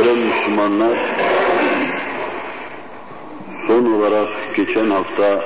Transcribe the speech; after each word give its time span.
Muhterem 0.00 0.26
Müslümanlar, 0.26 0.98
son 3.66 3.92
olarak 3.92 4.54
geçen 4.56 4.90
hafta 4.90 5.44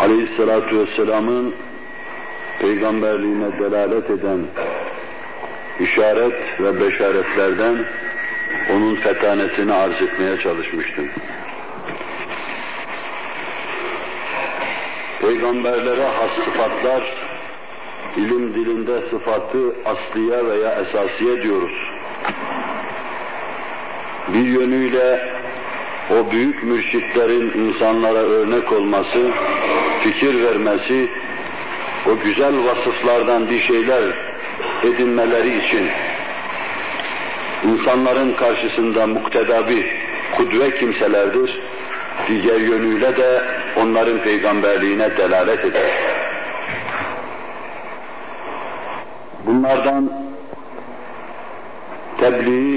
Aleyhisselatü 0.00 0.78
Vesselam'ın 0.78 1.54
peygamberliğine 2.60 3.58
delalet 3.58 4.10
eden 4.10 4.38
işaret 5.80 6.60
ve 6.60 6.80
beşaretlerden 6.80 7.76
onun 8.72 8.94
fetanetini 8.94 9.72
arz 9.72 10.02
etmeye 10.02 10.38
çalışmıştım. 10.38 11.08
Peygamberlere 15.20 16.06
has 16.06 16.30
sıfatlar, 16.44 17.02
ilim 18.16 18.54
dilinde 18.54 19.00
sıfatı 19.10 19.58
asliye 19.84 20.46
veya 20.46 20.72
esasiye 20.72 21.42
diyoruz. 21.42 21.96
Bir 24.34 24.44
yönüyle 24.44 25.36
o 26.10 26.30
büyük 26.30 26.62
mürşitlerin 26.62 27.52
insanlara 27.58 28.18
örnek 28.18 28.72
olması, 28.72 29.30
fikir 30.02 30.44
vermesi, 30.44 31.08
o 32.06 32.18
güzel 32.24 32.64
vasıflardan 32.64 33.50
bir 33.50 33.60
şeyler 33.60 34.02
edinmeleri 34.82 35.58
için 35.58 35.88
insanların 37.64 38.32
karşısında 38.32 39.06
muktedabi, 39.06 39.86
kudve 40.36 40.78
kimselerdir. 40.78 41.60
Diğer 42.28 42.60
yönüyle 42.60 43.16
de 43.16 43.42
onların 43.76 44.18
peygamberliğine 44.18 45.16
delalet 45.16 45.64
eder. 45.64 45.90
Bunlardan 49.46 50.10
tebliği, 52.20 52.75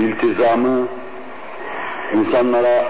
iltizamı, 0.00 0.88
insanlara 2.14 2.84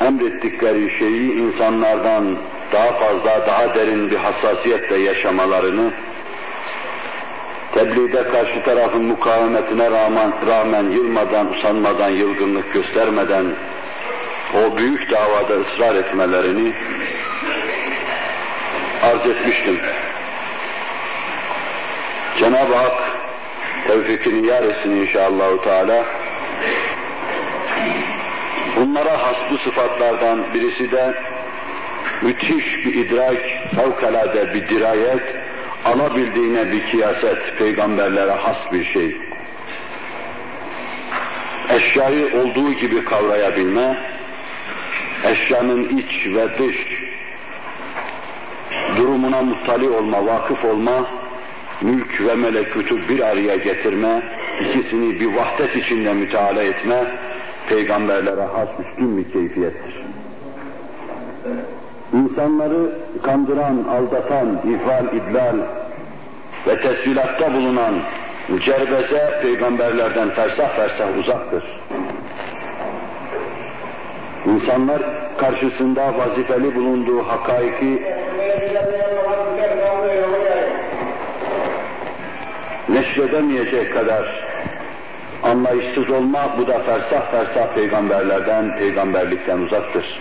emrettikleri 0.00 0.98
şeyi 0.98 1.32
insanlardan 1.32 2.36
daha 2.72 2.92
fazla, 2.92 3.46
daha 3.46 3.74
derin 3.74 4.10
bir 4.10 4.16
hassasiyetle 4.16 4.98
yaşamalarını, 4.98 5.90
tebliğde 7.74 8.28
karşı 8.28 8.62
tarafın 8.62 9.04
mukavemetine 9.04 9.90
rağmen, 9.90 10.32
rağmen 10.46 10.90
yılmadan, 10.90 11.52
usanmadan, 11.52 12.08
yılgınlık 12.08 12.72
göstermeden 12.72 13.44
o 14.54 14.76
büyük 14.76 15.10
davada 15.10 15.54
ısrar 15.60 15.94
etmelerini 15.94 16.72
arz 19.02 19.26
etmiştim. 19.26 19.80
Cenab-ı 22.38 22.74
Hak 22.74 22.98
tevfikini 23.86 24.46
yar 24.46 24.62
etsin 24.62 24.90
inşallah 24.90 25.62
Teala. 25.64 26.04
Bunlara 28.80 29.22
has 29.22 29.36
bu 29.50 29.58
sıfatlardan 29.58 30.54
birisi 30.54 30.92
de 30.92 31.14
müthiş 32.22 32.86
bir 32.86 32.94
idrak, 32.94 33.42
fevkalade 33.76 34.54
bir 34.54 34.68
dirayet, 34.68 35.36
alabildiğine 35.84 36.72
bir 36.72 36.84
kiyaset, 36.84 37.58
peygamberlere 37.58 38.32
has 38.32 38.72
bir 38.72 38.84
şey. 38.84 39.16
Eşyayı 41.70 42.40
olduğu 42.40 42.72
gibi 42.72 43.04
kavrayabilme, 43.04 44.02
eşyanın 45.24 45.98
iç 45.98 46.26
ve 46.26 46.58
dış 46.58 47.08
durumuna 48.96 49.42
muttali 49.42 49.88
olma, 49.88 50.26
vakıf 50.26 50.64
olma, 50.64 51.10
mülk 51.80 52.20
ve 52.20 52.34
melekutu 52.34 53.08
bir 53.08 53.20
araya 53.20 53.56
getirme, 53.56 54.22
ikisini 54.60 55.20
bir 55.20 55.26
vahdet 55.26 55.76
içinde 55.76 56.12
müteala 56.12 56.62
etme, 56.62 57.04
peygamberlere 57.68 58.42
has 58.42 58.68
üstün 58.80 59.16
bir 59.16 59.32
keyfiyettir. 59.32 59.94
İnsanları 62.12 62.90
kandıran, 63.22 63.84
aldatan, 63.90 64.60
ifal, 64.74 65.04
idlal 65.16 65.56
ve 66.66 66.80
tesvilatta 66.80 67.54
bulunan 67.54 67.94
cerbeze 68.64 69.40
peygamberlerden 69.42 70.30
fersah 70.30 70.76
fersah 70.76 71.18
uzaktır. 71.18 71.64
İnsanlar 74.46 75.02
karşısında 75.38 76.18
vazifeli 76.18 76.74
bulunduğu 76.74 77.22
hakaiki 77.22 78.02
neşredemeyecek 82.88 83.92
kadar 83.92 84.48
anlayışsız 85.42 86.10
olma, 86.10 86.58
bu 86.58 86.66
da 86.66 86.78
fersah 86.78 87.30
fersah 87.30 87.74
peygamberlerden, 87.74 88.78
peygamberlikten 88.78 89.58
uzaktır. 89.58 90.18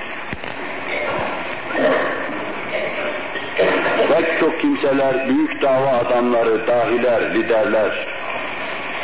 Pek 4.08 4.40
çok 4.40 4.60
kimseler, 4.60 5.30
büyük 5.30 5.62
dava 5.62 5.92
adamları, 5.92 6.68
dahiler, 6.68 7.36
liderler, 7.36 8.08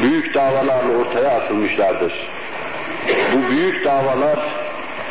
büyük 0.02 0.34
davalarla 0.34 0.98
ortaya 0.98 1.30
atılmışlardır. 1.30 2.14
Bu 3.34 3.52
büyük 3.52 3.86
davalar 3.86 4.40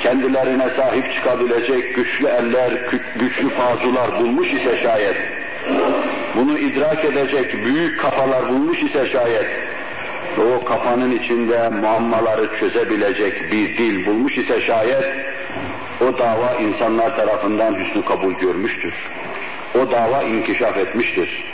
kendilerine 0.00 0.70
sahip 0.70 1.12
çıkabilecek 1.12 1.94
güçlü 1.94 2.26
eller, 2.26 2.72
güçlü 3.16 3.50
pazular 3.54 4.18
bulmuş 4.18 4.52
ise 4.52 4.76
şayet, 4.82 5.16
bunu 6.36 6.58
idrak 6.58 7.04
edecek 7.04 7.64
büyük 7.64 8.00
kafalar 8.00 8.48
bulmuş 8.48 8.82
ise 8.82 9.06
şayet, 9.06 9.46
o 10.38 10.65
kafanın 10.65 11.19
içinde 11.19 11.69
muammaları 11.69 12.48
çözebilecek 12.60 13.53
bir 13.53 13.76
dil 13.78 14.06
bulmuş 14.06 14.38
ise 14.38 14.60
şayet, 14.60 15.04
o 16.00 16.19
dava 16.19 16.54
insanlar 16.54 17.16
tarafından 17.16 17.75
hüsnü 17.75 18.04
kabul 18.04 18.32
görmüştür. 18.32 18.94
O 19.75 19.91
dava 19.91 20.22
inkişaf 20.22 20.76
etmiştir. 20.76 21.44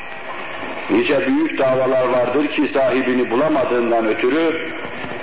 Nice 0.91 1.27
büyük 1.27 1.59
davalar 1.59 2.09
vardır 2.09 2.49
ki 2.49 2.69
sahibini 2.69 3.31
bulamadığından 3.31 4.07
ötürü, 4.07 4.69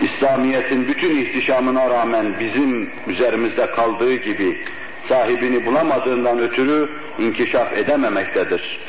İslamiyet'in 0.01 0.87
bütün 0.87 1.17
ihtişamına 1.17 1.89
rağmen 1.89 2.39
bizim 2.39 2.89
üzerimizde 3.07 3.65
kaldığı 3.65 4.15
gibi 4.15 4.57
sahibini 5.09 5.65
bulamadığından 5.65 6.39
ötürü 6.39 6.89
inkişaf 7.19 7.73
edememektedir. 7.73 8.79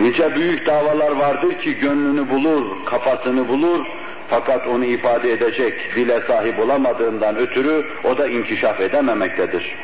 Nice 0.00 0.34
büyük 0.34 0.66
davalar 0.66 1.10
vardır 1.10 1.54
ki 1.58 1.74
gönlünü 1.74 2.30
bulur, 2.30 2.84
kafasını 2.86 3.48
bulur, 3.48 3.86
fakat 4.30 4.66
onu 4.66 4.84
ifade 4.84 5.32
edecek 5.32 5.74
dile 5.96 6.20
sahip 6.20 6.58
olamadığından 6.58 7.36
ötürü 7.36 7.86
o 8.04 8.18
da 8.18 8.26
inkişaf 8.26 8.80
edememektedir. 8.80 9.76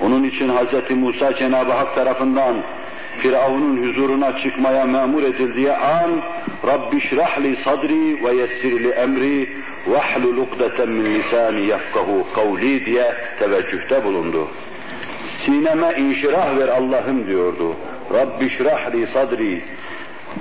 Onun 0.00 0.22
için 0.22 0.48
Hz. 0.48 0.90
Musa 0.90 1.34
Cenab-ı 1.34 1.72
Hak 1.72 1.94
tarafından 1.94 2.56
Firavun'un 3.18 3.88
huzuruna 3.88 4.38
çıkmaya 4.38 4.84
memur 4.84 5.22
edildiği 5.22 5.72
an 5.72 6.22
Rabbi 6.66 7.00
şrahli 7.00 7.56
sadri 7.56 8.24
ve 8.24 8.34
yessirli 8.34 8.88
emri 8.88 9.48
ve 9.90 9.98
ahlul 9.98 10.36
ukdeten 10.36 10.88
min 10.88 11.14
lisani 11.14 11.60
yefkahu 11.60 12.26
kavli 12.34 12.86
diye 12.86 13.14
teveccühte 13.38 14.04
bulundu. 14.04 14.48
Sineme 15.44 15.94
inşirah 15.98 16.58
ver 16.58 16.68
Allah'ım 16.68 17.26
diyordu. 17.26 17.76
Rabbi 18.12 18.50
şrahli 18.50 19.06
sadri 19.06 19.60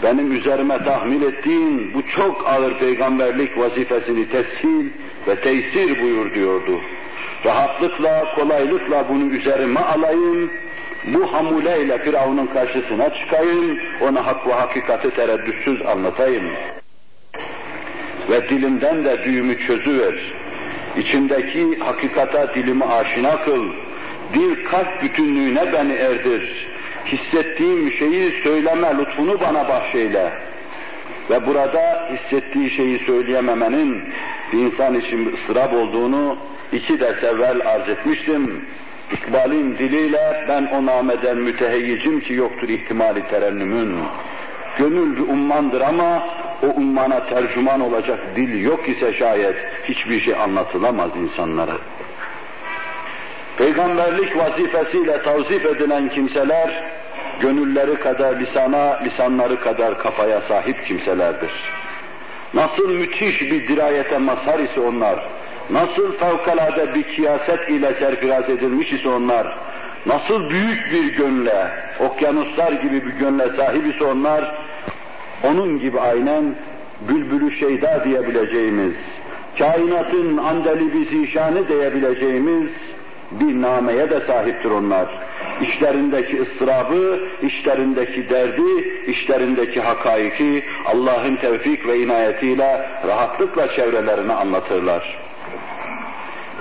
benim 0.04 0.32
üzerime 0.32 0.78
tahmil 0.84 1.22
ettiğin 1.22 1.94
bu 1.94 2.02
çok 2.16 2.48
ağır 2.48 2.80
peygamberlik 2.80 3.58
vazifesini 3.58 4.30
teshil 4.30 4.90
ve 5.28 5.36
teysir 5.36 6.02
buyur 6.02 6.34
diyordu. 6.34 6.80
Rahatlıkla, 7.46 8.36
kolaylıkla 8.36 9.06
bunu 9.10 9.34
üzerime 9.34 9.80
alayım, 9.80 10.52
bu 11.08 11.34
hamuleyle 11.34 11.98
Firavun'un 11.98 12.48
karşısına 12.48 13.14
çıkayım, 13.14 13.80
ona 14.02 14.26
hak 14.26 14.48
ve 14.48 14.54
hakikati 14.54 15.10
tereddütsüz 15.10 15.86
anlatayım. 15.86 16.46
Ve 18.30 18.50
dilimden 18.50 19.06
de 19.06 19.26
düğümü 19.26 19.68
çözüver. 19.68 20.16
İçindeki 20.98 21.80
hakikata 21.80 22.56
dilimi 22.56 22.84
aşina 22.84 23.42
kıl. 23.42 23.66
Dil 24.34 24.66
kalp 24.66 25.04
bütünlüğüne 25.04 25.74
beni 25.74 25.94
erdir. 25.94 26.68
Hissettiğim 27.06 27.92
şeyi 27.92 28.32
söyleme 28.44 28.98
lütfunu 28.98 29.40
bana 29.40 29.70
bahşeyle. 29.70 30.32
Ve 31.30 31.48
burada 31.48 32.10
hissettiği 32.12 32.70
şeyi 32.70 33.00
söyleyememenin 33.00 34.04
bir 34.54 34.58
insan 34.58 35.00
için 35.00 35.34
ıstırap 35.34 35.74
olduğunu 35.74 36.38
iki 36.72 37.00
ders 37.00 37.24
evvel 37.24 37.68
arz 37.68 37.90
etmiştim. 37.90 38.66
İkbalin 39.12 39.78
diliyle 39.78 40.46
ben 40.50 40.66
o 40.66 40.86
nameden 40.86 41.38
müteheyyicim 41.38 42.20
ki 42.20 42.34
yoktur 42.34 42.70
ihtimali 42.70 43.28
terennümün. 43.28 43.96
Gönül 44.78 45.18
bir 45.18 45.22
ummandır 45.22 45.82
ama 45.82 46.28
o 46.64 46.68
ummana 46.68 47.26
tercüman 47.26 47.82
olacak 47.82 48.20
dil 48.36 48.62
yok 48.64 48.90
ise 48.90 49.14
şayet 49.14 49.56
hiçbir 49.84 50.20
şey 50.20 50.36
anlatılamaz 50.36 51.12
insanlara. 51.16 51.78
Peygamberlik 53.58 54.38
vazifesiyle 54.38 55.22
tavzif 55.22 55.66
edilen 55.66 56.10
kimseler, 56.10 56.84
gönülleri 57.42 58.00
kadar 58.00 58.40
lisana, 58.40 59.00
lisanları 59.04 59.60
kadar 59.60 60.00
kafaya 60.00 60.42
sahip 60.42 60.86
kimselerdir. 60.88 61.52
Nasıl 62.54 62.90
müthiş 62.90 63.42
bir 63.42 63.68
dirayete 63.68 64.18
mazhar 64.18 64.60
ise 64.60 64.80
onlar, 64.80 65.20
nasıl 65.70 66.18
fevkalade 66.18 66.96
bir 66.96 67.04
kiyaset 67.04 67.70
ile 67.70 67.94
serfiraz 67.94 68.50
edilmiş 68.50 68.94
ise 68.94 69.10
onlar, 69.10 69.58
nasıl 70.06 70.50
büyük 70.50 70.92
bir 70.92 71.18
gönle, 71.18 71.68
okyanuslar 72.00 72.72
gibi 72.72 73.06
bir 73.06 73.14
gönle 73.14 73.50
sahip 73.50 73.96
ise 73.96 74.04
onlar, 74.04 74.56
onun 75.44 75.80
gibi 75.80 76.00
aynen 76.00 76.56
bülbülü 77.10 77.52
şeyda 77.52 78.06
diyebileceğimiz, 78.06 78.96
kainatın 79.58 80.38
andeli 80.38 81.06
zişanı 81.06 81.68
diyebileceğimiz 81.68 82.85
bir 83.40 83.62
nameye 83.62 84.10
de 84.10 84.20
sahiptir 84.20 84.72
onlar. 84.72 85.08
İşlerindeki 85.62 86.42
ıstırabı, 86.42 87.20
işlerindeki 87.42 88.30
derdi, 88.30 88.90
işlerindeki 89.08 89.82
hakaiki 89.82 90.64
Allah'ın 90.86 91.36
tevfik 91.36 91.88
ve 91.88 92.00
inayetiyle 92.00 92.90
rahatlıkla 93.08 93.72
çevrelerine 93.72 94.34
anlatırlar. 94.34 95.18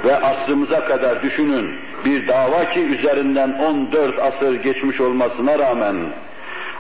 Ve 0.04 0.16
asrımıza 0.16 0.84
kadar 0.84 1.22
düşünün, 1.22 1.70
bir 2.04 2.28
dava 2.28 2.64
ki 2.64 2.80
üzerinden 2.80 3.52
14 3.52 4.18
asır 4.18 4.54
geçmiş 4.62 5.00
olmasına 5.00 5.58
rağmen 5.58 5.96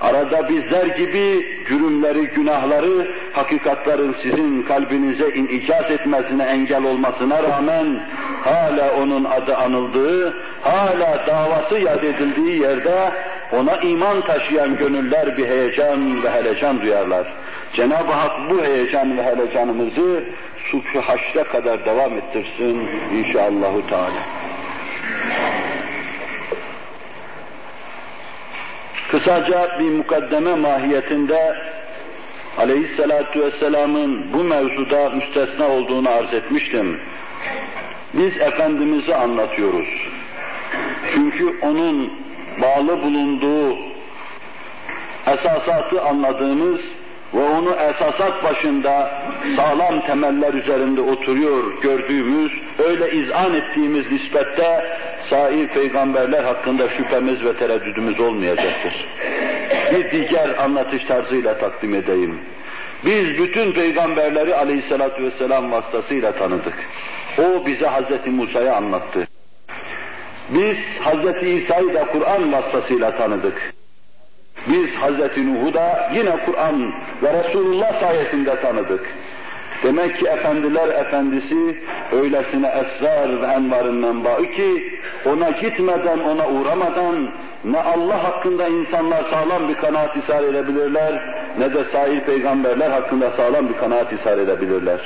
Arada 0.00 0.48
bizler 0.48 0.86
gibi 0.86 1.46
cürümleri, 1.68 2.26
günahları, 2.26 3.14
hakikatların 3.32 4.16
sizin 4.22 4.62
kalbinize 4.62 5.28
inikaz 5.28 5.90
etmesine 5.90 6.42
engel 6.42 6.84
olmasına 6.84 7.42
rağmen 7.42 8.00
hala 8.44 8.92
onun 8.96 9.24
adı 9.24 9.56
anıldığı, 9.56 10.34
hala 10.62 11.26
davası 11.26 11.78
yad 11.78 12.02
edildiği 12.02 12.60
yerde 12.60 13.12
ona 13.52 13.76
iman 13.76 14.20
taşıyan 14.20 14.76
gönüller 14.76 15.36
bir 15.36 15.48
heyecan 15.48 16.24
ve 16.24 16.30
helecan 16.30 16.82
duyarlar. 16.82 17.26
Cenab-ı 17.72 18.12
Hak 18.12 18.50
bu 18.50 18.64
heyecan 18.64 19.18
ve 19.18 19.22
helecanımızı 19.22 20.24
subh 20.70 21.02
haşre 21.02 21.44
kadar 21.44 21.84
devam 21.84 22.12
ettirsin 22.12 22.88
inşallahü 23.14 23.86
teala. 23.88 24.22
Kısaca 29.10 29.78
bir 29.78 29.90
mukaddeme 29.90 30.54
mahiyetinde 30.54 31.54
aleyhissalatu 32.58 33.40
vesselamın 33.40 34.32
bu 34.32 34.44
mevzuda 34.44 35.10
müstesna 35.10 35.68
olduğunu 35.68 36.10
arz 36.10 36.34
etmiştim. 36.34 37.00
Biz 38.18 38.40
Efendimiz'i 38.40 39.14
anlatıyoruz. 39.14 39.88
Çünkü 41.14 41.54
onun 41.62 42.12
bağlı 42.62 43.02
bulunduğu 43.02 43.76
esasatı 45.26 46.02
anladığımız 46.02 46.80
ve 47.34 47.42
onu 47.42 47.74
esasat 47.74 48.44
başında 48.44 49.22
sağlam 49.56 50.00
temeller 50.00 50.54
üzerinde 50.54 51.00
oturuyor 51.00 51.82
gördüğümüz, 51.82 52.52
öyle 52.78 53.10
izan 53.12 53.54
ettiğimiz 53.54 54.12
nispette 54.12 54.84
sair 55.30 55.68
peygamberler 55.68 56.44
hakkında 56.44 56.88
şüphemiz 56.88 57.44
ve 57.44 57.56
tereddüdümüz 57.56 58.20
olmayacaktır. 58.20 59.06
Bir 59.92 60.28
diğer 60.28 60.58
anlatış 60.64 61.04
tarzıyla 61.04 61.58
takdim 61.58 61.94
edeyim. 61.94 62.38
Biz 63.04 63.38
bütün 63.38 63.72
peygamberleri 63.72 64.54
aleyhissalatü 64.54 65.24
vesselam 65.24 65.72
vasıtasıyla 65.72 66.32
tanıdık. 66.32 66.74
O 67.38 67.66
bize 67.66 67.86
Hz. 67.86 68.26
Musa'yı 68.26 68.74
anlattı. 68.74 69.28
Biz 70.48 70.76
Hz. 70.76 71.42
İsa'yı 71.42 71.94
da 71.94 72.04
Kur'an 72.04 72.52
vasıtasıyla 72.52 73.16
tanıdık. 73.16 73.74
Biz 74.66 74.90
Hz. 74.90 75.36
Nuh'u 75.36 75.74
da 75.74 76.10
yine 76.14 76.44
Kur'an 76.46 76.92
ve 77.22 77.44
Resulullah 77.44 78.00
sayesinde 78.00 78.60
tanıdık. 78.60 79.14
Demek 79.82 80.18
ki 80.18 80.26
efendiler 80.26 80.88
efendisi 80.88 81.78
öylesine 82.12 82.68
esrar 82.68 83.42
ve 83.42 83.46
envarın 83.46 83.94
menbaı 83.94 84.42
ki 84.50 84.98
ona 85.26 85.50
gitmeden, 85.50 86.18
ona 86.18 86.48
uğramadan 86.48 87.30
ne 87.64 87.80
Allah 87.80 88.24
hakkında 88.24 88.68
insanlar 88.68 89.24
sağlam 89.24 89.68
bir 89.68 89.74
kanaat 89.74 90.16
ishar 90.16 90.42
edebilirler, 90.42 91.34
ne 91.58 91.74
de 91.74 91.84
sair 91.84 92.20
peygamberler 92.20 92.90
hakkında 92.90 93.30
sağlam 93.30 93.68
bir 93.68 93.74
kanaat 93.74 94.12
ishar 94.12 94.38
edebilirler. 94.38 95.00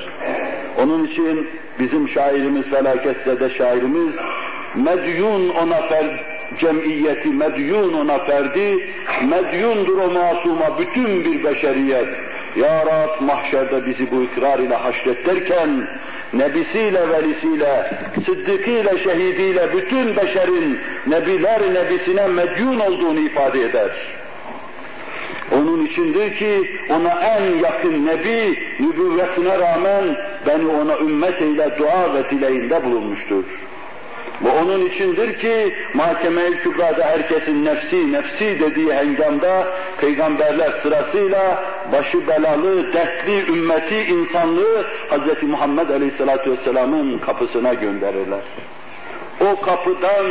Onun 0.83 1.05
için 1.05 1.49
bizim 1.79 2.09
şairimiz, 2.09 2.67
felaketse 2.67 3.51
şairimiz, 3.59 4.15
medyun 4.75 5.49
ona 5.49 5.81
fer, 5.81 6.07
cemiyeti, 6.59 7.29
medyun 7.29 7.93
ona 7.93 8.19
ferdi, 8.19 8.93
medyundur 9.31 9.99
o 9.99 10.11
masuma 10.11 10.79
bütün 10.79 11.25
bir 11.25 11.45
beşeriyet. 11.45 12.09
Ya 12.57 12.87
Rab 12.87 13.21
mahşerde 13.21 13.87
bizi 13.87 14.11
bu 14.11 14.23
ikrar 14.23 14.59
ile 14.59 14.75
haşret 14.75 15.27
derken, 15.27 15.89
nebisiyle, 16.33 17.11
velisiyle, 17.11 17.91
sıddıkıyla, 18.27 18.99
şehidiyle 18.99 19.69
bütün 19.77 20.17
beşerin 20.17 20.79
nebiler 21.07 21.75
nebisine 21.75 22.27
medyun 22.27 22.81
olduğunu 22.81 23.19
ifade 23.19 23.61
eder. 23.61 23.91
Onun 25.53 25.87
içindir 25.87 26.37
ki 26.37 26.71
ona 26.91 27.21
en 27.21 27.59
yakın 27.59 28.07
nebi 28.07 28.59
nübüvvetine 28.81 29.59
rağmen 29.59 30.17
beni 30.47 30.67
ona 30.67 30.99
ümmet 30.99 31.43
eyle 31.43 31.79
dua 31.79 32.15
ve 32.15 32.31
dileğinde 32.31 32.85
bulunmuştur. 32.85 33.45
Bu 34.41 34.51
onun 34.51 34.87
içindir 34.87 35.39
ki 35.39 35.75
mahkeme-i 35.95 36.59
kübrada 36.59 37.05
herkesin 37.05 37.65
nefsi 37.65 38.13
nefsi 38.13 38.61
dediği 38.61 38.95
hengamda 38.95 39.67
peygamberler 40.01 40.71
sırasıyla 40.83 41.65
başı 41.93 42.29
belalı, 42.29 42.93
dertli 42.93 43.53
ümmeti, 43.53 43.97
insanlığı 43.97 44.87
Hz. 45.11 45.43
Muhammed 45.43 45.89
Aleyhisselatü 45.89 46.51
Vesselam'ın 46.51 47.19
kapısına 47.19 47.75
gönderirler. 47.75 48.41
O 49.41 49.61
kapıdan 49.61 50.27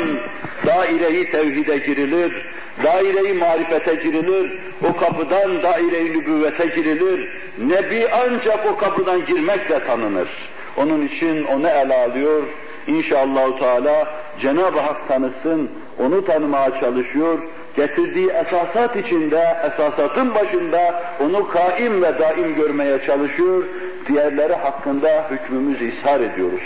daireyi 0.65 1.31
tevhide 1.31 1.77
girilir, 1.77 2.45
daireyi 2.83 3.33
marifete 3.33 3.95
girilir, 3.95 4.59
o 4.89 4.97
kapıdan 4.97 5.63
daireyi 5.63 6.13
nübüvvete 6.13 6.65
girilir. 6.65 7.29
Nebi 7.57 8.07
ancak 8.11 8.65
o 8.65 8.77
kapıdan 8.77 9.25
girmekle 9.25 9.83
tanınır. 9.83 10.29
Onun 10.77 11.07
için 11.07 11.43
onu 11.43 11.67
ele 11.67 11.95
alıyor, 11.95 12.43
İnşallah 12.87 13.59
Teala 13.59 14.07
Cenab-ı 14.39 14.79
Hak 14.79 15.07
tanısın, 15.07 15.71
onu 15.99 16.25
tanımaya 16.25 16.79
çalışıyor. 16.79 17.39
Getirdiği 17.77 18.29
esasat 18.29 18.95
içinde, 18.95 19.57
esasatın 19.65 20.35
başında 20.35 21.01
onu 21.19 21.47
kaim 21.47 22.01
ve 22.01 22.19
daim 22.19 22.55
görmeye 22.55 23.05
çalışıyor. 23.05 23.63
Diğerleri 24.07 24.53
hakkında 24.53 25.25
hükmümüzü 25.31 25.85
ishar 25.85 26.19
ediyoruz. 26.19 26.63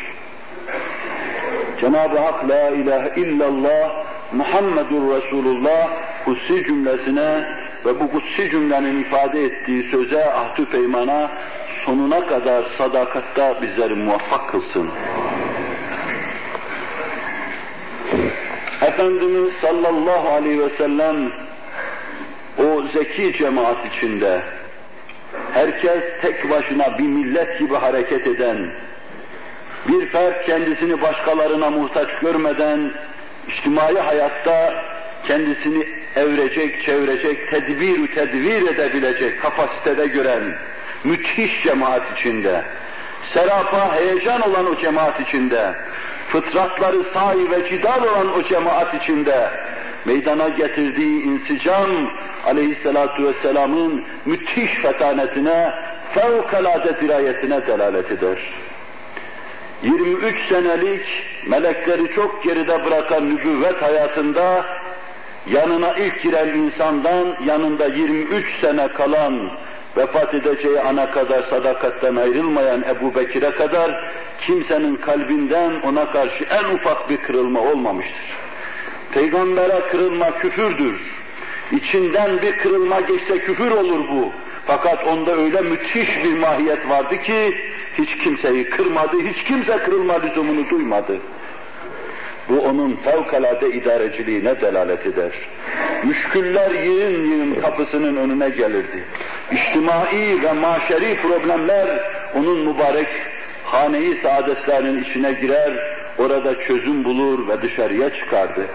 Cenab-ı 1.81 2.19
Hak 2.19 2.49
la 2.49 2.69
ilahe 2.69 3.21
illallah 3.21 4.05
Muhammedur 4.31 5.15
Resulullah 5.15 5.89
kutsi 6.25 6.63
cümlesine 6.63 7.45
ve 7.85 7.99
bu 7.99 8.11
kutsi 8.11 8.49
cümlenin 8.49 9.01
ifade 9.01 9.45
ettiği 9.45 9.83
söze, 9.83 10.25
ahdü 10.25 10.65
peymana 10.65 11.31
sonuna 11.85 12.27
kadar 12.27 12.65
sadakatta 12.77 13.61
bizleri 13.61 13.95
muvaffak 13.95 14.49
kılsın. 14.49 14.89
Efendimiz 18.81 19.53
sallallahu 19.61 20.29
aleyhi 20.29 20.59
ve 20.59 20.69
sellem 20.69 21.31
o 22.57 22.81
zeki 22.93 23.33
cemaat 23.37 23.85
içinde 23.85 24.41
herkes 25.53 26.03
tek 26.21 26.49
başına 26.49 26.97
bir 26.97 27.07
millet 27.07 27.59
gibi 27.59 27.75
hareket 27.75 28.27
eden, 28.27 28.71
bir 29.87 30.05
fert 30.05 30.45
kendisini 30.45 31.01
başkalarına 31.01 31.69
muhtaç 31.69 32.09
görmeden 32.21 32.91
içtimai 33.47 33.95
hayatta 33.95 34.73
kendisini 35.27 35.87
evrecek, 36.15 36.83
çevirecek, 36.83 37.49
tedbir 37.49 38.07
tedbir 38.07 38.67
edebilecek 38.67 39.41
kapasitede 39.41 40.07
gören 40.07 40.55
müthiş 41.03 41.63
cemaat 41.63 42.01
içinde, 42.17 42.61
serapa 43.33 43.95
heyecan 43.95 44.41
olan 44.41 44.71
o 44.71 44.77
cemaat 44.77 45.19
içinde, 45.21 45.73
fıtratları 46.31 47.03
sahi 47.03 47.51
ve 47.51 47.69
cidal 47.69 48.03
olan 48.03 48.39
o 48.39 48.43
cemaat 48.43 48.93
içinde 48.93 49.49
meydana 50.05 50.49
getirdiği 50.49 51.23
insicam 51.23 51.89
aleyhissalatu 52.45 53.23
vesselamın 53.23 54.03
müthiş 54.25 54.73
fetanetine, 54.81 55.73
fevkalade 56.13 57.01
dirayetine 57.01 57.67
delalet 57.67 58.11
eder. 58.11 58.37
23 59.83 60.35
senelik 60.49 61.05
melekleri 61.47 62.11
çok 62.15 62.43
geride 62.43 62.85
bırakan 62.85 63.29
nübüvvet 63.29 63.81
hayatında 63.81 64.65
yanına 65.47 65.93
ilk 65.93 66.21
giren 66.21 66.47
insandan 66.47 67.35
yanında 67.45 67.85
23 67.87 68.59
sene 68.61 68.87
kalan 68.87 69.51
vefat 69.97 70.33
edeceği 70.33 70.79
ana 70.79 71.11
kadar 71.11 71.43
sadakatten 71.43 72.15
ayrılmayan 72.15 72.83
Ebu 72.89 73.15
Bekir'e 73.15 73.51
kadar 73.51 74.11
kimsenin 74.47 74.95
kalbinden 74.95 75.81
ona 75.81 76.11
karşı 76.11 76.43
en 76.43 76.75
ufak 76.75 77.09
bir 77.09 77.17
kırılma 77.17 77.59
olmamıştır. 77.59 78.37
Peygambere 79.11 79.81
kırılma 79.91 80.37
küfürdür. 80.37 81.01
İçinden 81.71 82.41
bir 82.41 82.57
kırılma 82.57 83.01
geçse 83.01 83.39
küfür 83.39 83.71
olur 83.71 84.09
bu. 84.09 84.31
Fakat 84.65 85.07
onda 85.07 85.35
öyle 85.35 85.61
müthiş 85.61 86.23
bir 86.23 86.37
mahiyet 86.37 86.89
vardı 86.89 87.21
ki 87.21 87.55
hiç 87.97 88.17
kimseyi 88.17 88.69
kırmadı, 88.69 89.19
hiç 89.19 89.43
kimse 89.43 89.77
kırılma 89.77 90.13
lüzumunu 90.13 90.69
duymadı. 90.69 91.17
Bu 92.49 92.59
onun 92.59 92.95
fevkalade 92.95 93.69
idareciliğine 93.69 94.61
delalet 94.61 95.05
eder. 95.05 95.31
Müşküller 96.03 96.71
yığın 96.71 97.31
yığın 97.31 97.61
kapısının 97.61 98.15
önüne 98.15 98.49
gelirdi. 98.49 99.03
İçtimai 99.51 100.43
ve 100.43 100.51
maşeri 100.51 101.17
problemler 101.21 101.87
onun 102.35 102.59
mübarek 102.59 103.07
haneyi 103.63 104.15
saadetlerinin 104.15 105.03
içine 105.03 105.31
girer, 105.31 105.73
orada 106.17 106.59
çözüm 106.59 107.03
bulur 107.03 107.47
ve 107.47 107.61
dışarıya 107.61 108.09
çıkardı. 108.13 108.65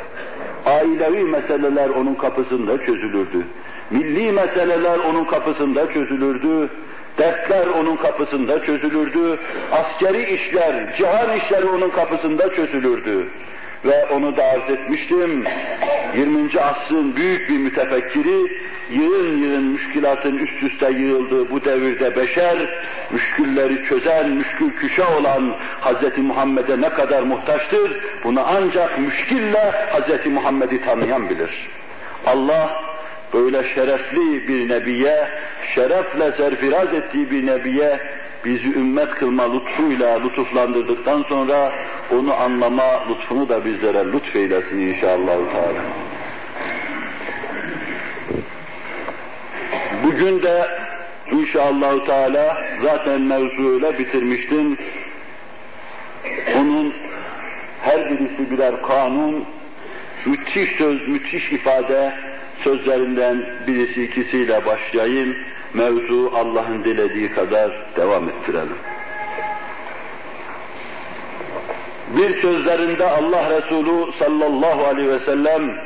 Ailevi 0.66 1.24
meseleler 1.24 1.88
onun 1.88 2.14
kapısında 2.14 2.78
çözülürdü. 2.78 3.46
Milli 3.90 4.32
meseleler 4.32 4.98
onun 4.98 5.24
kapısında 5.24 5.92
çözülürdü. 5.92 6.68
Dertler 7.18 7.66
onun 7.66 7.96
kapısında 7.96 8.62
çözülürdü. 8.62 9.38
Askeri 9.72 10.34
işler, 10.34 10.96
cihan 10.96 11.36
işleri 11.36 11.66
onun 11.66 11.90
kapısında 11.90 12.50
çözülürdü 12.50 13.26
ve 13.84 14.06
onu 14.06 14.36
da 14.36 14.44
arz 14.44 14.70
etmiştim. 14.70 15.44
20. 16.16 16.60
asrın 16.60 17.16
büyük 17.16 17.48
bir 17.48 17.58
mütefekkiri, 17.58 18.52
yığın 18.90 19.38
yığın 19.38 19.62
müşkilatın 19.62 20.38
üst 20.38 20.62
üste 20.62 20.90
yığıldığı 20.90 21.50
bu 21.50 21.64
devirde 21.64 22.16
beşer, 22.16 22.56
müşkülleri 23.10 23.84
çözen, 23.88 24.30
müşkül 24.30 24.70
küşe 24.70 25.04
olan 25.04 25.54
Hz. 25.80 26.18
Muhammed'e 26.18 26.80
ne 26.80 26.88
kadar 26.88 27.22
muhtaçtır, 27.22 28.00
bunu 28.24 28.42
ancak 28.46 28.98
müşkille 28.98 29.72
Hz. 29.92 30.26
Muhammed'i 30.26 30.84
tanıyan 30.84 31.30
bilir. 31.30 31.68
Allah 32.26 32.84
böyle 33.34 33.64
şerefli 33.74 34.48
bir 34.48 34.68
nebiye, 34.68 35.28
şerefle 35.74 36.32
serfiraz 36.32 36.94
ettiği 36.94 37.30
bir 37.30 37.46
nebiye 37.46 38.00
bizi 38.46 38.68
ümmet 38.68 39.10
kılma 39.10 39.52
lütfuyla 39.52 40.22
lütuflandırdıktan 40.24 41.22
sonra 41.22 41.72
onu 42.10 42.34
anlama 42.34 43.08
lütfunu 43.08 43.48
da 43.48 43.64
bizlere 43.64 44.12
lütfeylesin 44.12 44.78
inşallah. 44.78 45.36
Bugün 50.04 50.42
de 50.42 50.68
inşallah 51.30 52.06
Teala 52.06 52.56
zaten 52.82 53.20
mevzuyla 53.20 53.98
bitirmiştim. 53.98 54.78
Onun 56.56 56.94
her 57.82 58.10
birisi 58.10 58.50
birer 58.50 58.82
kanun, 58.82 59.44
müthiş 60.26 60.70
söz, 60.78 61.08
müthiş 61.08 61.52
ifade 61.52 62.12
sözlerinden 62.64 63.44
birisi 63.66 64.04
ikisiyle 64.04 64.66
başlayayım 64.66 65.36
mevzu 65.74 66.32
Allah'ın 66.34 66.84
dilediği 66.84 67.32
kadar 67.32 67.70
devam 67.96 68.28
ettirelim. 68.28 68.76
Bir 72.08 72.42
sözlerinde 72.42 73.06
Allah 73.06 73.50
Resulü 73.50 74.12
sallallahu 74.12 74.84
aleyhi 74.84 75.08
ve 75.08 75.18
sellem 75.18 75.80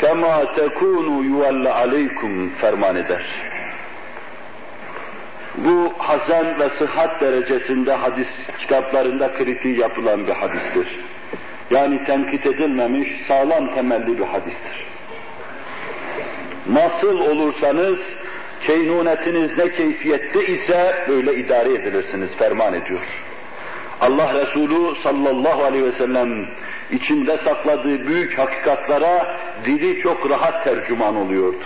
kema 0.00 0.54
tekunu 0.54 1.24
yuvalle 1.24 1.72
aleykum 1.72 2.50
ferman 2.50 2.96
eder. 2.96 3.22
Bu 5.56 5.92
hasen 5.98 6.60
ve 6.60 6.68
sıhhat 6.68 7.20
derecesinde 7.20 7.92
hadis 7.92 8.28
kitaplarında 8.58 9.32
kritiği 9.34 9.78
yapılan 9.78 10.26
bir 10.26 10.32
hadistir. 10.32 11.00
Yani 11.70 12.04
tenkit 12.04 12.46
edilmemiş, 12.46 13.08
sağlam 13.28 13.74
temelli 13.74 14.18
bir 14.18 14.24
hadistir. 14.24 14.86
Nasıl 16.66 17.20
olursanız 17.20 17.98
keynunetiniz 18.62 19.58
ne 19.58 19.70
keyfiyette 19.70 20.46
ise 20.46 20.94
böyle 21.08 21.34
idare 21.34 21.74
edilirsiniz, 21.74 22.30
ferman 22.38 22.74
ediyor. 22.74 23.00
Allah 24.00 24.34
Resulü 24.34 24.96
sallallahu 25.02 25.64
aleyhi 25.64 25.84
ve 25.84 25.92
sellem 25.92 26.46
içinde 26.90 27.36
sakladığı 27.36 28.06
büyük 28.06 28.38
hakikatlara 28.38 29.36
dili 29.64 30.00
çok 30.00 30.30
rahat 30.30 30.64
tercüman 30.64 31.16
oluyordu. 31.16 31.64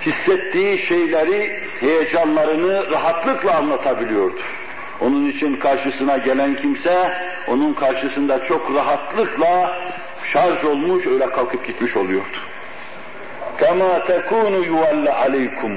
Hissettiği 0.00 0.78
şeyleri, 0.78 1.60
heyecanlarını 1.80 2.90
rahatlıkla 2.90 3.54
anlatabiliyordu. 3.54 4.40
Onun 5.00 5.26
için 5.26 5.56
karşısına 5.56 6.16
gelen 6.16 6.56
kimse, 6.56 7.12
onun 7.48 7.72
karşısında 7.72 8.44
çok 8.44 8.74
rahatlıkla 8.74 9.78
şarj 10.32 10.64
olmuş, 10.64 11.06
öyle 11.06 11.26
kalkıp 11.30 11.66
gitmiş 11.66 11.96
oluyordu. 11.96 12.36
Kema 13.58 14.04
tekunu 14.06 14.64
yuvalle 14.64 15.12
aleykum. 15.12 15.72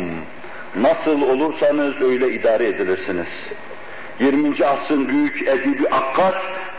Nasıl 0.75 1.22
olursanız 1.22 2.01
öyle 2.01 2.32
idare 2.32 2.67
edilirsiniz. 2.67 3.27
20. 4.20 4.65
asrın 4.65 5.08
büyük 5.08 5.48
edibi 5.48 5.89
Akkat 5.89 6.36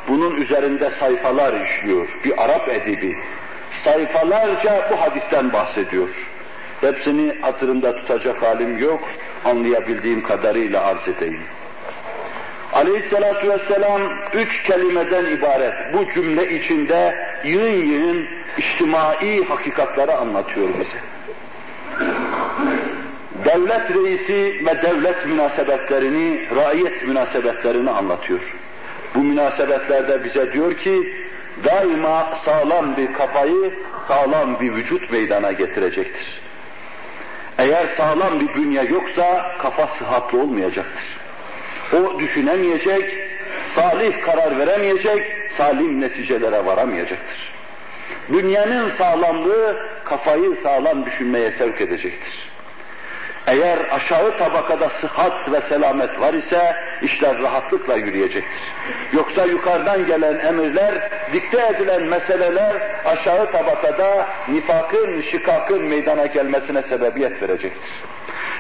bunun 0.09 0.41
üzerinde 0.41 0.91
sayfalar 0.91 1.61
işliyor. 1.61 2.09
Bir 2.25 2.45
Arap 2.45 2.69
edibi. 2.69 3.17
Sayfalarca 3.85 4.89
bu 4.91 5.01
hadisten 5.01 5.53
bahsediyor. 5.53 6.09
Hepsini 6.81 7.35
hatırımda 7.41 7.97
tutacak 7.97 8.43
halim 8.43 8.79
yok. 8.79 9.01
Anlayabildiğim 9.45 10.23
kadarıyla 10.23 10.85
arz 10.85 11.09
edeyim. 11.09 11.43
Aleyhissalatu 12.77 13.51
vesselam 13.51 14.03
üç 14.35 14.63
kelimeden 14.63 15.25
ibaret 15.25 15.75
bu 15.93 16.13
cümle 16.15 16.59
içinde 16.59 17.15
yığın 17.45 17.83
yığın 17.83 18.27
içtimai 18.59 19.45
hakikatları 19.45 20.17
anlatıyor 20.17 20.69
bize. 20.69 20.99
Devlet 23.45 23.91
reisi 23.91 24.67
ve 24.67 24.83
devlet 24.83 25.27
münasebetlerini, 25.27 26.47
raiyet 26.57 27.03
münasebetlerini 27.07 27.91
anlatıyor. 27.91 28.41
Bu 29.15 29.19
münasebetlerde 29.19 30.25
bize 30.25 30.53
diyor 30.53 30.75
ki, 30.75 31.13
daima 31.65 32.29
sağlam 32.45 32.97
bir 32.97 33.13
kafayı, 33.13 33.75
sağlam 34.09 34.61
bir 34.61 34.75
vücut 34.75 35.13
meydana 35.13 35.53
getirecektir. 35.53 36.41
Eğer 37.59 37.87
sağlam 37.97 38.41
bir 38.41 38.55
bünye 38.55 38.83
yoksa 38.83 39.53
kafa 39.59 39.87
sıhhatli 39.87 40.39
olmayacaktır. 40.39 41.16
O 41.93 42.19
düşünemeyecek, 42.19 43.29
salih 43.75 44.23
karar 44.23 44.59
veremeyecek, 44.59 45.33
salim 45.57 46.01
neticelere 46.01 46.67
varamayacaktır. 46.67 47.57
Dünyanın 48.33 48.91
sağlamlığı 48.99 49.77
kafayı 50.05 50.57
sağlam 50.63 51.07
düşünmeye 51.07 51.51
sevk 51.53 51.81
edecektir. 51.81 52.49
Eğer 53.47 53.79
aşağı 53.91 54.39
tabakada 54.39 54.89
sıhhat 54.89 55.53
ve 55.53 55.61
selamet 55.61 56.21
var 56.21 56.35
ise 56.35 56.77
işler 57.03 57.43
rahatlıkla 57.43 57.97
yürüyecektir. 57.97 58.63
Yoksa 59.13 59.45
yukarıdan 59.45 60.07
gelen 60.07 60.39
emirler, 60.39 61.11
dikte 61.33 61.67
edilen 61.67 62.03
meseleler 62.03 62.77
aşağı 63.05 63.53
tabakada 63.53 64.27
nifakın, 64.49 65.23
şikakın 65.23 65.83
meydana 65.83 66.27
gelmesine 66.27 66.83
sebebiyet 66.83 67.43
verecektir. 67.43 67.93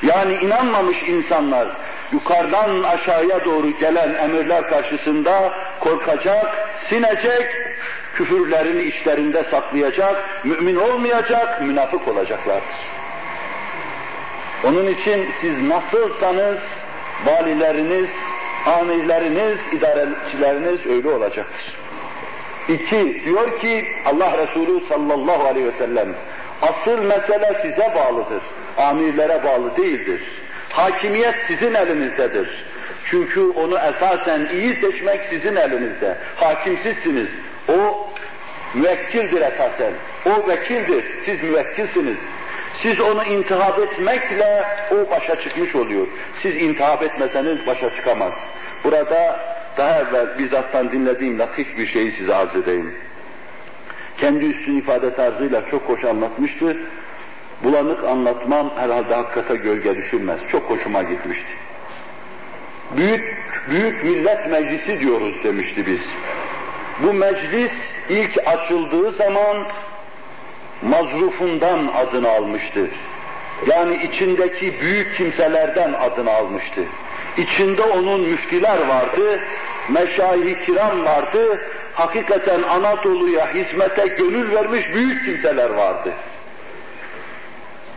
Yani 0.02 0.35
inanmamış 0.35 1.02
insanlar 1.02 1.68
yukarıdan 2.12 2.82
aşağıya 2.82 3.44
doğru 3.44 3.70
gelen 3.70 4.14
emirler 4.14 4.68
karşısında 4.68 5.52
korkacak, 5.80 6.68
sinecek, 6.88 7.46
küfürlerini 8.14 8.82
içlerinde 8.82 9.44
saklayacak, 9.44 10.44
mümin 10.44 10.76
olmayacak, 10.76 11.62
münafık 11.62 12.08
olacaklardır. 12.08 12.76
Onun 14.64 14.86
için 14.86 15.30
siz 15.40 15.62
nasılsanız 15.62 16.58
valileriniz, 17.26 18.10
amirleriniz, 18.66 19.58
idarecileriniz 19.72 20.86
öyle 20.86 21.08
olacaktır. 21.08 21.76
İki, 22.68 23.25
diyor 23.25 23.60
ki 23.60 23.86
Allah 24.06 24.38
Resulü 24.38 24.86
sallallahu 24.88 25.46
aleyhi 25.46 25.66
ve 25.66 25.78
sellem, 25.78 26.08
asıl 26.62 27.02
mesele 27.02 27.58
size 27.62 27.92
bağlıdır, 27.94 28.42
amirlere 28.78 29.44
bağlı 29.44 29.76
değildir. 29.76 30.20
Hakimiyet 30.70 31.35
sizin 31.46 31.75
elinizdedir. 31.75 32.49
Çünkü 33.04 33.40
onu 33.40 33.78
esasen 33.78 34.49
iyi 34.52 34.75
seçmek 34.75 35.20
sizin 35.30 35.56
elinizde. 35.56 36.16
Hakim 36.37 36.78
sizsiniz. 36.82 37.28
O 37.68 38.08
müvekkildir 38.75 39.40
esasen. 39.40 39.92
O 40.26 40.49
vekildir. 40.49 41.04
Siz 41.25 41.42
müvekkilsiniz. 41.42 42.16
Siz 42.82 43.00
onu 43.00 43.25
intihap 43.25 43.78
etmekle 43.78 44.64
o 44.90 45.11
başa 45.11 45.40
çıkmış 45.40 45.75
oluyor. 45.75 46.06
Siz 46.42 46.56
intihap 46.56 47.02
etmeseniz 47.02 47.66
başa 47.66 47.96
çıkamaz. 47.96 48.32
Burada 48.85 49.40
daha 49.76 50.00
evvel 50.00 50.38
bizzattan 50.38 50.92
dinlediğim 50.92 51.38
latif 51.38 51.78
bir 51.78 51.87
şeyi 51.87 52.12
size 52.12 52.35
arz 52.35 52.56
edeyim. 52.56 52.94
Kendi 54.18 54.44
üstün 54.46 54.76
ifade 54.76 55.14
tarzıyla 55.14 55.62
çok 55.70 55.82
hoş 55.82 56.04
anlatmıştı. 56.04 56.76
Bulanık 57.64 58.04
anlatmam 58.04 58.70
herhalde 58.76 59.14
hakikate 59.14 59.56
gölge 59.56 59.96
düşürmez. 59.96 60.40
Çok 60.52 60.70
hoşuma 60.70 61.02
gitmişti. 61.02 61.52
Büyük, 62.96 63.34
büyük 63.70 64.04
millet 64.04 64.50
meclisi 64.50 65.00
diyoruz 65.00 65.44
demişti 65.44 65.86
biz. 65.86 66.00
Bu 67.02 67.12
meclis 67.12 67.72
ilk 68.08 68.38
açıldığı 68.46 69.12
zaman 69.12 69.56
mazrufundan 70.82 71.86
adını 71.86 72.28
almıştı. 72.28 72.86
Yani 73.66 73.96
içindeki 74.02 74.80
büyük 74.80 75.16
kimselerden 75.16 75.92
adını 75.92 76.30
almıştı. 76.30 76.80
İçinde 77.36 77.82
onun 77.82 78.20
müftiler 78.20 78.86
vardı, 78.88 79.40
meşayih 79.88 80.66
kiram 80.66 81.04
vardı, 81.04 81.60
hakikaten 81.94 82.62
Anadolu'ya 82.62 83.54
hizmete 83.54 84.06
gönül 84.06 84.54
vermiş 84.54 84.94
büyük 84.94 85.25
kimseler 85.25 85.70
vardı. 85.70 86.12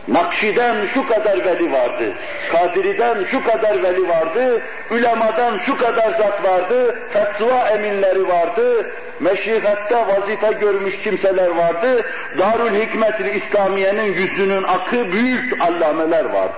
Nakşi'den 0.08 0.86
şu 0.94 1.08
kadar 1.08 1.44
veli 1.44 1.72
vardı, 1.72 2.12
Kadiri'den 2.52 3.24
şu 3.24 3.44
kadar 3.44 3.82
veli 3.82 4.08
vardı, 4.08 4.62
Ülemadan 4.90 5.58
şu 5.58 5.76
kadar 5.76 6.10
zat 6.10 6.44
vardı, 6.44 6.98
fetva 7.12 7.68
eminleri 7.68 8.28
vardı, 8.28 8.90
meşihatte 9.20 9.96
vazife 9.96 10.52
görmüş 10.60 10.98
kimseler 11.04 11.50
vardı, 11.50 12.04
Darül 12.38 12.80
Hikmet-i 12.80 13.30
İslamiye'nin 13.30 14.12
yüzünün 14.12 14.62
akı 14.62 15.12
büyük 15.12 15.60
allameler 15.60 16.24
vardı. 16.24 16.54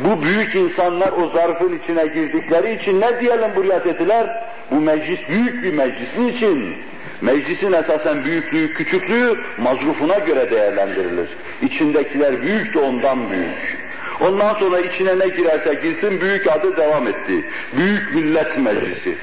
Bu 0.00 0.22
büyük 0.22 0.54
insanlar 0.54 1.12
o 1.12 1.28
zarfın 1.28 1.78
içine 1.78 2.06
girdikleri 2.06 2.74
için 2.74 3.00
ne 3.00 3.20
diyelim 3.20 3.50
buraya 3.56 3.84
dediler? 3.84 4.44
Bu 4.70 4.80
meclis 4.80 5.28
büyük 5.28 5.62
bir 5.62 5.72
meclis. 5.72 6.34
için. 6.36 6.76
Meclisin 7.22 7.72
esasen 7.72 8.24
büyüklüğü, 8.24 8.74
küçüklüğü 8.74 9.38
mazrufuna 9.58 10.18
göre 10.18 10.50
değerlendirilir. 10.50 11.28
İçindekiler 11.62 12.42
büyük 12.42 12.74
de 12.74 12.78
ondan 12.78 13.30
büyük. 13.30 13.78
Ondan 14.20 14.54
sonra 14.54 14.80
içine 14.80 15.18
ne 15.18 15.28
girerse 15.28 15.74
girsin 15.74 16.20
büyük 16.20 16.46
adı 16.46 16.76
devam 16.76 17.08
etti. 17.08 17.44
Büyük 17.76 18.14
Millet 18.14 18.58
Meclisi. 18.58 19.16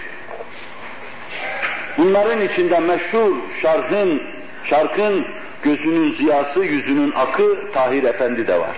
Bunların 1.97 2.41
içinde 2.41 2.79
meşhur 2.79 3.35
şarkın, 3.61 4.21
şarkın 4.63 5.25
gözünün 5.63 6.13
ziyası, 6.13 6.59
yüzünün 6.59 7.11
akı 7.11 7.71
Tahir 7.73 8.03
Efendi 8.03 8.47
de 8.47 8.59
var. 8.59 8.77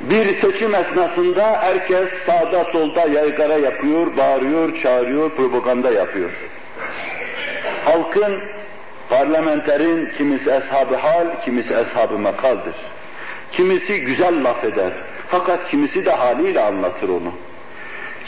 Bir 0.00 0.40
seçim 0.40 0.74
esnasında 0.74 1.58
herkes 1.60 2.08
sağda 2.26 2.64
solda 2.64 3.00
yaygara 3.00 3.56
yapıyor, 3.56 4.16
bağırıyor, 4.16 4.82
çağırıyor, 4.82 5.30
propaganda 5.30 5.90
yapıyor. 5.90 6.30
Halkın, 7.84 8.38
parlamenterin 9.08 10.08
kimisi 10.18 10.50
eshab 10.50 10.94
hal, 10.94 11.26
kimisi 11.44 11.74
eshab-ı 11.74 12.18
makaldır. 12.18 12.74
Kimisi 13.52 14.00
güzel 14.00 14.44
laf 14.44 14.64
eder. 14.64 14.92
Fakat 15.28 15.70
kimisi 15.70 16.06
de 16.06 16.10
haliyle 16.10 16.60
anlatır 16.60 17.08
onu. 17.08 17.32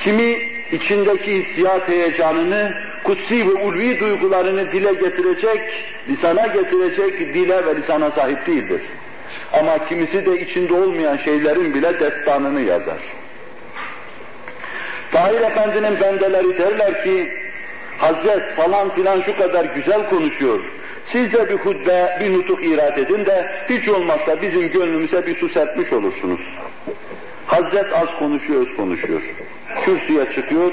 Kimi 0.04 0.38
içindeki 0.72 1.32
hissiyat 1.32 1.88
heyecanını, 1.88 2.74
kutsi 3.04 3.48
ve 3.48 3.52
ulvi 3.52 4.00
duygularını 4.00 4.72
dile 4.72 4.92
getirecek, 4.92 5.60
lisana 6.08 6.46
getirecek 6.46 7.34
dile 7.34 7.66
ve 7.66 7.76
lisana 7.76 8.10
sahip 8.10 8.46
değildir. 8.46 8.80
Ama 9.52 9.88
kimisi 9.88 10.26
de 10.26 10.40
içinde 10.40 10.74
olmayan 10.74 11.16
şeylerin 11.16 11.74
bile 11.74 12.00
destanını 12.00 12.60
yazar. 12.60 12.98
Tahir 15.12 15.40
Efendi'nin 15.40 16.00
bendeleri 16.00 16.58
derler 16.58 17.04
ki, 17.04 17.32
Hazret 18.00 18.56
falan 18.56 18.90
filan 18.90 19.20
şu 19.20 19.36
kadar 19.36 19.64
güzel 19.64 20.10
konuşuyor. 20.10 20.60
Siz 21.04 21.32
de 21.32 21.48
bir 21.48 21.54
hutbe, 21.54 22.18
bir 22.20 22.38
nutuk 22.38 22.64
irat 22.64 22.98
edin 22.98 23.26
de 23.26 23.50
hiç 23.68 23.88
olmazsa 23.88 24.42
bizim 24.42 24.70
gönlümüze 24.70 25.26
bir 25.26 25.36
su 25.36 25.48
serpmiş 25.48 25.92
olursunuz. 25.92 26.40
Hazret 27.46 27.92
az 27.92 28.18
konuşuyor, 28.18 28.66
az 28.70 28.76
konuşuyor. 28.76 29.22
Kürsüye 29.84 30.32
çıkıyor. 30.34 30.72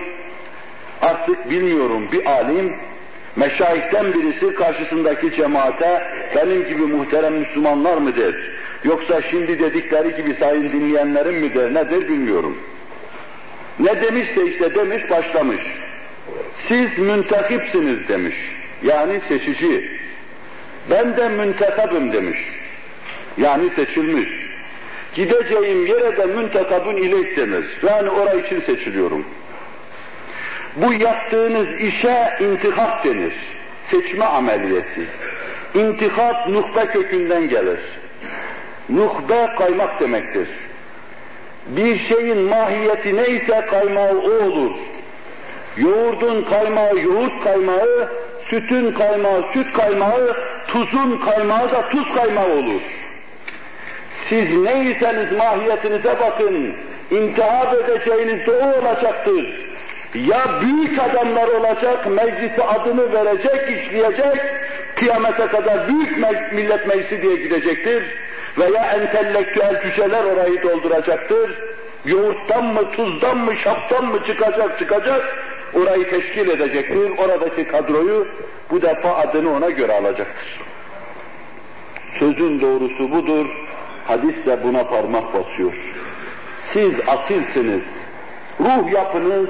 Artık 1.01 1.50
bilmiyorum 1.50 2.07
bir 2.12 2.25
alim 2.25 2.75
meşayihten 3.36 4.13
birisi 4.13 4.55
karşısındaki 4.55 5.36
cemaate 5.36 6.03
benim 6.36 6.67
gibi 6.67 6.81
muhterem 6.81 7.34
Müslümanlar 7.34 7.98
mıdır? 7.98 8.36
Yoksa 8.84 9.22
şimdi 9.22 9.60
dedikleri 9.60 10.15
gibi 10.15 10.36
sayın 10.36 10.72
dinleyenlerim 10.72 11.36
midir 11.36 11.74
nedir 11.74 12.10
bilmiyorum. 12.10 12.57
Ne 13.79 14.01
demişse 14.01 14.46
işte 14.46 14.75
demiş 14.75 15.10
başlamış. 15.10 15.62
Siz 16.68 16.98
müntekipsiniz 16.98 18.07
demiş. 18.07 18.35
Yani 18.83 19.22
seçici. 19.27 19.92
Ben 20.90 21.18
de 21.18 21.29
müntekabım 21.29 22.13
demiş. 22.13 22.37
Yani 23.37 23.70
seçilmiş. 23.70 24.29
Gideceğim 25.13 25.85
yere 25.85 26.18
de 26.18 26.25
müntekabın 26.25 26.96
ilek 26.96 27.37
denir. 27.37 27.66
Yani 27.83 28.09
oraya 28.09 28.40
için 28.40 28.61
seçiliyorum. 28.61 29.25
Bu 30.75 30.94
yaptığınız 30.94 31.81
işe 31.81 32.37
intihap 32.40 33.05
denir. 33.05 33.33
Seçme 33.92 34.25
ameliyesi. 34.25 35.07
İntihap 35.74 36.50
nuhbe 36.50 36.85
kökünden 36.85 37.50
gelir. 37.50 37.79
Nuhbe 38.90 39.50
kaymak 39.57 40.00
demektir. 40.00 40.48
Bir 41.68 42.00
şeyin 42.00 42.37
mahiyeti 42.37 43.16
neyse 43.16 43.66
kaymağı 43.70 44.18
o 44.18 44.46
olur. 44.46 44.72
Yoğurdun 45.77 46.44
kaymağı 46.44 47.00
yoğurt 47.00 47.44
kaymağı, 47.44 48.09
sütün 48.50 48.92
kaymağı 48.92 49.44
süt 49.53 49.74
kaymağı, 49.74 50.35
tuzun 50.68 51.18
kaymağı 51.18 51.72
da 51.72 51.90
tuz 51.90 52.16
kaymağı 52.16 52.51
olur. 52.51 52.81
Siz 54.29 54.57
neyseniz 54.57 55.31
mahiyetinize 55.31 56.16
bakın, 56.20 56.75
intihap 57.11 57.74
edeceğiniz 57.74 58.48
de 58.48 58.51
o 58.51 58.79
olacaktır. 58.79 59.68
Ya 60.13 60.46
büyük 60.61 61.00
adamlar 61.00 61.48
olacak, 61.48 62.07
meclisi 62.07 62.63
adını 62.63 63.13
verecek, 63.13 63.79
işleyecek, 63.79 64.42
kıyamete 64.96 65.48
kadar 65.48 65.87
büyük 65.87 66.18
millet 66.53 66.87
meclisi 66.87 67.22
diye 67.22 67.35
gidecektir. 67.35 68.03
Veya 68.57 68.92
entelektüel 68.92 69.81
cüceler 69.81 70.24
orayı 70.24 70.63
dolduracaktır. 70.63 71.51
Yoğurttan 72.07 72.65
mı, 72.65 72.91
tuzdan 72.91 73.37
mı, 73.37 73.55
şaptan 73.55 74.05
mı 74.05 74.20
çıkacak 74.27 74.79
çıkacak, 74.79 75.37
orayı 75.74 76.09
teşkil 76.09 76.50
edecektir. 76.50 77.11
Oradaki 77.17 77.67
kadroyu 77.67 78.27
bu 78.72 78.81
defa 78.81 79.15
adını 79.15 79.55
ona 79.55 79.70
göre 79.70 79.93
alacaktır. 79.93 80.59
Sözün 82.20 82.61
doğrusu 82.61 83.11
budur, 83.11 83.46
hadis 84.07 84.46
de 84.46 84.63
buna 84.63 84.83
parmak 84.83 85.33
basıyor. 85.33 85.74
Siz 86.74 86.93
asilsiniz, 87.07 87.81
ruh 88.59 88.91
yapınız, 88.91 89.50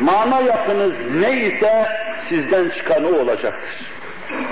mana 0.00 0.40
yapınız 0.40 0.94
neyse 1.20 1.86
sizden 2.28 2.68
çıkanı 2.68 3.08
olacaktır. 3.08 3.74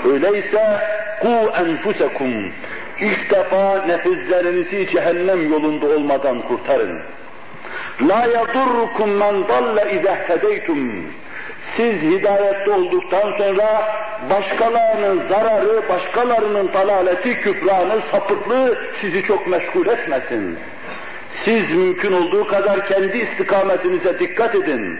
Öyleyse 0.05 0.79
ku 1.21 1.51
enfusekum 1.57 2.51
ilk 2.99 3.31
defa 3.31 3.85
nefislerinizi 3.85 4.87
cehennem 4.87 5.51
yolunda 5.51 5.85
olmadan 5.85 6.41
kurtarın. 6.41 6.99
La 8.01 8.25
yadurrukum 8.25 9.09
men 9.09 9.47
dalle 9.47 9.99
izehtedeytum. 9.99 11.05
Siz 11.77 12.01
hidayette 12.01 12.71
olduktan 12.71 13.33
sonra 13.37 13.83
başkalarının 14.29 15.27
zararı, 15.29 15.89
başkalarının 15.89 16.73
dalaleti, 16.73 17.41
küfranı, 17.41 18.01
sapıklığı 18.11 18.77
sizi 19.01 19.23
çok 19.23 19.47
meşgul 19.47 19.87
etmesin. 19.87 20.57
Siz 21.45 21.73
mümkün 21.73 22.13
olduğu 22.13 22.47
kadar 22.47 22.87
kendi 22.87 23.17
istikametinize 23.17 24.19
dikkat 24.19 24.55
edin 24.55 24.99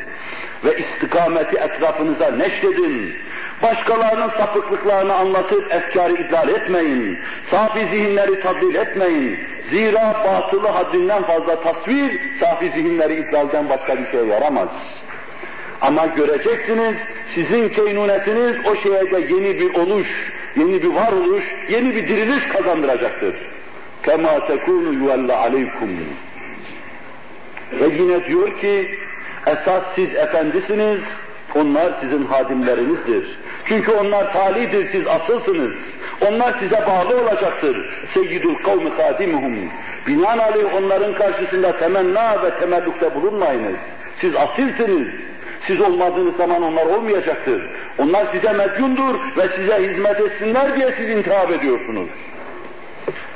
ve 0.66 0.78
istikameti 0.78 1.58
etrafınıza 1.58 2.32
neşredin. 2.32 3.16
Başkalarının 3.62 4.30
sapıklıklarını 4.30 5.14
anlatıp 5.14 5.74
efkarı 5.74 6.14
idlal 6.14 6.50
etmeyin. 6.50 7.20
Safi 7.52 7.80
zihinleri 7.80 8.42
tadlil 8.42 8.76
etmeyin. 8.76 9.40
Zira 9.70 10.16
batılı 10.26 10.68
haddinden 10.68 11.24
fazla 11.24 11.62
tasvir, 11.62 12.22
safi 12.40 12.70
zihinleri 12.70 13.16
iddialden 13.16 13.70
başka 13.70 13.98
bir 13.98 14.12
şeye 14.12 14.26
yaramaz. 14.26 14.70
Ama 15.82 16.06
göreceksiniz, 16.06 16.96
sizin 17.36 17.70
keynunetiniz 17.70 18.56
o 18.66 18.76
şeye 18.76 19.12
de 19.12 19.34
yeni 19.34 19.60
bir 19.60 19.76
oluş, 19.76 20.08
yeni 20.56 20.84
bir 20.84 20.88
varoluş, 20.88 21.44
yeni 21.70 21.96
bir 21.96 22.08
diriliş 22.08 22.48
kazandıracaktır. 22.48 23.36
Kema 24.04 24.48
tekunu 24.48 24.94
yuvella 24.94 25.38
aleykum. 25.38 25.90
Ve 27.82 27.88
yine 27.88 28.28
diyor 28.28 28.60
ki, 28.60 29.00
esas 29.48 29.84
siz 29.96 30.16
efendisiniz, 30.16 31.00
onlar 31.56 31.94
sizin 32.02 32.26
hadimlerinizdir. 32.26 33.40
Çünkü 33.66 33.92
onlar 33.92 34.34
talidir, 34.34 34.92
siz 34.92 35.08
asılsınız. 35.08 35.74
Onlar 36.22 36.60
size 36.60 36.84
bağlı 36.88 37.22
olacaktır. 37.22 37.78
Seyyidul 38.14 38.56
kavmi 38.56 38.90
hadimuhum. 38.90 39.56
Binaenaleyh 40.08 40.76
onların 40.76 41.14
karşısında 41.14 41.78
temenna 41.78 42.44
ve 42.44 42.60
temellukta 42.60 43.16
bulunmayınız. 43.16 43.76
Siz 44.22 44.36
asilsiniz. 44.36 45.08
Siz 45.68 45.82
olmadığınız 45.82 46.36
zaman 46.36 46.64
onlar 46.64 46.86
olmayacaktır. 46.86 47.62
Onlar 47.98 48.26
size 48.26 48.54
medyundur 48.54 49.16
ve 49.38 49.48
size 49.56 49.90
hizmet 49.90 50.20
etsinler 50.20 50.76
diye 50.76 50.94
siz 50.98 51.10
intihap 51.10 51.52
ediyorsunuz. 51.52 52.10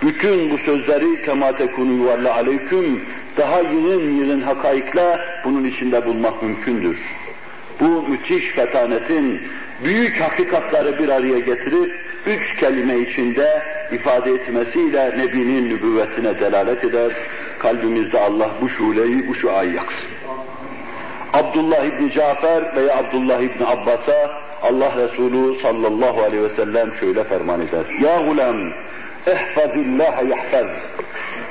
Bütün 0.01 0.51
bu 0.51 0.57
sözleri 0.57 1.25
kema 1.25 1.51
tekunu 1.51 1.91
yuvarla 1.91 2.33
aleyküm 2.35 3.01
daha 3.37 3.59
yığın 3.59 4.17
yığın 4.17 4.41
hakaikle 4.41 5.19
bunun 5.43 5.63
içinde 5.63 6.05
bulmak 6.05 6.43
mümkündür. 6.43 6.97
Bu 7.79 8.07
müthiş 8.07 8.51
fetanetin 8.51 9.41
büyük 9.83 10.21
hakikatları 10.21 10.99
bir 10.99 11.09
araya 11.09 11.39
getirip 11.39 12.01
üç 12.25 12.55
kelime 12.59 12.99
içinde 12.99 13.61
ifade 13.91 14.31
etmesiyle 14.31 15.17
Nebinin 15.17 15.69
nübüvvetine 15.69 16.39
delalet 16.39 16.83
eder. 16.83 17.11
Kalbimizde 17.59 18.19
Allah 18.19 18.49
bu 18.61 18.69
şuleyi, 18.69 19.27
bu 19.27 19.35
şuayı 19.35 19.73
yaksın. 19.73 20.09
Abdullah 21.33 21.85
İbni 21.85 22.11
Cafer 22.11 22.75
veya 22.75 22.97
Abdullah 22.97 23.39
İbni 23.39 23.65
Abbas'a 23.65 24.31
Allah 24.63 24.91
Resulü 24.97 25.61
sallallahu 25.61 26.21
aleyhi 26.23 26.43
ve 26.43 26.55
sellem 26.55 26.93
şöyle 26.99 27.23
ferman 27.23 27.61
eder. 27.61 27.85
Ya 28.01 28.21
gulam, 28.21 28.73
ihfazillâhe 29.27 30.27
yahfaz. 30.27 30.67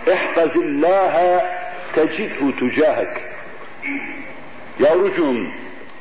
İhfazillâhe 0.06 1.44
tecidhu 1.94 2.56
tücahek. 2.56 3.08
Yavrucuğum, 4.78 5.36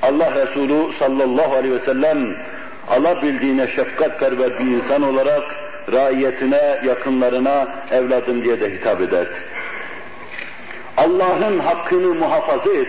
Allah 0.01 0.35
Resulü 0.35 0.93
sallallahu 0.93 1.55
aleyhi 1.55 1.75
ve 1.75 1.85
sellem 1.85 2.35
alabildiğine 2.87 3.67
şefkat 3.67 4.19
perver 4.19 4.59
bir 4.59 4.65
insan 4.65 5.01
olarak 5.01 5.43
raiyetine, 5.91 6.79
yakınlarına 6.85 7.67
evladım 7.91 8.43
diye 8.43 8.59
de 8.59 8.73
hitap 8.73 9.01
ederdi. 9.01 9.35
Allah'ın 10.97 11.59
hakkını 11.59 12.13
muhafaza 12.15 12.73
et. 12.73 12.87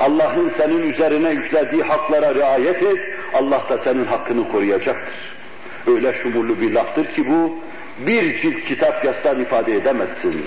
Allah'ın 0.00 0.52
senin 0.56 0.92
üzerine 0.92 1.30
yüklediği 1.30 1.82
haklara 1.82 2.34
riayet 2.34 2.82
et. 2.82 2.98
Allah 3.34 3.62
da 3.68 3.78
senin 3.78 4.04
hakkını 4.04 4.52
koruyacaktır. 4.52 5.14
Öyle 5.86 6.12
şumurlu 6.12 6.60
bir 6.60 6.72
laftır 6.72 7.06
ki 7.06 7.30
bu, 7.30 7.58
bir 8.06 8.40
cilt 8.42 8.64
kitap 8.64 9.04
yazsan 9.04 9.40
ifade 9.40 9.74
edemezsin. 9.74 10.44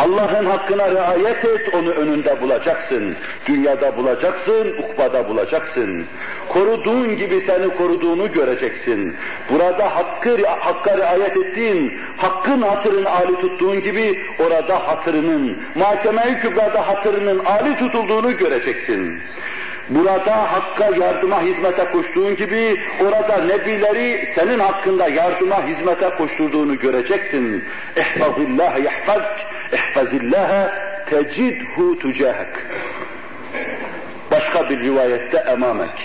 Allah'ın 0.00 0.44
hakkına 0.44 0.90
riayet 0.90 1.44
et, 1.44 1.74
onu 1.74 1.90
önünde 1.90 2.40
bulacaksın. 2.40 3.16
Dünyada 3.46 3.96
bulacaksın, 3.96 4.74
ukbada 4.82 5.28
bulacaksın. 5.28 6.06
Koruduğun 6.48 7.16
gibi 7.16 7.42
seni 7.46 7.76
koruduğunu 7.76 8.32
göreceksin. 8.32 9.16
Burada 9.50 9.96
hakkı, 9.96 10.46
hakka 10.46 10.96
riayet 10.96 11.36
ettiğin, 11.36 12.00
hakkın 12.16 12.62
hatırını 12.62 13.10
âli 13.10 13.40
tuttuğun 13.40 13.80
gibi 13.80 14.18
orada 14.46 14.88
hatırının, 14.88 15.58
mahkeme-i 15.74 16.40
kübrada 16.40 16.88
hatırının 16.88 17.44
âli 17.44 17.78
tutulduğunu 17.78 18.36
göreceksin. 18.36 19.20
Burada 19.90 20.52
hakka 20.52 20.84
yardıma 20.84 21.42
hizmete 21.42 21.84
koştuğun 21.84 22.36
gibi 22.36 22.80
orada 23.00 23.36
nebileri 23.44 24.28
senin 24.34 24.58
hakkında 24.58 25.08
yardıma 25.08 25.66
hizmete 25.66 26.10
koşturduğunu 26.10 26.78
göreceksin. 26.78 27.64
İhfazillah 27.96 28.84
yahfazk, 28.84 29.40
احفظ 29.76 30.10
الله 30.14 30.50
تجده 31.10 31.76
تجاهك 32.02 32.54
başka 34.30 34.70
bir 34.70 34.80
rivayette 34.80 35.38
emamek. 35.38 35.98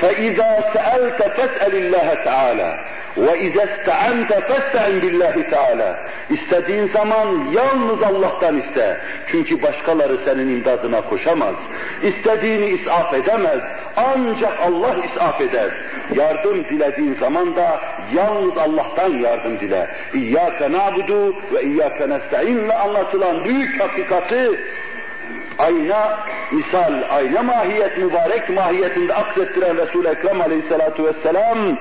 فإذا 0.00 0.50
سألت 0.74 1.20
فاسأل 1.36 1.74
الله 1.82 2.14
تعالى 2.14 2.70
Ve 3.16 3.40
izesta'ente 3.40 4.40
festa'in 4.40 5.02
billahi 5.02 5.50
teala. 5.50 5.96
İstediğin 6.30 6.86
zaman 6.86 7.50
yalnız 7.52 8.02
Allah'tan 8.02 8.58
iste. 8.58 9.00
Çünkü 9.26 9.62
başkaları 9.62 10.18
senin 10.18 10.48
imdadına 10.48 11.00
koşamaz. 11.00 11.54
İstediğini 12.02 12.66
isaf 12.66 13.14
edemez. 13.14 13.62
Ancak 13.96 14.60
Allah 14.60 14.96
isaf 15.04 15.40
eder. 15.40 15.70
Yardım 16.14 16.64
dilediğin 16.64 17.14
zaman 17.14 17.56
da 17.56 17.80
yalnız 18.14 18.56
Allah'tan 18.58 19.10
yardım 19.10 19.60
dile. 19.60 19.88
İyyâke 20.14 20.72
na'budu 20.72 21.34
ve 21.52 21.62
iyyâke 21.62 22.08
nesta'inle 22.08 22.74
anlatılan 22.74 23.44
büyük 23.44 23.80
hakikati 23.80 24.50
ayna 25.58 26.18
misal, 26.52 27.02
ayna 27.10 27.42
mahiyet 27.42 27.98
mübarek 27.98 28.50
mahiyetinde 28.50 29.14
aksettiren 29.14 29.76
Resul-i 29.76 30.08
Ekrem 30.08 30.40
aleyhissalatu 30.40 31.04
vesselam 31.04 31.78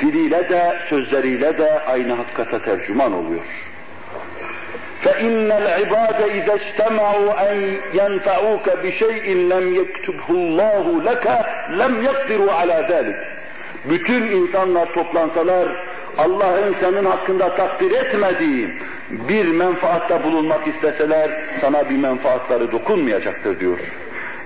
diliyle 0.00 0.48
de, 0.48 0.78
sözleriyle 0.88 1.58
de 1.58 1.80
aynı 1.86 2.12
hakikate 2.12 2.58
tercüman 2.58 3.12
oluyor. 3.12 3.44
فَاِنَّ 5.04 5.50
الْعِبَادَ 5.62 6.18
اِذَا 6.38 6.54
اجْتَمَعُوا 6.60 7.30
اَنْ 7.48 7.58
يَنْفَعُوكَ 8.00 8.66
بِشَيْءٍ 8.84 9.26
لَمْ 9.52 9.64
يَكْتُبْهُ 9.80 10.28
اللّٰهُ 10.40 10.84
لَكَ 11.08 11.26
لَمْ 11.80 11.92
يَقْدِرُوا 12.08 12.52
عَلَى 12.60 12.78
ذَلِكَ 12.92 13.18
Bütün 13.90 14.22
insanlar 14.22 14.92
toplansalar, 14.92 15.68
Allah'ın 16.18 16.74
senin 16.80 17.04
hakkında 17.04 17.56
takdir 17.56 17.90
etmediği 17.90 18.68
bir 19.10 19.48
menfaatta 19.48 20.24
bulunmak 20.24 20.66
isteseler, 20.66 21.30
sana 21.60 21.90
bir 21.90 21.96
menfaatları 21.96 22.72
dokunmayacaktır 22.72 23.60
diyor. 23.60 23.78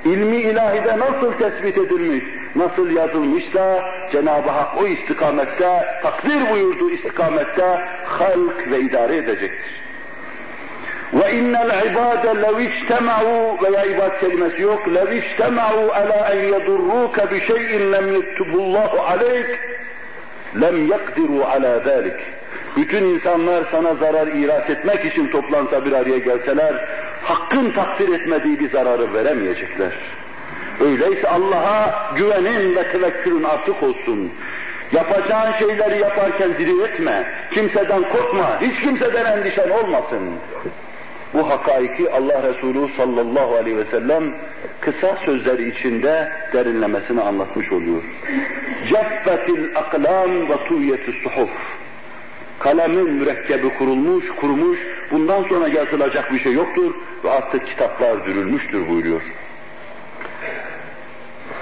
İlmi 0.05 0.37
ilahide 0.37 0.99
nasıl 0.99 1.33
tespit 1.33 1.77
edilmiş, 1.77 2.23
nasıl 2.55 2.91
yazılmışsa 2.91 3.83
Cenab-ı 4.11 4.49
Hak 4.49 4.81
o 4.81 4.87
istikamette, 4.87 5.85
takdir 6.01 6.49
buyurduğu 6.51 6.89
istikamette 6.91 7.81
halk 8.05 8.71
ve 8.71 8.79
idare 8.79 9.17
edecektir. 9.17 9.81
Ve 11.13 11.33
innel 11.33 11.91
ibade 11.91 12.41
lev 12.41 12.59
içtema'u 12.59 13.57
veya 13.63 13.85
ibad 13.85 14.19
kelimesi 14.19 14.61
yok. 14.61 14.87
Lev 14.95 15.11
içtema'u 15.11 15.91
ala 15.91 16.33
en 16.33 16.41
yedurruke 16.41 17.31
bi 17.31 17.41
şeyin 17.41 17.93
lem 17.93 18.13
yektubullahu 18.13 18.99
aleyk 18.99 19.59
lem 20.61 20.87
yakdiru 20.87 21.45
ala 21.45 21.79
zalik. 21.79 22.19
Bütün 22.77 23.03
insanlar 23.03 23.63
sana 23.71 23.95
zarar 23.95 24.27
iras 24.27 24.69
etmek 24.69 25.05
için 25.05 25.27
toplansa 25.27 25.85
bir 25.85 25.91
araya 25.91 26.17
gelseler, 26.17 26.73
hakkın 27.31 27.71
takdir 27.71 28.13
etmediği 28.13 28.59
bir 28.59 28.69
zararı 28.69 29.13
veremeyecekler. 29.13 29.91
Öyleyse 30.79 31.29
Allah'a 31.29 32.11
güvenin 32.15 32.75
ve 32.75 32.91
tevekkülün 32.91 33.43
artık 33.43 33.83
olsun. 33.83 34.31
Yapacağın 34.91 35.51
şeyleri 35.51 36.01
yaparken 36.01 36.49
diri 36.57 36.83
etme, 36.83 37.25
kimseden 37.53 38.01
korkma, 38.01 38.61
hiç 38.61 38.81
kimseden 38.81 39.37
endişen 39.37 39.69
olmasın. 39.69 40.19
Bu 41.33 41.49
hakaiki 41.49 42.11
Allah 42.11 42.43
Resulü 42.43 42.93
sallallahu 42.97 43.55
aleyhi 43.55 43.77
ve 43.77 43.85
sellem 43.85 44.23
kısa 44.81 45.17
sözleri 45.25 45.69
içinde 45.69 46.31
derinlemesine 46.53 47.21
anlatmış 47.21 47.71
oluyor. 47.71 48.03
Ceffetil 48.89 49.77
aklam 49.77 50.49
ve 50.49 50.57
tuyetis 50.67 51.15
suhuf. 51.23 51.49
Kalemin 52.59 53.09
mürekkebi 53.09 53.69
kurulmuş, 53.69 54.25
kurumuş, 54.39 54.79
bundan 55.11 55.43
sonra 55.43 55.67
yazılacak 55.67 56.33
bir 56.33 56.39
şey 56.39 56.53
yoktur 56.53 56.93
ve 57.23 57.31
artık 57.31 57.67
kitaplar 57.67 58.25
dürülmüştür 58.25 58.87
buyuruyor. 58.87 59.21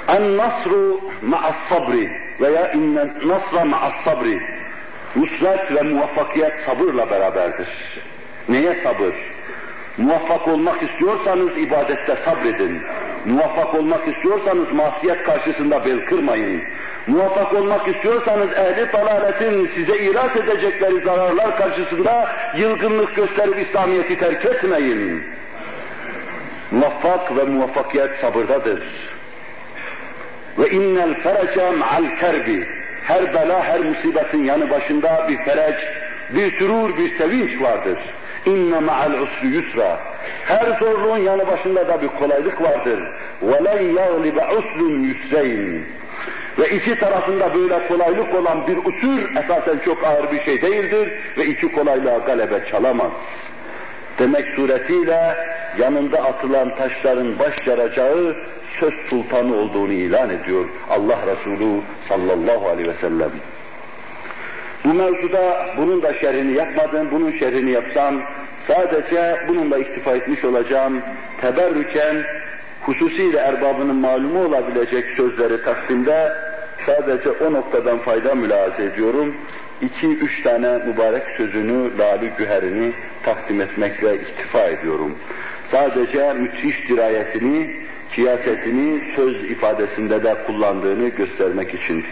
En 0.08 0.38
nasru 0.38 1.00
ma'as 1.22 1.56
sabri 1.70 2.12
veya 2.42 2.72
innen 2.72 3.14
nasra 3.26 3.66
ma'as 3.66 3.94
sabri. 4.06 4.42
Nusret 5.16 5.76
ve 5.76 5.82
muvaffakiyet 5.82 6.54
sabırla 6.66 7.10
beraberdir. 7.10 7.68
Neye 8.50 8.84
sabır? 8.84 9.14
Muvaffak 9.98 10.48
olmak 10.48 10.84
istiyorsanız 10.84 11.58
ibadette 11.58 12.16
sabredin. 12.26 12.82
Muvaffak 13.26 13.76
olmak 13.76 14.08
istiyorsanız 14.08 14.72
masiyet 14.72 15.24
karşısında 15.24 15.86
bel 15.86 16.06
kırmayın. 16.06 16.62
Muvaffak 17.08 17.54
olmak 17.54 17.88
istiyorsanız 17.88 18.52
ehli 18.52 18.94
dalaletin 18.94 19.70
size 19.76 19.98
irat 19.98 20.38
edecekleri 20.38 21.00
zararlar 21.00 21.58
karşısında 21.58 22.32
yılgınlık 22.58 23.16
gösterip 23.16 23.60
İslamiyet'i 23.60 24.18
terk 24.18 24.46
etmeyin. 24.46 25.24
Vaffak 26.72 27.38
ve 27.38 27.44
muvaffakiyet 27.44 28.12
sabırdadır. 28.22 28.84
Ve 30.60 30.70
innel 30.70 31.14
ferece 31.14 31.70
ma'al 31.70 32.18
kerbi. 32.20 32.68
Her 33.04 33.34
bela, 33.34 33.64
her 33.64 33.80
musibetin 33.80 34.44
yanı 34.44 34.70
başında 34.70 35.26
bir 35.30 35.38
ferec, 35.38 35.78
bir 36.30 36.52
sürur, 36.52 36.98
bir 36.98 37.18
sevinç 37.18 37.62
vardır. 37.62 37.98
İnne 38.46 38.80
ma'al 38.80 39.14
usri 39.14 39.48
yusra. 39.48 40.00
Her 40.46 40.80
zorluğun 40.80 41.18
yanı 41.18 41.48
başında 41.48 41.88
da 41.88 42.02
bir 42.02 42.08
kolaylık 42.08 42.62
vardır. 42.62 43.00
Ve 43.42 43.64
len 43.64 43.82
yaglibe 43.82 44.48
usrun 44.58 45.04
yusreyn. 45.04 45.84
Ve 46.60 46.70
iki 46.70 47.00
tarafında 47.00 47.56
böyle 47.56 47.88
kolaylık 47.88 48.36
olan 48.36 48.68
bir 48.68 48.78
usul 48.78 49.36
esasen 49.44 49.80
çok 49.86 50.04
ağır 50.04 50.32
bir 50.32 50.42
şey 50.42 50.62
değildir 50.62 51.12
ve 51.38 51.46
iki 51.46 51.72
kolaylığa 51.72 52.18
galebe 52.18 52.66
çalamaz. 52.72 53.12
Demek 54.20 54.48
suretiyle 54.56 55.36
yanında 55.78 56.24
atılan 56.24 56.76
taşların 56.76 57.40
baş 57.40 57.68
yaracağı 57.68 58.36
söz 58.80 58.94
sultanı 59.10 59.56
olduğunu 59.56 59.92
ilan 59.92 60.30
ediyor 60.30 60.66
Allah 60.90 61.18
Resulü 61.28 61.82
sallallahu 62.10 62.70
aleyhi 62.70 62.90
ve 62.90 62.94
sellem. 63.02 63.32
Bu 64.86 64.94
mevzuda 64.94 65.66
bunun 65.78 66.02
da 66.02 66.14
şerhini 66.14 66.54
yapmadım, 66.54 67.08
bunun 67.12 67.32
şerhini 67.32 67.72
yapsam 67.72 68.22
sadece 68.68 69.38
bununla 69.48 69.78
iktifa 69.78 70.16
etmiş 70.16 70.46
olacağım. 70.46 71.02
Teberrüken 71.42 72.16
hususiyle 72.82 73.38
erbabının 73.38 73.96
malumu 73.96 74.46
olabilecek 74.46 75.06
sözleri 75.18 75.64
takdimde 75.64 76.34
sadece 76.86 77.32
o 77.32 77.54
noktadan 77.54 77.98
fayda 77.98 78.36
mülahaza 78.36 78.84
ediyorum 78.84 79.36
iki 79.82 80.08
üç 80.08 80.44
tane 80.44 80.78
mübarek 80.78 81.24
sözünü, 81.38 81.98
lali 81.98 82.32
güherini 82.38 82.92
takdim 83.24 83.62
etmekle 83.62 84.16
iktifa 84.16 84.60
ediyorum. 84.60 85.16
Sadece 85.72 86.34
müthiş 86.34 86.90
dirayetini, 86.90 87.76
siyasetini 88.16 89.04
söz 89.16 89.44
ifadesinde 89.44 90.24
de 90.24 90.36
kullandığını 90.48 91.08
göstermek 91.08 91.74
için. 91.74 92.06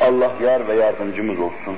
Allah 0.00 0.32
yar 0.42 0.68
ve 0.68 0.74
yardımcımız 0.74 1.40
olsun. 1.40 1.76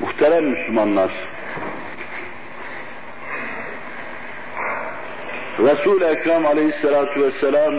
Muhterem 0.00 0.44
Müslümanlar, 0.44 1.10
Resul-i 5.62 6.04
Ekrem 6.04 6.46
aleyhissalatu 6.46 7.22
vesselam 7.22 7.74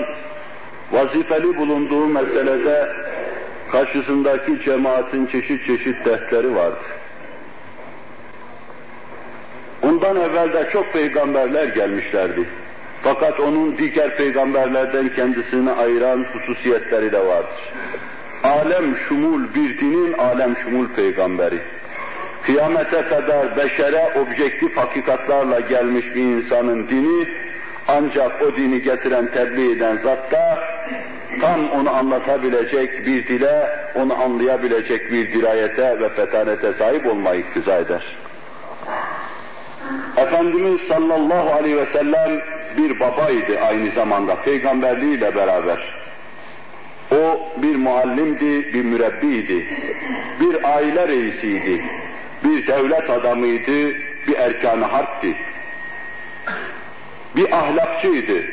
vazifeli 0.92 1.58
bulunduğu 1.58 2.08
meselede 2.08 2.90
karşısındaki 3.72 4.64
cemaatin 4.66 5.26
çeşit 5.26 5.66
çeşit 5.66 6.06
dertleri 6.06 6.56
vardı. 6.56 6.84
Ondan 9.82 10.16
evvel 10.16 10.54
de 10.54 10.70
çok 10.74 10.94
peygamberler 10.94 11.68
gelmişlerdi. 11.68 12.46
Fakat 13.04 13.40
onun 13.40 13.78
diğer 13.78 14.18
peygamberlerden 14.18 15.10
kendisini 15.16 15.72
ayıran 15.72 16.26
hususiyetleri 16.34 17.12
de 17.12 17.20
vardır. 17.20 17.74
Alem 18.44 18.96
şumul 18.96 19.54
bir 19.56 19.80
dinin 19.80 20.14
alem 20.14 20.58
şumul 20.58 20.88
peygamberi. 20.88 21.60
Kıyamete 22.46 23.02
kadar 23.02 23.58
beşere 23.58 24.14
objektif 24.22 24.78
hakikatlarla 24.78 25.60
gelmiş 25.60 26.06
bir 26.16 26.22
insanın 26.22 26.88
dini 26.88 27.28
ancak 27.88 28.42
o 28.42 28.56
dini 28.56 28.82
getiren, 28.82 29.28
tebliğ 29.28 29.72
eden 29.72 29.98
zatta 29.98 30.60
tam 31.42 31.70
onu 31.72 31.90
anlatabilecek 31.90 33.06
bir 33.06 33.28
dile, 33.28 33.70
onu 33.96 34.22
anlayabilecek 34.22 35.12
bir 35.12 35.34
dirayete 35.34 36.00
ve 36.00 36.10
fetanete 36.10 36.74
sahip 36.74 37.08
olmayı 37.08 37.40
iktiza 37.40 37.78
eder. 37.78 38.04
Efendimiz 40.18 40.82
sallallahu 40.82 41.54
aleyhi 41.54 41.78
ve 41.78 41.86
sellem 41.86 42.42
bir 42.78 43.00
babaydı 43.00 43.60
aynı 43.68 43.92
zamanda 43.92 44.36
peygamberliğiyle 44.36 45.36
beraber. 45.36 45.94
O 47.12 47.40
bir 47.58 47.76
muallimdi, 47.76 48.74
bir 48.74 48.84
mürebbiydi, 48.84 49.66
bir 50.40 50.76
aile 50.76 51.08
reisiydi, 51.08 51.86
bir 52.44 52.68
devlet 52.68 53.10
adamıydı, 53.10 53.90
bir 54.28 54.38
erkan-ı 54.38 54.86
harpti. 54.86 55.36
Bir 57.36 57.58
ahlakçıydı, 57.58 58.44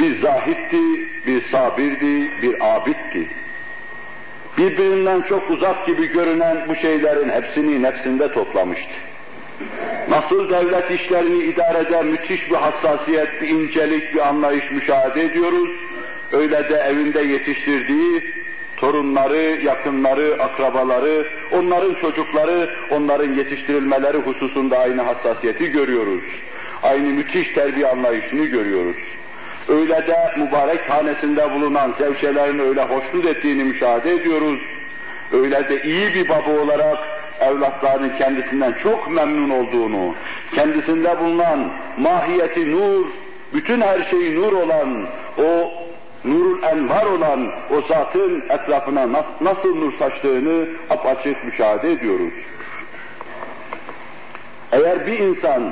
bir 0.00 0.20
zahitti, 0.20 0.80
bir 1.26 1.42
sabirdi, 1.50 2.42
bir 2.42 2.56
abitti. 2.60 3.28
Birbirinden 4.58 5.20
çok 5.22 5.50
uzak 5.50 5.86
gibi 5.86 6.06
görünen 6.06 6.56
bu 6.68 6.74
şeylerin 6.74 7.28
hepsini 7.28 7.82
nefsinde 7.82 8.32
toplamıştı. 8.32 8.92
Nasıl 10.08 10.50
devlet 10.50 10.90
işlerini 10.90 11.44
idarede 11.44 12.02
müthiş 12.02 12.50
bir 12.50 12.56
hassasiyet, 12.56 13.42
bir 13.42 13.48
incelik, 13.48 14.14
bir 14.14 14.28
anlayış 14.28 14.70
müşahede 14.70 15.24
ediyoruz, 15.24 15.68
öyle 16.32 16.68
de 16.68 16.74
evinde 16.74 17.20
yetiştirdiği 17.20 18.22
torunları, 18.76 19.60
yakınları, 19.64 20.42
akrabaları, 20.42 21.26
onların 21.52 21.94
çocukları, 21.94 22.70
onların 22.90 23.34
yetiştirilmeleri 23.34 24.18
hususunda 24.18 24.78
aynı 24.78 25.02
hassasiyeti 25.02 25.66
görüyoruz. 25.72 26.24
Aynı 26.82 27.08
müthiş 27.08 27.52
terbiye 27.54 27.86
anlayışını 27.86 28.44
görüyoruz. 28.44 28.96
Öyle 29.68 30.06
de 30.06 30.32
mübarek 30.36 30.90
hanesinde 30.90 31.50
bulunan 31.50 31.94
zevçelerini 31.98 32.62
öyle 32.62 32.82
hoşnut 32.82 33.26
ettiğini 33.26 33.64
müşahede 33.64 34.12
ediyoruz. 34.12 34.60
Öyle 35.32 35.68
de 35.68 35.82
iyi 35.82 36.14
bir 36.14 36.28
baba 36.28 36.50
olarak 36.50 36.98
evlatlarının 37.40 38.16
kendisinden 38.18 38.74
çok 38.82 39.10
memnun 39.10 39.50
olduğunu, 39.50 40.14
kendisinde 40.54 41.18
bulunan 41.18 41.70
mahiyeti 41.98 42.72
nur, 42.72 43.06
bütün 43.54 43.80
her 43.80 44.02
şeyi 44.10 44.40
nur 44.40 44.52
olan, 44.52 45.08
o 45.38 45.72
nurul 46.24 46.62
envar 46.62 47.06
olan 47.06 47.50
o 47.70 47.80
zatın 47.88 48.42
etrafına 48.48 49.24
nasıl 49.40 49.76
nur 49.76 49.92
saçtığını 49.98 50.66
apaçık 50.90 51.44
müşahede 51.44 51.92
ediyoruz. 51.92 52.32
Eğer 54.72 55.06
bir 55.06 55.18
insan 55.18 55.62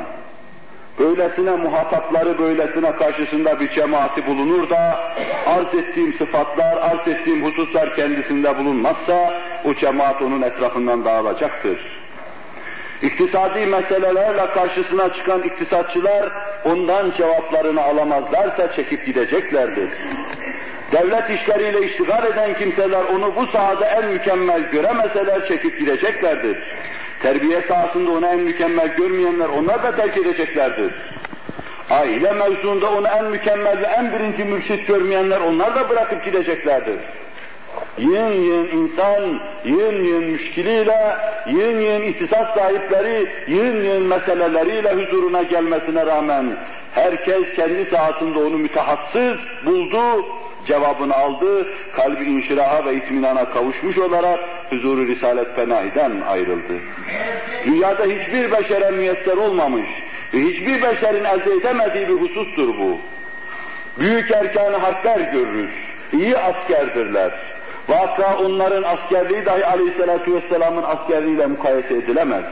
böylesine 0.98 1.50
muhatapları, 1.50 2.38
böylesine 2.38 2.92
karşısında 2.92 3.60
bir 3.60 3.68
cemaati 3.68 4.26
bulunur 4.26 4.70
da 4.70 5.00
arz 5.46 5.74
ettiğim 5.74 6.12
sıfatlar, 6.12 6.76
arz 6.76 7.08
ettiğim 7.08 7.44
hususlar 7.44 7.96
kendisinde 7.96 8.58
bulunmazsa 8.58 9.42
o 9.64 9.74
cemaat 9.74 10.22
onun 10.22 10.42
etrafından 10.42 11.04
dağılacaktır. 11.04 11.78
İktisadi 13.02 13.66
meselelerle 13.66 14.46
karşısına 14.46 15.14
çıkan 15.14 15.42
iktisatçılar 15.42 16.32
ondan 16.64 17.10
cevaplarını 17.10 17.82
alamazlarsa 17.82 18.72
çekip 18.72 19.06
gideceklerdir. 19.06 19.88
Devlet 20.92 21.30
işleriyle 21.30 21.86
iştigal 21.86 22.26
eden 22.26 22.54
kimseler 22.54 23.04
onu 23.04 23.36
bu 23.36 23.46
sahada 23.46 23.86
en 23.86 24.04
mükemmel 24.04 24.62
göremeseler 24.70 25.46
çekip 25.48 25.78
gideceklerdir. 25.78 26.58
Terbiye 27.24 27.62
sahasında 27.62 28.10
onu 28.10 28.26
en 28.26 28.40
mükemmel 28.40 28.96
görmeyenler 28.96 29.48
onlar 29.48 29.82
da 29.82 29.96
terk 29.96 30.16
edeceklerdir. 30.16 30.92
Aile 31.90 32.32
mevzuunda 32.32 32.90
onu 32.90 33.08
en 33.08 33.24
mükemmel 33.24 33.78
ve 33.80 33.86
en 33.86 34.12
birinci 34.12 34.44
mürşit 34.44 34.86
görmeyenler 34.86 35.40
onlar 35.40 35.74
da 35.74 35.88
bırakıp 35.88 36.24
gideceklerdir. 36.24 36.96
Yığın 37.98 38.32
yığın 38.32 38.68
insan, 38.68 39.40
yığın 39.64 40.04
yığın 40.04 40.24
müşkiliyle, 40.24 41.16
yığın 41.46 41.80
yığın 41.80 42.02
ihtisas 42.02 42.54
sahipleri, 42.54 43.28
yığın 43.48 43.84
yığın 43.84 44.02
meseleleriyle 44.02 44.92
huzuruna 44.94 45.42
gelmesine 45.42 46.06
rağmen 46.06 46.56
herkes 46.94 47.54
kendi 47.56 47.84
sahasında 47.84 48.38
onu 48.38 48.58
mütehassız 48.58 49.38
buldu, 49.66 50.26
cevabını 50.66 51.14
aldı, 51.14 51.66
kalbi 51.92 52.24
inşiraha 52.24 52.84
ve 52.84 52.94
itminana 52.94 53.44
kavuşmuş 53.50 53.98
olarak 53.98 54.40
huzuru 54.70 55.06
Risalet 55.06 55.56
Fenahi'den 55.56 56.20
ayrıldı. 56.20 56.74
Dünyada 57.64 58.04
hiçbir 58.04 58.52
beşere 58.52 58.90
müyesser 58.90 59.36
olmamış 59.36 59.88
ve 60.34 60.38
hiçbir 60.38 60.82
beşerin 60.82 61.24
elde 61.24 61.52
edemediği 61.54 62.08
bir 62.08 62.20
husustur 62.20 62.68
bu. 62.78 62.98
Büyük 64.00 64.30
erkanı 64.30 64.76
harpler 64.76 65.20
görürüz, 65.32 65.70
iyi 66.12 66.38
askerdirler. 66.38 67.32
Vaka 67.88 68.38
onların 68.38 68.82
askerliği 68.82 69.46
dahi 69.46 69.66
aleyhissalatu 69.66 70.34
vesselamın 70.34 70.82
askerliğiyle 70.82 71.46
mukayese 71.46 71.94
edilemez. 71.94 72.44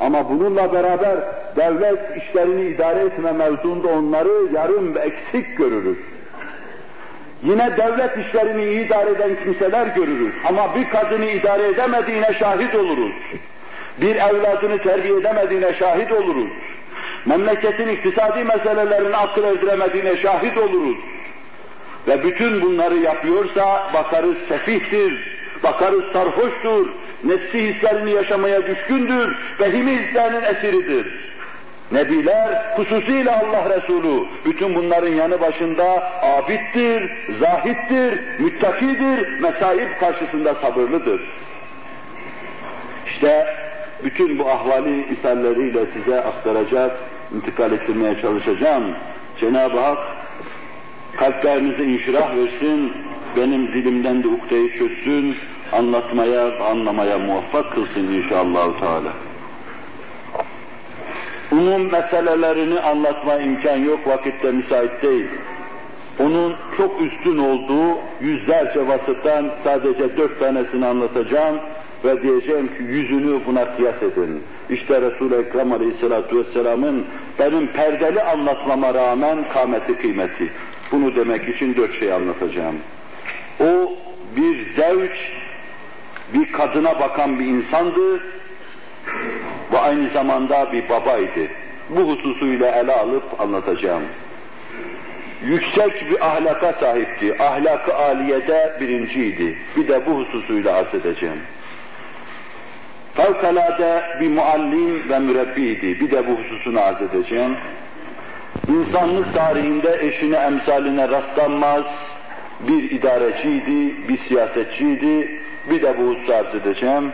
Ama 0.00 0.30
bununla 0.30 0.72
beraber 0.72 1.16
devlet 1.56 2.16
işlerini 2.16 2.62
idare 2.62 3.00
etme 3.00 3.32
mevzuunda 3.32 3.88
onları 3.88 4.54
yarım 4.54 4.94
ve 4.94 4.98
eksik 4.98 5.58
görürüz. 5.58 5.98
Yine 7.42 7.76
devlet 7.76 8.26
işlerini 8.26 8.64
idare 8.64 9.10
eden 9.10 9.36
kimseler 9.44 9.86
görürüz. 9.86 10.32
Ama 10.48 10.74
bir 10.74 10.88
kadını 10.88 11.24
idare 11.24 11.68
edemediğine 11.68 12.34
şahit 12.38 12.74
oluruz. 12.74 13.12
Bir 14.00 14.16
evladını 14.16 14.78
terbiye 14.78 15.18
edemediğine 15.18 15.74
şahit 15.74 16.12
oluruz. 16.12 16.50
Memleketin 17.26 17.88
iktisadi 17.88 18.44
meselelerini 18.44 19.16
akıl 19.16 19.44
erdiremediğine 19.44 20.16
şahit 20.16 20.58
oluruz. 20.58 20.96
Ve 22.08 22.24
bütün 22.24 22.62
bunları 22.62 22.96
yapıyorsa 22.96 23.90
bakarız 23.94 24.36
sefihtir, 24.48 25.38
bakarız 25.62 26.04
sarhoştur, 26.12 26.88
nefsi 27.24 27.66
hislerini 27.66 28.10
yaşamaya 28.10 28.66
düşkündür, 28.66 29.36
vehimi 29.60 29.92
hislerinin 29.92 30.42
esiridir. 30.42 31.06
Nebiler, 31.92 32.72
hususiyle 32.76 33.30
Allah 33.30 33.76
Resulü, 33.76 34.24
bütün 34.44 34.74
bunların 34.74 35.12
yanı 35.12 35.40
başında 35.40 36.12
abittir, 36.22 37.10
zahittir, 37.40 38.20
müttakidir, 38.38 39.40
mesaip 39.40 40.00
karşısında 40.00 40.54
sabırlıdır. 40.54 41.20
İşte 43.06 43.46
bütün 44.04 44.38
bu 44.38 44.50
ahvali 44.50 45.06
misalleriyle 45.10 45.86
size 45.86 46.20
aktaracak, 46.20 46.96
intikal 47.36 47.72
ettirmeye 47.72 48.20
çalışacağım. 48.20 48.84
Cenab-ı 49.40 49.80
Hak 49.80 49.98
kalplerinize 51.16 51.84
inşirah 51.84 52.36
versin, 52.36 52.92
benim 53.36 53.72
dilimden 53.72 54.22
de 54.22 54.28
ukdeyi 54.28 54.72
çözsün, 54.78 55.36
anlatmaya, 55.72 56.58
anlamaya 56.64 57.18
muvaffak 57.18 57.72
kılsın 57.72 58.12
inşallah. 58.12 58.80
Teala 58.80 59.27
umum 61.52 61.92
meselelerini 61.92 62.80
anlatma 62.80 63.34
imkan 63.38 63.76
yok, 63.76 64.06
vakitte 64.06 64.50
müsait 64.50 65.02
değil. 65.02 65.26
Onun 66.18 66.54
çok 66.76 67.02
üstün 67.02 67.38
olduğu 67.38 67.98
yüzlerce 68.20 68.88
vasıftan 68.88 69.50
sadece 69.64 70.16
dört 70.16 70.40
tanesini 70.40 70.86
anlatacağım 70.86 71.58
ve 72.04 72.22
diyeceğim 72.22 72.66
ki 72.66 72.82
yüzünü 72.82 73.40
buna 73.46 73.76
kıyas 73.76 74.02
edin. 74.02 74.42
İşte 74.70 75.00
Resul-i 75.00 75.34
Ekrem 75.34 75.72
Aleyhisselatü 75.72 76.38
Vesselam'ın 76.38 77.04
benim 77.38 77.66
perdeli 77.66 78.22
anlatmama 78.22 78.94
rağmen 78.94 79.38
kâmeti 79.52 79.94
kıymeti. 79.94 80.48
Bunu 80.92 81.16
demek 81.16 81.48
için 81.48 81.76
dört 81.76 81.98
şey 81.98 82.12
anlatacağım. 82.12 82.76
O 83.60 83.92
bir 84.36 84.66
zevç, 84.76 85.32
bir 86.34 86.52
kadına 86.52 87.00
bakan 87.00 87.38
bir 87.38 87.44
insandı, 87.44 88.20
ve 89.72 89.78
aynı 89.78 90.08
zamanda 90.08 90.72
bir 90.72 90.88
babaydı. 90.88 91.48
Bu 91.90 92.00
hususuyla 92.00 92.70
ele 92.70 92.92
alıp 92.92 93.40
anlatacağım. 93.40 94.02
Yüksek 95.44 96.10
bir 96.10 96.26
ahlaka 96.26 96.72
sahipti. 96.72 97.42
Ahlakı 97.42 97.94
aliyede 97.94 98.76
birinciydi. 98.80 99.58
Bir 99.76 99.88
de 99.88 100.06
bu 100.06 100.10
hususuyla 100.10 100.76
arz 100.76 100.94
edeceğim. 100.94 101.38
fevkalade 103.14 104.02
bir 104.20 104.28
muallim 104.28 105.08
ve 105.08 105.18
mürebbiydi. 105.18 106.00
Bir 106.00 106.10
de 106.10 106.26
bu 106.26 106.32
hususunu 106.32 106.80
arz 106.80 107.02
edeceğim. 107.02 107.56
İnsanlık 108.68 109.34
tarihinde 109.34 109.98
eşine 110.00 110.36
emsaline 110.36 111.08
rastlanmaz 111.08 111.84
bir 112.60 112.90
idareciydi, 112.90 114.08
bir 114.08 114.18
siyasetçiydi. 114.18 115.40
Bir 115.70 115.82
de 115.82 115.98
bu 115.98 116.02
hususu 116.02 116.34
arz 116.34 116.54
edeceğim. 116.54 117.12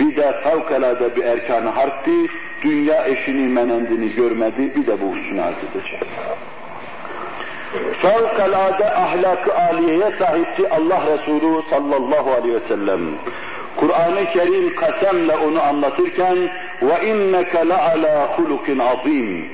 Bir 0.00 0.16
de 0.16 0.32
fevkalade 0.32 1.16
bir 1.16 1.24
erkan 1.24 1.66
harpti. 1.66 2.26
Dünya 2.62 3.06
eşini 3.06 3.48
menendini 3.48 4.14
görmedi. 4.14 4.72
Bir 4.76 4.86
de 4.86 5.00
bu 5.00 5.12
hususunu 5.12 5.42
arz 5.42 5.56
edeceğim. 5.56 6.06
Fevkalade 8.02 8.94
ahlak-ı 8.94 9.54
aliyeye 9.54 10.12
sahipti 10.18 10.68
Allah 10.70 11.02
Resulü 11.12 11.62
sallallahu 11.70 12.32
aleyhi 12.32 12.54
ve 12.54 12.68
sellem. 12.68 13.00
Kur'an-ı 13.76 14.30
Kerim 14.32 14.76
kasemle 14.76 15.36
onu 15.36 15.62
anlatırken 15.62 16.38
ve 16.82 17.06
inneke 17.06 17.68
la 17.68 17.82
ala 17.82 18.38
hulukin 18.38 18.78
azim. 18.78 19.48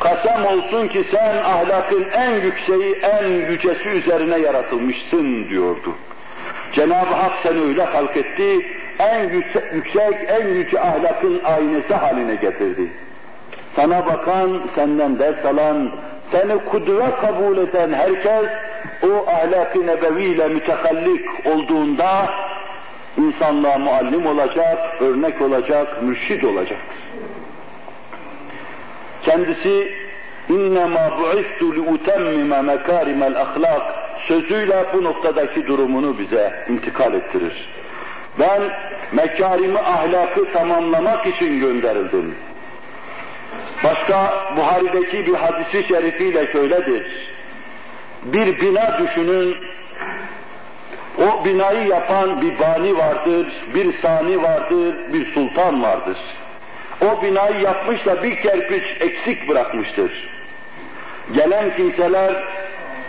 Kasem 0.00 0.44
olsun 0.46 0.88
ki 0.88 1.04
sen 1.10 1.36
ahlakın 1.36 2.06
en 2.12 2.30
yükseği, 2.30 2.94
en 2.94 3.26
yücesi 3.50 3.88
üzerine 3.88 4.38
yaratılmışsın 4.38 5.48
diyordu. 5.48 5.94
Cenab-ı 6.72 7.14
Hak 7.14 7.32
seni 7.42 7.60
öyle 7.60 7.84
halk 7.84 8.16
en 8.99 9.29
yüksek, 9.73 10.13
en 10.27 10.47
yüce 10.47 10.79
ahlakın 10.79 11.41
aynesi 11.43 11.93
haline 11.93 12.35
getirdi. 12.35 12.87
Sana 13.75 14.05
bakan, 14.05 14.61
senden 14.75 15.19
ders 15.19 15.45
alan, 15.45 15.91
seni 16.31 16.57
kudve 16.57 17.11
kabul 17.21 17.57
eden 17.57 17.93
herkes 17.93 18.49
o 19.03 19.29
ahlak-ı 19.29 19.87
nebeviyle 19.87 20.47
mütekallik 20.47 21.45
olduğunda 21.45 22.29
insanlığa 23.17 23.77
muallim 23.77 24.25
olacak, 24.25 25.01
örnek 25.01 25.41
olacak, 25.41 26.03
mürşid 26.03 26.43
olacak. 26.43 26.79
Kendisi 29.21 29.93
اِنَّمَا 30.49 31.05
بُعِثْتُ 31.19 31.61
لِاُتَمِّمَ 31.77 32.51
مَكَارِمَ 32.71 33.21
الْاَخْلَاقِ 33.31 33.81
sözüyle 34.27 34.85
bu 34.93 35.03
noktadaki 35.03 35.67
durumunu 35.67 36.19
bize 36.19 36.65
intikal 36.69 37.13
ettirir. 37.13 37.69
Ben 38.38 38.62
mekarimi 39.12 39.78
ahlakı 39.78 40.52
tamamlamak 40.52 41.26
için 41.26 41.60
gönderildim. 41.60 42.34
Başka 43.84 44.34
Buhari'deki 44.56 45.26
bir 45.26 45.34
hadisi 45.34 45.88
şerifiyle 45.88 46.46
şöyledir. 46.46 47.06
Bir 48.22 48.60
bina 48.60 48.98
düşünün, 48.98 49.56
o 51.18 51.44
binayı 51.44 51.86
yapan 51.86 52.42
bir 52.42 52.58
bani 52.58 52.96
vardır, 52.96 53.46
bir 53.74 53.92
sani 53.92 54.42
vardır, 54.42 54.94
bir 55.12 55.34
sultan 55.34 55.82
vardır. 55.82 56.18
O 57.00 57.22
binayı 57.22 57.60
yapmış 57.60 58.06
da 58.06 58.22
bir 58.22 58.36
kerpiç 58.36 58.96
eksik 59.00 59.48
bırakmıştır. 59.48 60.28
Gelen 61.34 61.76
kimseler 61.76 62.44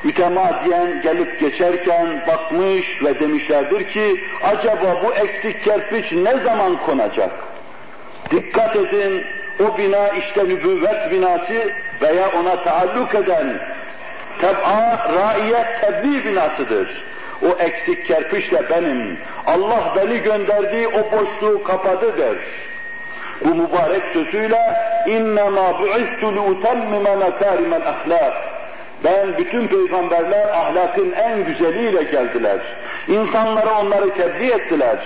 mütemadiyen 0.04 1.02
gelip 1.02 1.40
geçerken 1.40 2.22
bakmış 2.26 3.02
ve 3.04 3.20
demişlerdir 3.20 3.88
ki 3.88 4.20
acaba 4.42 4.96
bu 5.04 5.14
eksik 5.14 5.64
kerpiç 5.64 6.12
ne 6.12 6.38
zaman 6.38 6.76
konacak? 6.76 7.30
Dikkat 8.30 8.76
edin 8.76 9.24
o 9.60 9.78
bina 9.78 10.08
işte 10.08 10.44
nübüvvet 10.44 11.10
binası 11.10 11.72
veya 12.02 12.30
ona 12.40 12.62
taalluk 12.62 13.14
eden 13.14 13.60
teb'a, 14.40 14.98
raiyet, 15.16 15.80
tebliğ 15.80 16.24
binasıdır. 16.24 17.04
O 17.42 17.58
eksik 17.58 18.06
kerpiç 18.06 18.52
de 18.52 18.70
benim. 18.70 19.18
Allah 19.46 19.94
beni 19.96 20.18
gönderdiği 20.18 20.88
o 20.88 21.12
boşluğu 21.12 21.64
kapadı 21.64 22.18
der. 22.18 22.36
Bu 23.44 23.54
mübarek 23.54 24.02
sözüyle 24.12 24.60
اِنَّمَا 25.06 25.68
بُعِثْتُ 25.80 26.22
لِاُتَمِّمَ 26.36 27.06
مَكَارِمَ 27.24 27.72
الْاَخْلَاقِ 27.80 28.55
ben 29.03 29.37
bütün 29.37 29.67
peygamberler 29.67 30.47
ahlakın 30.47 31.11
en 31.11 31.45
güzeliyle 31.45 32.03
geldiler. 32.03 32.59
İnsanlara 33.07 33.79
onları 33.79 34.09
tebliğ 34.09 34.51
ettiler. 34.51 34.97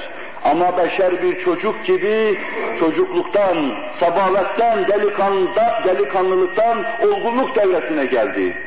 Ama 0.43 0.77
beşer 0.77 1.23
bir 1.23 1.39
çocuk 1.39 1.85
gibi 1.85 2.37
çocukluktan, 2.79 3.75
sabavetten, 3.99 4.87
delikanlıda, 4.87 5.81
delikanlılıktan 5.85 6.85
olgunluk 7.01 7.55
devresine 7.55 8.05
geldi. 8.05 8.57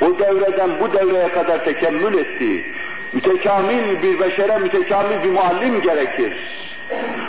O 0.00 0.18
devreden 0.18 0.80
bu 0.80 0.92
devreye 0.92 1.28
kadar 1.28 1.64
tekemmül 1.64 2.18
etti. 2.18 2.64
Mütekamil 3.12 4.02
bir 4.02 4.20
beşere 4.20 4.58
mütekamil 4.58 5.22
bir 5.24 5.30
muallim 5.30 5.80
gerekir. 5.80 6.32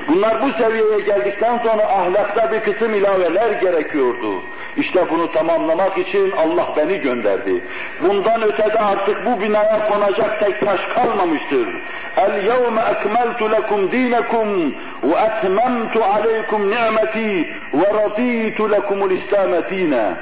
Bunlar 0.08 0.42
bu 0.42 0.64
seviyeye 0.64 1.00
geldikten 1.00 1.58
sonra 1.58 1.84
ahlakta 1.84 2.52
bir 2.52 2.60
kısım 2.60 2.94
ilaveler 2.94 3.52
gerekiyordu. 3.52 4.44
İşte 4.78 5.10
bunu 5.10 5.32
tamamlamak 5.32 5.98
için 5.98 6.32
Allah 6.32 6.68
beni 6.78 7.02
gönderdi. 7.02 7.64
Bundan 8.04 8.42
ötede 8.42 8.80
artık 8.80 9.26
bu 9.26 9.42
binaya 9.42 9.90
konacak 9.90 10.40
tek 10.40 10.60
taş 10.60 10.80
kalmamıştır. 10.96 11.68
El 12.18 12.46
yevme 12.46 12.82
ekmeltu 12.82 13.52
lekum 13.52 13.92
dinekum 13.92 14.76
ve 15.04 15.16
etmemtu 15.16 16.04
aleykum 16.04 16.72
ni'meti 16.72 17.50
ve 17.74 17.94
raditu 17.94 18.72
lekumul 18.72 19.12
İslam 19.12 19.52
dine. 19.70 20.14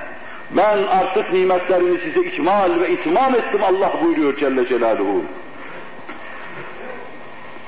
Ben 0.52 0.84
artık 0.84 1.34
nimetlerimi 1.34 1.98
size 1.98 2.20
ikmal 2.20 2.80
ve 2.80 2.90
itmam 2.90 3.36
ettim 3.36 3.62
Allah 3.64 3.92
buyuruyor 4.04 4.38
Celle 4.38 4.68
Celaluhu. 4.68 5.24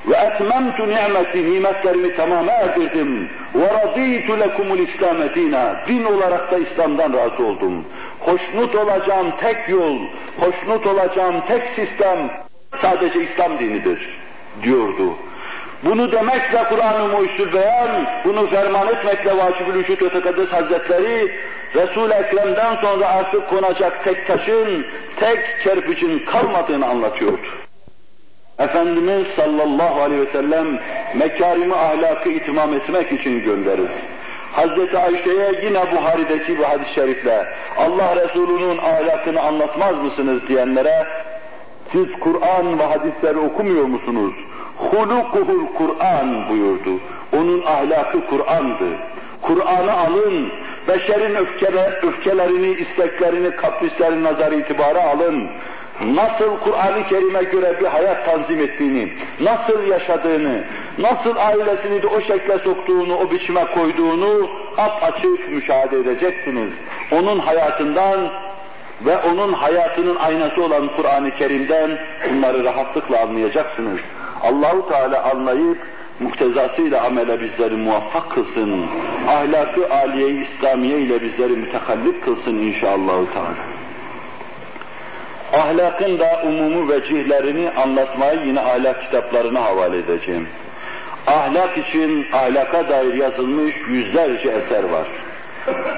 Ve 0.06 0.16
etmemtu 0.16 0.88
ni'meti, 0.88 1.52
nimetlerimi 1.52 2.16
tamama 2.16 2.52
erdirdim. 2.52 3.28
Ve 3.54 3.66
raditu 3.66 4.40
lekumul 4.40 4.78
İslam 4.78 5.34
dina. 5.34 5.76
Din 5.88 6.04
olarak 6.04 6.50
da 6.52 6.58
İslam'dan 6.58 7.12
razı 7.12 7.44
oldum. 7.44 7.84
Hoşnut 8.20 8.74
olacağım 8.74 9.32
tek 9.40 9.68
yol, 9.68 9.98
hoşnut 10.40 10.86
olacağım 10.86 11.34
tek 11.48 11.68
sistem 11.68 12.30
sadece 12.82 13.22
İslam 13.22 13.58
dinidir 13.58 14.18
diyordu. 14.62 15.14
Bunu 15.84 16.12
demekle 16.12 16.64
Kur'an-ı 16.68 17.08
Muhyüzül 17.08 17.52
Beyan, 17.52 17.90
bunu 18.24 18.46
ferman 18.46 18.88
etmekle 18.88 19.30
Vacib-ül 19.30 19.74
Vücut 19.74 20.02
ve 20.02 20.44
Hazretleri, 20.44 21.32
Resul-i 21.74 22.12
Ekrem'den 22.12 22.76
sonra 22.76 23.08
artık 23.08 23.50
konacak 23.50 24.04
tek 24.04 24.26
taşın, 24.26 24.86
tek 25.20 25.38
kerpiçin 25.64 26.18
kalmadığını 26.18 26.86
anlatıyordu. 26.86 27.46
Efendimiz 28.60 29.26
sallallahu 29.36 30.00
aleyhi 30.00 30.22
ve 30.22 30.32
sellem 30.32 30.78
mekarimi 31.14 31.74
ahlakı 31.74 32.28
itimam 32.28 32.74
etmek 32.74 33.12
için 33.12 33.44
gönderildi. 33.44 33.90
Hazreti 34.52 34.98
Ayşe'ye 34.98 35.60
yine 35.62 35.92
Buhari'deki 35.92 36.58
bu 36.58 36.68
hadis-i 36.68 36.94
şerifle 36.94 37.46
Allah 37.76 38.16
Resulü'nün 38.24 38.78
ahlakını 38.78 39.40
anlatmaz 39.40 39.98
mısınız 40.02 40.48
diyenlere 40.48 41.06
siz 41.92 42.06
Kur'an 42.20 42.78
ve 42.78 42.84
hadisleri 42.84 43.38
okumuyor 43.38 43.84
musunuz? 43.84 44.34
Hulukuhul 44.76 45.66
Kur'an 45.78 46.48
buyurdu. 46.48 47.00
Onun 47.32 47.62
ahlakı 47.62 48.26
Kur'an'dı. 48.26 48.88
Kur'an'ı 49.42 49.92
alın, 49.92 50.52
beşerin 50.88 51.34
öfkele, 51.34 52.00
öfkelerini, 52.02 52.68
isteklerini, 52.68 53.56
kaprislerini 53.56 54.24
nazar 54.24 54.52
itibara 54.52 55.02
alın 55.02 55.48
nasıl 56.06 56.58
Kur'an-ı 56.64 57.08
Kerim'e 57.08 57.42
göre 57.42 57.80
bir 57.80 57.86
hayat 57.86 58.26
tanzim 58.26 58.60
ettiğini, 58.60 59.12
nasıl 59.40 59.86
yaşadığını, 59.86 60.64
nasıl 60.98 61.36
ailesini 61.36 62.02
de 62.02 62.06
o 62.06 62.20
şekle 62.20 62.58
soktuğunu, 62.58 63.16
o 63.16 63.30
biçime 63.30 63.64
koyduğunu 63.64 64.50
açık 65.02 65.48
müşahede 65.50 65.98
edeceksiniz. 65.98 66.72
Onun 67.12 67.38
hayatından 67.38 68.30
ve 69.06 69.18
onun 69.18 69.52
hayatının 69.52 70.16
aynası 70.16 70.64
olan 70.64 70.88
Kur'an-ı 70.96 71.30
Kerim'den 71.30 71.98
bunları 72.30 72.64
rahatlıkla 72.64 73.20
anlayacaksınız. 73.20 74.00
Allahu 74.42 74.88
Teala 74.88 75.30
anlayıp 75.30 75.78
muktezasıyla 76.20 77.04
amele 77.04 77.40
bizleri 77.40 77.76
muvaffak 77.76 78.30
kılsın. 78.30 78.86
Ahlakı 79.28 79.94
aliye-i 79.94 80.44
İslamiye 80.44 80.98
ile 81.00 81.22
bizleri 81.22 81.52
mütekallip 81.52 82.24
kılsın 82.24 82.58
inşallah. 82.58 83.32
Teala 83.34 83.79
ahlakın 85.52 86.18
da 86.18 86.42
umumu 86.44 86.92
vecihlerini 86.92 87.70
anlatmayı 87.70 88.40
yine 88.46 88.60
ahlak 88.60 89.02
kitaplarına 89.02 89.62
havale 89.62 89.98
edeceğim. 89.98 90.48
Ahlak 91.26 91.78
için 91.78 92.26
ahlaka 92.32 92.88
dair 92.88 93.14
yazılmış 93.14 93.74
yüzlerce 93.88 94.48
eser 94.48 94.84
var. 94.84 95.08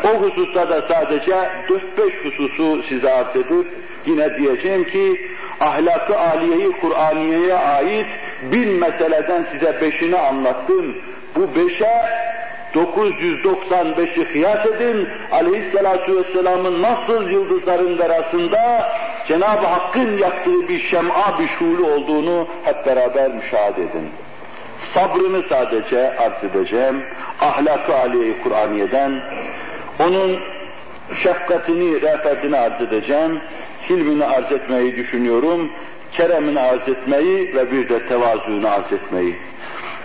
O 0.04 0.08
hususta 0.08 0.68
da 0.68 0.82
sadece 0.82 1.32
4-5 1.32 2.24
hususu 2.24 2.82
size 2.82 3.12
arz 3.12 3.36
edip 3.36 3.66
yine 4.06 4.38
diyeceğim 4.38 4.84
ki 4.84 5.20
ahlakı 5.60 6.18
aliyeyi 6.18 6.72
Kur'aniye'ye 6.72 7.54
ait 7.54 8.06
bin 8.42 8.68
meseleden 8.68 9.46
size 9.52 9.80
beşini 9.80 10.18
anlattım. 10.18 10.96
Bu 11.36 11.56
beşe 11.56 12.02
995'i 12.74 14.32
kıyas 14.32 14.66
edin, 14.66 15.08
aleyhissalatu 15.32 16.16
vesselamın 16.16 16.82
nasıl 16.82 17.30
yıldızların 17.30 17.98
arasında 17.98 18.92
Cenab-ı 19.28 19.66
Hakk'ın 19.66 20.18
yaktığı 20.18 20.68
bir 20.68 20.80
şem'a, 20.80 21.38
bir 21.38 21.48
şuulu 21.48 21.86
olduğunu 21.86 22.46
hep 22.64 22.86
beraber 22.86 23.30
müşahede 23.30 23.82
edin. 23.82 24.08
sabrını 24.94 25.42
sadece 25.42 26.18
arz 26.18 26.44
edeceğim. 26.44 27.02
Ahlak-ı 27.40 27.94
aliye 27.94 28.42
Kur'aniye'den, 28.42 29.22
onun 29.98 30.38
şefkatini, 31.22 32.02
rehbetini 32.02 32.56
arz 32.56 32.80
edeceğim. 32.80 33.40
Hilmini 33.90 34.24
arz 34.24 34.52
etmeyi 34.52 34.96
düşünüyorum. 34.96 35.70
Keremini 36.12 36.60
arz 36.60 36.88
etmeyi 36.88 37.54
ve 37.54 37.72
bir 37.72 37.88
de 37.88 38.06
tevazuunu 38.08 38.68
arz 38.68 38.92
etmeyi. 38.92 39.36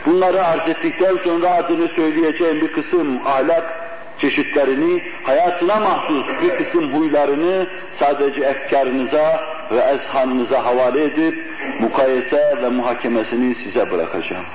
Bunları 0.07 0.45
arz 0.45 0.69
ettikten 0.69 1.17
sonra 1.23 1.49
adını 1.49 1.87
söyleyeceğim 1.87 2.61
bir 2.61 2.71
kısım 2.71 3.27
ahlak 3.27 3.87
çeşitlerini, 4.19 5.03
hayatına 5.23 5.75
mahsus 5.75 6.25
bir 6.41 6.49
kısım 6.49 6.93
huylarını 6.93 7.67
sadece 7.99 8.41
efkarınıza 8.41 9.41
ve 9.71 9.79
ezhanınıza 9.79 10.65
havale 10.65 11.03
edip 11.03 11.45
mukayese 11.79 12.57
ve 12.63 12.69
muhakemesini 12.69 13.55
size 13.55 13.91
bırakacağım. 13.91 14.45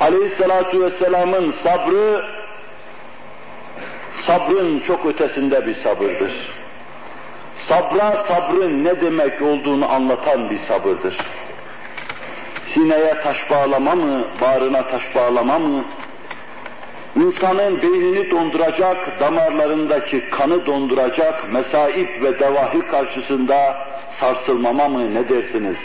Aleyhissalatu 0.00 0.80
vesselamın 0.80 1.54
sabrı 1.62 2.24
sabrın 4.26 4.80
çok 4.80 5.06
ötesinde 5.06 5.66
bir 5.66 5.74
sabırdır. 5.74 6.32
Sabra 7.68 8.24
sabrın 8.28 8.84
ne 8.84 9.00
demek 9.00 9.42
olduğunu 9.42 9.92
anlatan 9.92 10.50
bir 10.50 10.58
sabırdır. 10.68 11.16
Sineye 12.74 13.14
taş 13.22 13.50
bağlama 13.50 13.94
mı, 13.94 14.24
bağrına 14.40 14.82
taş 14.82 15.02
bağlama 15.14 15.58
mı, 15.58 15.84
insanın 17.16 17.82
beynini 17.82 18.30
donduracak, 18.30 19.20
damarlarındaki 19.20 20.30
kanı 20.30 20.66
donduracak 20.66 21.52
mesaip 21.52 22.22
ve 22.22 22.38
devahi 22.40 22.80
karşısında 22.90 23.76
sarsılmama 24.20 24.88
mı 24.88 25.14
ne 25.14 25.28
dersiniz? 25.28 25.76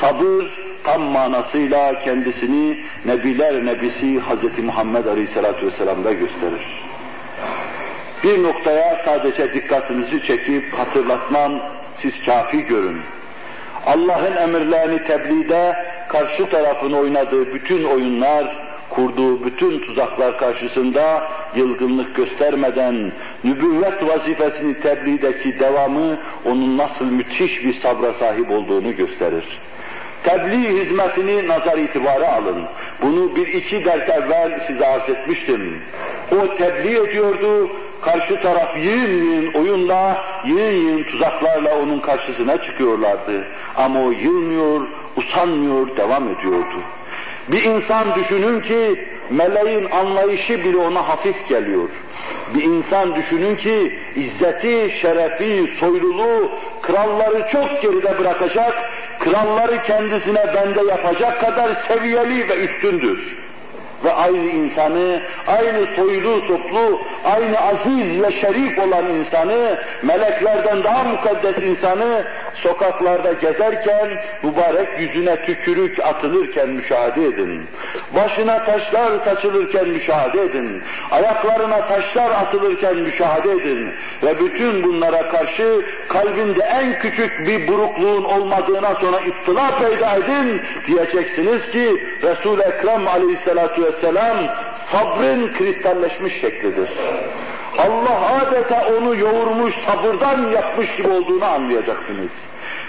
Sabır 0.00 0.44
tam 0.84 1.02
manasıyla 1.02 1.98
kendisini 1.98 2.84
Nebiler 3.04 3.66
Nebisi 3.66 4.20
Hz. 4.20 4.58
Muhammed 4.64 5.06
Aleyhisselatü 5.06 5.66
Vesselam'da 5.66 6.12
gösterir. 6.12 6.82
Bir 8.24 8.42
noktaya 8.42 9.02
sadece 9.04 9.54
dikkatinizi 9.54 10.26
çekip 10.26 10.78
hatırlatmam, 10.78 11.62
siz 11.96 12.24
kafi 12.26 12.62
görün. 12.62 13.00
Allah'ın 13.86 14.36
emirlerini 14.36 15.04
tebliğde 15.04 15.76
karşı 16.08 16.46
tarafın 16.50 16.92
oynadığı 16.92 17.54
bütün 17.54 17.84
oyunlar, 17.84 18.58
kurduğu 18.90 19.44
bütün 19.44 19.78
tuzaklar 19.78 20.38
karşısında 20.38 21.22
yılgınlık 21.56 22.16
göstermeden 22.16 23.12
nübüvvet 23.44 24.06
vazifesini 24.08 24.80
tebliğdeki 24.80 25.60
devamı 25.60 26.18
onun 26.44 26.78
nasıl 26.78 27.04
müthiş 27.04 27.64
bir 27.64 27.74
sabra 27.74 28.12
sahip 28.12 28.50
olduğunu 28.50 28.96
gösterir. 28.96 29.44
Tebliğ 30.24 30.84
hizmetini 30.84 31.48
nazar 31.48 31.78
itibara 31.78 32.32
alın. 32.32 32.64
Bunu 33.02 33.36
bir 33.36 33.46
iki 33.46 33.84
ders 33.84 34.08
evvel 34.08 34.60
size 34.66 34.86
arz 34.86 35.08
etmiştim. 35.08 35.82
O 36.32 36.56
tebliğ 36.56 36.98
ediyordu, 36.98 37.70
karşı 38.02 38.40
taraf 38.40 38.76
yığın 38.76 39.24
yığın 39.24 39.52
oyunla, 39.52 40.24
yığın 40.44 40.72
yığın 40.72 41.02
tuzaklarla 41.02 41.78
onun 41.78 42.00
karşısına 42.00 42.62
çıkıyorlardı. 42.62 43.46
Ama 43.76 44.02
o 44.02 44.10
yılmıyor, 44.10 44.80
usanmıyor, 45.16 45.96
devam 45.96 46.28
ediyordu. 46.28 46.76
Bir 47.48 47.62
insan 47.62 48.14
düşünün 48.14 48.60
ki 48.60 49.04
meleğin 49.30 49.90
anlayışı 49.90 50.64
bile 50.64 50.76
ona 50.76 51.08
hafif 51.08 51.48
geliyor. 51.48 51.88
Bir 52.54 52.62
insan 52.62 53.14
düşünün 53.14 53.56
ki 53.56 53.98
izzeti, 54.16 54.94
şerefi, 55.02 55.70
soyluluğu, 55.80 56.50
kralları 56.82 57.48
çok 57.52 57.82
geride 57.82 58.18
bırakacak, 58.18 58.74
kralları 59.18 59.82
kendisine 59.82 60.54
bende 60.54 60.82
yapacak 60.90 61.40
kadar 61.40 61.74
seviyeli 61.88 62.48
ve 62.48 62.56
üstündür 62.56 63.42
ve 64.04 64.12
aynı 64.12 64.50
insanı, 64.50 65.22
aynı 65.46 65.86
soylu 65.96 66.40
soplu, 66.40 67.00
aynı 67.24 67.60
aziz 67.60 68.22
ve 68.22 68.32
şerif 68.40 68.78
olan 68.78 69.04
insanı, 69.04 69.78
meleklerden 70.02 70.84
daha 70.84 71.04
mukaddes 71.04 71.58
insanı 71.58 72.24
sokaklarda 72.54 73.32
gezerken, 73.32 74.08
mübarek 74.42 74.88
yüzüne 75.00 75.36
tükürük 75.44 75.98
atılırken 76.04 76.68
müşahede 76.68 77.24
edin. 77.24 77.66
Başına 78.14 78.64
taşlar 78.64 79.10
saçılırken 79.24 79.88
müşahede 79.88 80.42
edin. 80.42 80.82
Ayaklarına 81.10 81.86
taşlar 81.86 82.30
atılırken 82.30 82.96
müşahede 82.96 83.52
edin. 83.52 83.92
Ve 84.22 84.40
bütün 84.40 84.82
bunlara 84.82 85.28
karşı 85.28 85.80
kalbinde 86.08 86.62
en 86.62 86.98
küçük 86.98 87.46
bir 87.46 87.68
burukluğun 87.68 88.24
olmadığına 88.24 88.94
sonra 88.94 89.20
ittila 89.20 89.78
peyda 89.78 90.16
edin. 90.16 90.62
Diyeceksiniz 90.86 91.70
ki 91.70 92.06
Resul-i 92.22 92.62
Ekrem 92.62 93.08
aleyhissalatu 93.08 93.82
vesselam 93.92 94.36
sabrın 94.92 95.52
kristalleşmiş 95.52 96.40
şeklidir. 96.40 96.90
Allah 97.78 98.42
adeta 98.42 98.86
onu 98.98 99.16
yoğurmuş, 99.16 99.74
sabırdan 99.86 100.50
yapmış 100.50 100.96
gibi 100.96 101.08
olduğunu 101.08 101.44
anlayacaksınız. 101.44 102.30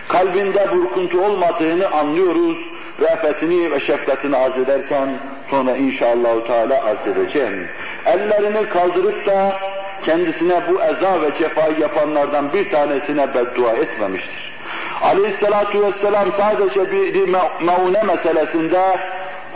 Kalbinde 0.07 0.67
burkuntu 0.71 1.21
olmadığını 1.21 1.87
anlıyoruz. 1.91 2.57
Rafetini 3.01 3.71
ve 3.71 3.79
şefkatini 3.79 4.37
arz 4.37 4.57
ederken 4.57 5.09
sonra 5.49 5.77
inşallah 5.77 6.47
Teala 6.47 6.83
arz 6.83 7.07
edeceğim. 7.07 7.67
Ellerini 8.05 8.69
kaldırıp 8.69 9.25
da 9.25 9.57
kendisine 10.05 10.61
bu 10.69 10.81
eza 10.83 11.21
ve 11.21 11.37
cefayı 11.39 11.79
yapanlardan 11.79 12.53
bir 12.53 12.71
tanesine 12.71 13.33
beddua 13.33 13.71
etmemiştir. 13.71 14.53
Aleyhissalatu 15.01 15.85
vesselam 15.85 16.31
sadece 16.37 16.91
bir 16.91 17.29
meune 17.61 18.03
meselesinde 18.03 18.97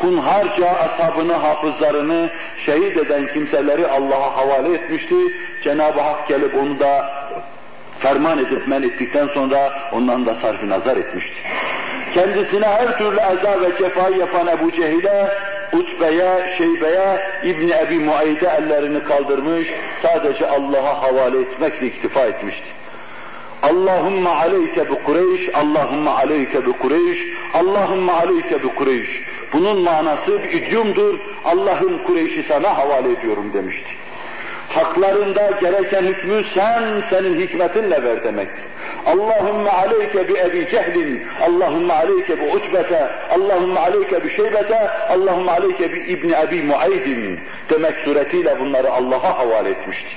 hunharca 0.02 0.70
ashabını, 0.70 1.34
hafızlarını 1.34 2.30
şehit 2.66 2.98
eden 2.98 3.28
kimseleri 3.34 3.88
Allah'a 3.88 4.38
havale 4.38 4.74
etmişti. 4.74 5.16
Cenab-ı 5.64 6.02
Hak 6.02 6.28
gelip 6.28 6.56
onu 6.56 6.80
da 6.80 7.10
ferman 8.00 8.38
edip 8.38 8.68
men 8.68 8.84
ettikten 8.84 9.28
sonra 9.28 9.74
ondan 9.92 10.26
da 10.26 10.36
sarf 10.36 10.64
nazar 10.64 10.98
etmişti. 10.98 11.36
Kendisine 12.14 12.68
her 12.68 12.98
türlü 12.98 13.18
eza 13.18 13.62
ve 13.62 13.78
cefayı 13.78 14.18
yapan 14.18 14.48
Ebu 14.48 14.72
Cehil'e, 14.72 15.28
Utbe'ye, 15.74 16.56
Şeybe'ye, 16.58 17.20
İbni 17.44 17.74
Ebi 17.74 18.00
Muayde 18.00 18.48
ellerini 18.48 19.04
kaldırmış, 19.04 19.68
sadece 20.02 20.48
Allah'a 20.48 21.02
havale 21.02 21.42
etmekle 21.42 21.88
iktifa 21.88 22.26
etmişti. 22.26 22.77
Allahümme 23.64 24.30
aleyke 24.30 24.90
bi 24.90 24.96
Kureyş, 25.06 25.50
Allahümme 25.54 26.10
aleyke 26.10 26.66
bi 26.66 26.72
Kureyş, 26.72 27.20
Allahümme 27.54 28.12
aleyke 28.12 28.64
bi 28.64 28.68
Kureyş. 28.68 29.22
Bunun 29.54 29.82
manası 29.82 30.44
bir 30.44 30.50
idiomdur, 30.50 31.20
Allah'ın 31.46 31.98
Kureyş'i 31.98 32.44
sana 32.44 32.78
havale 32.78 33.12
ediyorum 33.12 33.54
demişti. 33.54 33.90
Haklarında 34.70 35.52
gereken 35.62 36.04
hükmü 36.04 36.44
sen, 36.54 37.04
senin 37.10 37.40
hikmetinle 37.42 38.04
ver 38.04 38.24
demek. 38.24 38.48
Allahümme 39.06 39.70
aleyke 39.70 40.28
bi 40.28 40.34
Ebi 40.40 40.68
Cehlin, 40.72 41.24
Allahümme 41.42 41.94
aleyke 41.94 42.40
bi 42.40 42.56
Utbete, 42.56 43.10
Allahümme 43.32 43.80
aleyke 43.80 44.24
bi 44.24 44.30
Şeybete, 44.30 44.90
Allahümme 45.10 45.52
aleyke 45.52 45.94
bi 45.94 46.00
İbni 46.00 46.34
Ebi 46.34 46.64
Muaydin 46.64 47.40
demek 47.70 47.96
suretiyle 47.96 48.60
bunları 48.60 48.92
Allah'a 48.92 49.40
havale 49.40 49.70
etmişti. 49.70 50.10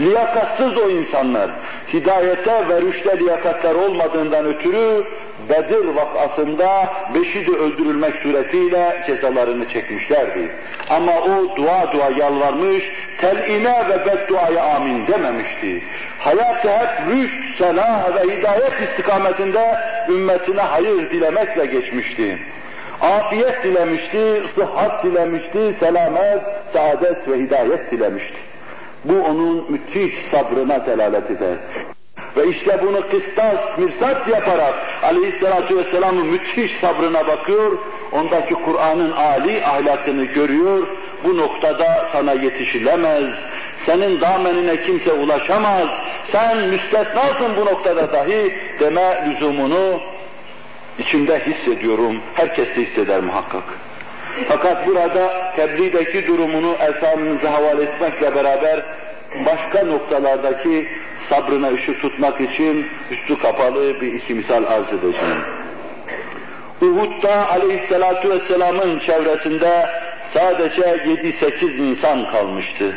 Liyakatsız 0.00 0.76
o 0.76 0.90
insanlar, 0.90 1.50
hidayete 1.92 2.68
ve 2.68 2.80
rüşte 2.80 3.18
liyakatlar 3.18 3.74
olmadığından 3.74 4.46
ötürü 4.46 5.04
Bedir 5.48 5.86
vakasında 5.94 6.88
beşi 7.14 7.46
de 7.46 7.50
öldürülmek 7.50 8.14
suretiyle 8.14 9.02
cezalarını 9.06 9.68
çekmişlerdi. 9.68 10.50
Ama 10.90 11.12
o 11.12 11.56
dua 11.56 11.92
dua 11.92 12.10
yalvarmış, 12.10 12.84
telime 13.20 13.88
ve 13.88 14.06
bedduaya 14.06 14.64
amin 14.64 15.06
dememişti. 15.06 15.82
Hayatı 16.18 16.68
hep 16.68 17.10
rüşt, 17.10 17.58
selah 17.58 18.16
ve 18.16 18.36
hidayet 18.36 18.80
istikametinde 18.80 19.78
ümmetine 20.08 20.60
hayır 20.60 21.10
dilemekle 21.10 21.66
geçmişti. 21.66 22.38
Afiyet 23.00 23.64
dilemişti, 23.64 24.42
sıhhat 24.54 25.04
dilemişti, 25.04 25.74
selamet, 25.80 26.42
saadet 26.72 27.28
ve 27.28 27.38
hidayet 27.38 27.90
dilemişti. 27.90 28.53
Bu 29.04 29.22
onun 29.22 29.64
müthiş 29.68 30.14
sabrına 30.30 30.86
delalet 30.86 31.30
eder. 31.30 31.56
Ve 32.36 32.48
işte 32.48 32.80
bunu 32.82 33.00
kıstas, 33.00 33.78
mirsat 33.78 34.28
yaparak 34.28 34.74
aleyhissalatu 35.02 35.78
vesselamın 35.78 36.26
müthiş 36.26 36.72
sabrına 36.80 37.26
bakıyor, 37.26 37.78
ondaki 38.12 38.54
Kur'an'ın 38.54 39.12
âli 39.12 39.64
ahlakını 39.64 40.24
görüyor, 40.24 40.86
bu 41.24 41.36
noktada 41.36 42.08
sana 42.12 42.32
yetişilemez, 42.32 43.34
senin 43.86 44.20
damenine 44.20 44.82
kimse 44.82 45.12
ulaşamaz, 45.12 45.88
sen 46.26 46.56
müstesnasın 46.56 47.56
bu 47.56 47.64
noktada 47.64 48.12
dahi 48.12 48.54
deme 48.80 49.24
lüzumunu 49.28 50.00
içimde 50.98 51.40
hissediyorum, 51.46 52.20
herkes 52.34 52.76
de 52.76 52.82
hisseder 52.82 53.20
muhakkak. 53.20 53.64
Fakat 54.48 54.86
burada 54.86 55.52
tebliğdeki 55.56 56.26
durumunu 56.26 56.76
esamınıza 56.88 57.52
havale 57.52 57.82
etmekle 57.82 58.34
beraber 58.34 58.82
başka 59.46 59.84
noktalardaki 59.84 60.88
sabrına 61.28 61.68
ışık 61.68 62.02
tutmak 62.02 62.40
için 62.40 62.86
üstü 63.10 63.38
kapalı 63.38 64.00
bir 64.00 64.12
iki 64.12 64.34
misal 64.34 64.64
arz 64.64 64.88
edeceğim. 64.88 65.38
Uhud'da 66.82 67.50
aleyhissalatu 67.50 68.30
vesselamın 68.30 68.98
çevresinde 68.98 69.86
sadece 70.34 70.82
7-8 70.82 71.76
insan 71.76 72.30
kalmıştı. 72.30 72.94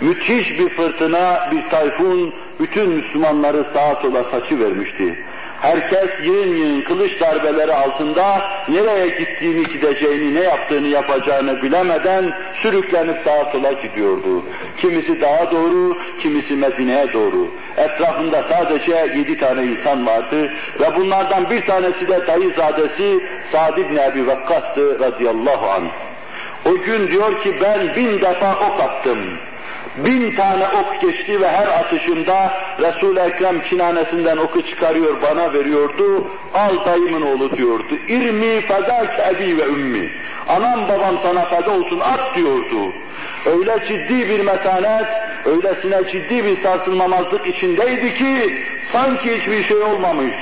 Müthiş 0.00 0.58
bir 0.58 0.68
fırtına, 0.68 1.48
bir 1.52 1.70
tayfun 1.70 2.34
bütün 2.60 2.88
Müslümanları 2.88 3.64
sağa 3.74 3.94
sola 4.02 4.24
saçı 4.24 4.60
vermişti. 4.60 5.18
Herkes 5.60 6.10
yığın 6.22 6.56
yığın 6.56 6.80
kılıç 6.80 7.20
darbeleri 7.20 7.74
altında 7.74 8.50
nereye 8.68 9.08
gittiğini, 9.08 9.62
gideceğini, 9.64 10.34
ne 10.34 10.40
yaptığını, 10.40 10.88
yapacağını 10.88 11.62
bilemeden 11.62 12.32
sürüklenip 12.62 13.16
sağa 13.24 13.52
sola 13.52 13.72
gidiyordu. 13.72 14.42
Kimisi 14.76 15.20
dağa 15.20 15.50
doğru, 15.52 15.98
kimisi 16.20 16.54
Medine'ye 16.56 17.12
doğru. 17.12 17.48
Etrafında 17.76 18.42
sadece 18.42 18.92
yedi 18.92 19.38
tane 19.38 19.64
insan 19.64 20.06
vardı 20.06 20.52
ve 20.80 20.96
bunlardan 20.96 21.50
bir 21.50 21.66
tanesi 21.66 22.08
de 22.08 22.26
dayızadesi 22.26 23.20
Sa'd 23.52 23.78
ibn 23.78 23.96
Ebi 23.96 24.26
Vakkas'tı 24.26 25.00
radıyallahu 25.00 25.70
anh. 25.70 25.90
O 26.64 26.74
gün 26.74 27.08
diyor 27.08 27.42
ki 27.42 27.56
ben 27.60 27.96
bin 27.96 28.20
defa 28.20 28.54
ok 28.54 28.80
attım. 28.80 29.18
Bin 29.96 30.36
tane 30.36 30.64
ok 30.68 31.00
geçti 31.00 31.40
ve 31.40 31.48
her 31.48 31.66
atışımda 31.66 32.52
Resul-i 32.78 33.20
Ekrem 33.20 33.62
kinanesinden 33.62 34.36
oku 34.36 34.62
çıkarıyor 34.66 35.22
bana 35.22 35.52
veriyordu. 35.52 36.24
Al 36.54 36.84
dayımın 36.86 37.22
oğlu 37.22 37.56
diyordu. 37.56 37.94
İrmi 38.08 38.60
fedâke 38.60 39.22
ebi 39.30 39.58
ve 39.58 39.62
ümmi. 39.62 40.10
Anam 40.48 40.88
babam 40.88 41.18
sana 41.22 41.44
feda 41.44 41.70
olsun 41.70 42.00
at 42.00 42.36
diyordu. 42.36 42.92
Öyle 43.46 43.86
ciddi 43.88 44.28
bir 44.28 44.40
metanet, 44.40 45.06
öylesine 45.44 46.10
ciddi 46.12 46.44
bir 46.44 46.62
sarsılmamazlık 46.62 47.46
içindeydi 47.46 48.14
ki 48.14 48.62
sanki 48.92 49.38
hiçbir 49.38 49.62
şey 49.62 49.76
olmamış. 49.76 50.34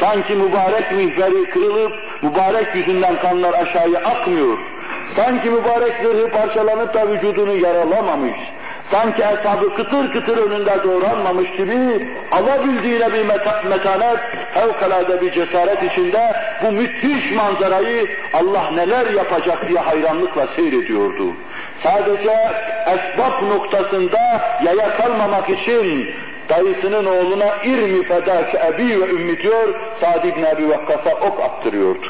Sanki 0.00 0.34
mübarek 0.34 0.92
mihveri 0.92 1.50
kırılıp 1.50 1.92
mübarek 2.22 2.74
yüzünden 2.74 3.18
kanlar 3.18 3.54
aşağıya 3.54 4.00
akmıyor. 4.00 4.58
Sanki 5.16 5.50
mübarek 5.50 5.96
zırhı 6.02 6.30
parçalanıp 6.30 6.94
da 6.94 7.10
vücudunu 7.10 7.56
yaralamamış 7.56 8.38
sanki 8.90 9.24
hesabı 9.24 9.74
kıtır 9.74 10.12
kıtır 10.12 10.36
önünde 10.36 10.82
doğranmamış 10.84 11.50
gibi 11.50 12.08
alabildiğine 12.30 13.12
bir 13.12 13.24
meta 13.24 13.62
metanet, 13.68 14.18
fevkalade 14.54 15.20
bir 15.20 15.32
cesaret 15.32 15.82
içinde 15.82 16.32
bu 16.62 16.72
müthiş 16.72 17.32
manzarayı 17.32 18.06
Allah 18.32 18.70
neler 18.70 19.10
yapacak 19.10 19.68
diye 19.68 19.78
hayranlıkla 19.78 20.46
seyrediyordu. 20.46 21.32
Sadece 21.82 22.32
esbab 22.86 23.42
noktasında 23.42 24.18
yaya 24.64 24.96
kalmamak 24.96 25.50
için 25.50 26.14
dayısının 26.48 27.06
oğluna 27.06 27.56
irmi 27.64 28.02
fedâke 28.02 28.58
ebi 28.68 29.00
ve 29.00 29.10
ümmi 29.10 29.38
diyor, 29.42 29.74
Sa'd 30.00 30.24
ibn 30.24 30.42
Ebi 30.44 30.68
Vakkas'a 30.68 31.14
ok 31.14 31.40
attırıyordu. 31.40 32.06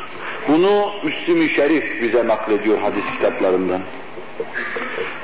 Bunu 0.49 0.91
Müslim-i 1.05 1.49
Şerif 1.49 2.03
bize 2.03 2.27
naklediyor 2.27 2.79
hadis 2.79 3.05
kitaplarından. 3.17 3.81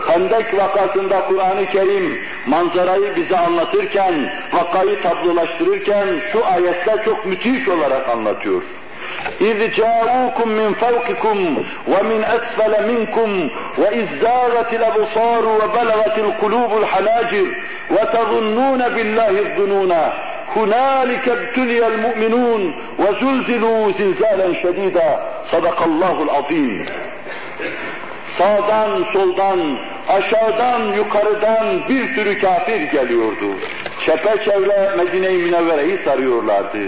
Hendek 0.07 0.57
vakasında 0.57 1.25
Kur'an-ı 1.27 1.65
Kerim 1.65 2.19
manzarayı 2.45 3.15
bize 3.15 3.37
anlatırken, 3.37 4.13
vakayı 4.53 5.01
tablolaştırırken 5.01 6.07
şu 6.31 6.45
ayetler 6.45 7.05
çok 7.05 7.25
müthiş 7.25 7.67
olarak 7.67 8.09
anlatıyor. 8.09 8.63
إذ 9.41 9.71
جاءوكم 9.71 10.49
من 10.49 10.73
فوقكم 10.73 11.37
ومن 11.87 12.23
أسفل 12.23 12.73
منكم 12.91 13.49
وإذ 13.77 14.05
زاغت 14.21 14.73
الأبصار 14.73 15.45
وبلغت 15.45 16.17
القلوب 16.17 16.71
الحناجر 16.77 17.47
وتظنون 17.91 18.89
بالله 18.89 19.29
الظنون 19.29 19.91
هنالك 20.55 21.29
ابتلي 21.29 21.87
المؤمنون 21.87 22.61
وزلزلوا 22.99 23.91
زلزالا 23.91 24.53
شديدا 24.63 25.19
صدق 25.51 25.83
الله 25.83 26.23
العظيم 26.23 26.85
sağdan, 28.38 29.04
soldan, 29.12 29.78
aşağıdan, 30.08 30.92
yukarıdan 30.92 31.88
bir 31.88 32.14
sürü 32.14 32.38
kafir 32.38 32.80
geliyordu. 32.80 33.46
Çepeçevre 34.06 34.96
Medine-i 34.96 35.38
Münevvere'yi 35.38 35.98
sarıyorlardı. 35.98 36.78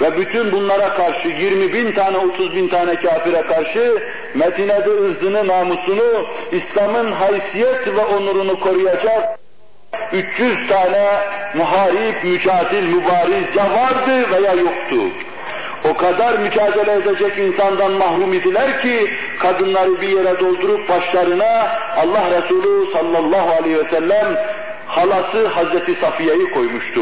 Ve 0.00 0.16
bütün 0.16 0.52
bunlara 0.52 0.94
karşı 0.94 1.28
20 1.28 1.72
bin 1.72 1.92
tane, 1.92 2.18
30 2.18 2.56
bin 2.56 2.68
tane 2.68 2.94
kafire 2.94 3.42
karşı 3.42 4.02
Medine'de 4.34 4.90
ırzını, 4.90 5.48
namusunu, 5.48 6.26
İslam'ın 6.52 7.12
haysiyet 7.12 7.86
ve 7.86 8.04
onurunu 8.04 8.60
koruyacak 8.60 9.38
300 10.12 10.68
tane 10.68 11.20
muharip, 11.54 12.24
mücadil, 12.24 12.82
mübariz 12.82 13.56
ya 13.56 13.70
vardı 13.70 14.30
veya 14.32 14.52
yoktu 14.52 14.96
o 15.90 15.94
kadar 15.96 16.38
mücadele 16.38 16.92
edecek 16.92 17.38
insandan 17.38 17.92
mahrum 17.92 18.32
idiler 18.32 18.82
ki 18.82 19.10
kadınları 19.38 20.00
bir 20.00 20.08
yere 20.08 20.40
doldurup 20.40 20.88
başlarına 20.88 21.68
Allah 21.96 22.30
Resulü 22.30 22.92
sallallahu 22.92 23.50
aleyhi 23.50 23.78
ve 23.78 23.88
sellem 23.90 24.38
halası 24.86 25.46
Hazreti 25.46 25.94
Safiye'yi 25.94 26.50
koymuştu. 26.50 27.00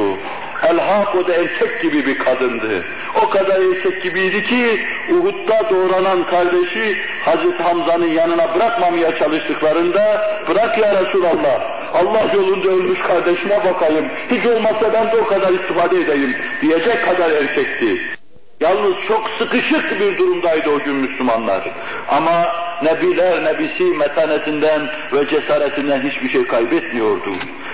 Elhak 0.63 1.15
o 1.15 1.29
da 1.29 1.35
erkek 1.35 1.83
gibi 1.83 2.07
bir 2.07 2.19
kadındı. 2.19 2.85
O 3.23 3.31
kadar 3.31 3.61
erkek 3.61 4.03
gibiydi 4.03 4.45
ki 4.45 4.81
Uhud'da 5.11 5.71
doğranan 5.71 6.25
kardeşi 6.25 6.97
Hazreti 7.25 7.63
Hamza'nın 7.63 8.11
yanına 8.11 8.55
bırakmamaya 8.55 9.19
çalıştıklarında 9.19 10.23
bırak 10.49 10.79
ya 10.79 11.03
Resulallah 11.03 11.61
Allah 11.95 12.35
yolunda 12.35 12.69
ölmüş 12.69 13.03
kardeşime 13.03 13.65
bakayım 13.65 14.09
hiç 14.31 14.47
olmazsa 14.47 14.93
ben 14.93 15.13
de 15.13 15.17
o 15.17 15.27
kadar 15.27 15.53
istifade 15.53 16.01
edeyim 16.01 16.37
diyecek 16.63 17.05
kadar 17.05 17.31
erkekti. 17.31 18.22
Yalnız 18.63 18.95
çok 19.09 19.29
sıkışık 19.39 20.01
bir 20.01 20.19
durumdaydı 20.19 20.71
o 20.71 20.79
gün 20.79 20.95
Müslümanlar. 20.95 21.63
Ama 22.09 22.47
Nebiler 22.83 23.45
Nebisi 23.45 23.85
metanetinden 23.85 24.89
ve 25.13 25.29
cesaretinden 25.29 26.03
hiçbir 26.03 26.29
şey 26.29 26.47
kaybetmiyordu. 26.47 27.31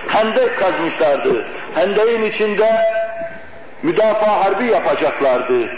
Hendek 0.08 0.58
kazmışlardı. 0.58 1.46
Hendeğin 1.74 2.22
içinde 2.22 2.70
müdafaa 3.82 4.44
harbi 4.44 4.66
yapacaklardı. 4.66 5.70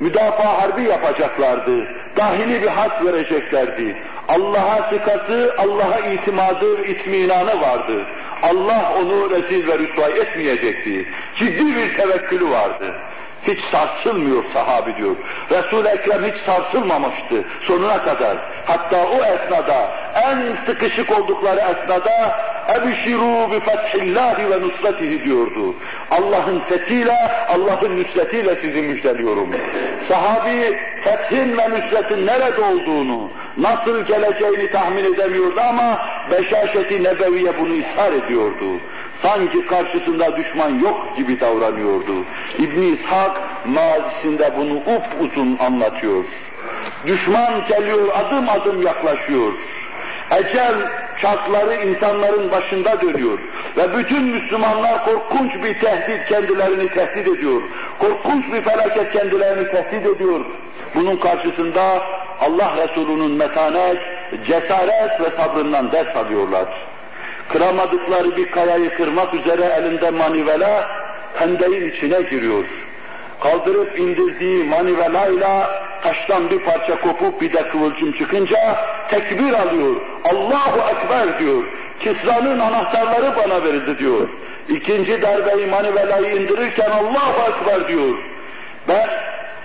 Müdafaa 0.00 0.62
harbi 0.62 0.82
yapacaklardı. 0.82 1.86
Dahili 2.16 2.62
bir 2.62 2.68
hat 2.68 3.04
vereceklerdi. 3.04 3.96
Allah'a 4.28 4.90
sıkası, 4.90 5.54
Allah'a 5.58 5.98
itimadı 5.98 6.78
ve 6.78 6.88
itminanı 6.88 7.60
vardı. 7.60 8.06
Allah 8.42 8.92
onu 9.00 9.30
rezil 9.30 9.68
ve 9.68 9.78
rüsvay 9.78 10.20
etmeyecekti. 10.20 11.08
Ciddi 11.36 11.76
bir 11.76 11.96
tevekkülü 11.96 12.50
vardı. 12.50 12.94
Hiç 13.46 13.58
sarsılmıyor 13.72 14.44
sahabi 14.52 14.96
diyor. 14.96 15.16
Resul-i 15.50 15.88
Ekrem 15.88 16.24
hiç 16.24 16.36
sarsılmamıştı 16.46 17.44
sonuna 17.60 18.02
kadar. 18.02 18.36
Hatta 18.66 19.06
o 19.06 19.24
esnada, 19.24 19.90
en 20.14 20.56
sıkışık 20.66 21.18
oldukları 21.18 21.60
esnada 21.60 22.38
bi 22.84 23.60
fethillahi 23.60 24.50
ve 24.50 24.60
nusretihi 24.60 25.24
diyordu. 25.24 25.74
Allah'ın 26.10 26.60
fethiyle, 26.60 27.46
Allah'ın 27.48 28.02
nusretiyle 28.02 28.56
sizi 28.56 28.82
müjdeliyorum. 28.82 29.48
Sahabi 30.08 30.78
fethin 31.04 31.58
ve 31.58 31.70
nusretin 31.70 32.26
nerede 32.26 32.60
olduğunu, 32.60 33.30
nasıl 33.56 34.04
geleceğini 34.04 34.70
tahmin 34.70 35.14
edemiyordu 35.14 35.60
ama 35.68 35.98
beşaşeti 36.30 37.04
nebeviye 37.04 37.58
bunu 37.58 37.74
ishar 37.74 38.12
ediyordu 38.12 38.80
sanki 39.24 39.66
karşısında 39.66 40.36
düşman 40.36 40.78
yok 40.78 41.16
gibi 41.16 41.40
davranıyordu. 41.40 42.24
İbn 42.58 42.82
İshak 42.82 43.40
mazisinde 43.66 44.52
bunu 44.56 44.76
up 44.76 45.04
uzun 45.20 45.58
anlatıyor. 45.58 46.24
Düşman 47.06 47.66
geliyor, 47.68 48.08
adım 48.14 48.48
adım 48.48 48.82
yaklaşıyor. 48.82 49.52
Ecel 50.30 50.74
çarkları 51.20 51.74
insanların 51.74 52.50
başında 52.50 53.00
dönüyor. 53.00 53.38
Ve 53.76 53.98
bütün 53.98 54.22
Müslümanlar 54.22 55.04
korkunç 55.04 55.54
bir 55.54 55.80
tehdit 55.80 56.26
kendilerini 56.28 56.88
tehdit 56.88 57.28
ediyor. 57.28 57.62
Korkunç 57.98 58.52
bir 58.52 58.62
felaket 58.62 59.12
kendilerini 59.12 59.70
tehdit 59.70 60.06
ediyor. 60.06 60.44
Bunun 60.94 61.16
karşısında 61.16 62.02
Allah 62.40 62.76
Resulü'nün 62.76 63.32
metanet, 63.32 63.98
cesaret 64.46 65.20
ve 65.20 65.30
sabrından 65.36 65.92
ders 65.92 66.16
alıyorlar 66.16 66.93
kıramadıkları 67.48 68.36
bir 68.36 68.50
kayayı 68.50 68.90
kırmak 68.90 69.34
üzere 69.34 69.64
elinde 69.64 70.10
manivela 70.10 70.88
hendeyin 71.34 71.90
içine 71.90 72.22
giriyor. 72.22 72.64
Kaldırıp 73.40 73.98
indirdiği 73.98 74.64
manivelayla 74.64 75.84
taştan 76.02 76.50
bir 76.50 76.58
parça 76.58 77.00
kopup 77.00 77.40
bir 77.40 77.52
de 77.52 77.68
kıvılcım 77.68 78.12
çıkınca 78.12 78.76
tekbir 79.10 79.52
alıyor. 79.52 79.96
Allahu 80.24 80.80
Ekber 80.80 81.38
diyor. 81.38 81.64
Kisra'nın 82.00 82.58
anahtarları 82.58 83.36
bana 83.36 83.64
verildi 83.64 83.98
diyor. 83.98 84.28
İkinci 84.68 85.22
darbeyi 85.22 85.66
manivelayı 85.66 86.36
indirirken 86.36 86.90
Allahu 86.90 87.50
Ekber 87.50 87.88
diyor. 87.88 88.18
Ben 88.88 89.08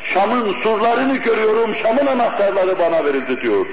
Şam'ın 0.03 0.61
surlarını 0.63 1.17
görüyorum, 1.17 1.75
Şam'ın 1.83 2.05
anahtarları 2.05 2.79
bana 2.79 3.05
verildi 3.05 3.41
diyor. 3.41 3.65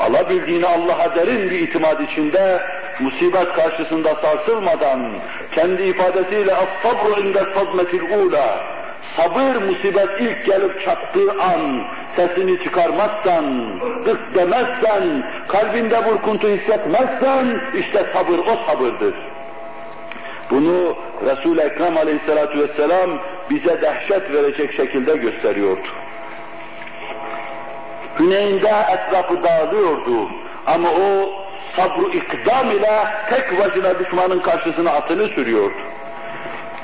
Alabildiğini 0.00 0.66
Allah'a 0.66 1.14
derin 1.14 1.50
bir 1.50 1.60
itimat 1.60 2.00
içinde 2.00 2.60
musibet 3.00 3.52
karşısında 3.52 4.14
sarsılmadan 4.14 5.12
kendi 5.52 5.82
ifadesiyle 5.82 6.54
as-sabru 6.54 7.20
inde 7.20 7.44
sadmetil 7.54 8.02
ula 8.18 8.74
Sabır 9.16 9.56
musibet 9.56 10.20
ilk 10.20 10.46
gelip 10.46 10.84
çattığı 10.84 11.32
an 11.42 11.82
sesini 12.16 12.64
çıkarmazsan, 12.64 13.78
gık 14.04 14.34
demezsen, 14.34 15.24
kalbinde 15.48 16.04
burkuntu 16.04 16.48
hissetmezsen 16.48 17.60
işte 17.74 18.06
sabır 18.12 18.38
o 18.38 18.66
sabırdır. 18.66 19.14
Bunu 20.50 20.96
Resul-i 21.26 21.60
Ekrem 21.60 21.96
aleyhissalatu 21.96 22.58
vesselam 22.58 23.18
bize 23.50 23.82
dehşet 23.82 24.32
verecek 24.32 24.72
şekilde 24.72 25.16
gösteriyordu. 25.16 25.88
Hüneyn'de 28.18 28.72
etrafı 28.88 29.42
dağılıyordu 29.42 30.28
ama 30.66 30.88
o 30.88 31.32
sabru 31.76 32.08
ikdam 32.08 32.70
ile 32.70 33.04
tek 33.30 33.58
başına 33.58 33.98
düşmanın 33.98 34.40
karşısına 34.40 34.90
atını 34.90 35.28
sürüyordu 35.28 35.94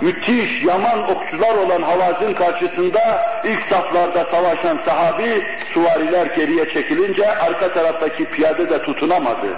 müthiş, 0.00 0.64
yaman 0.64 1.10
okçular 1.10 1.54
olan 1.54 1.82
Havaz'ın 1.82 2.34
karşısında 2.34 3.22
ilk 3.44 3.60
saflarda 3.70 4.24
savaşan 4.30 4.78
sahabi 4.84 5.44
suvariler 5.74 6.26
geriye 6.26 6.68
çekilince 6.68 7.36
arka 7.36 7.72
taraftaki 7.72 8.24
piyade 8.24 8.70
de 8.70 8.82
tutunamadı. 8.82 9.48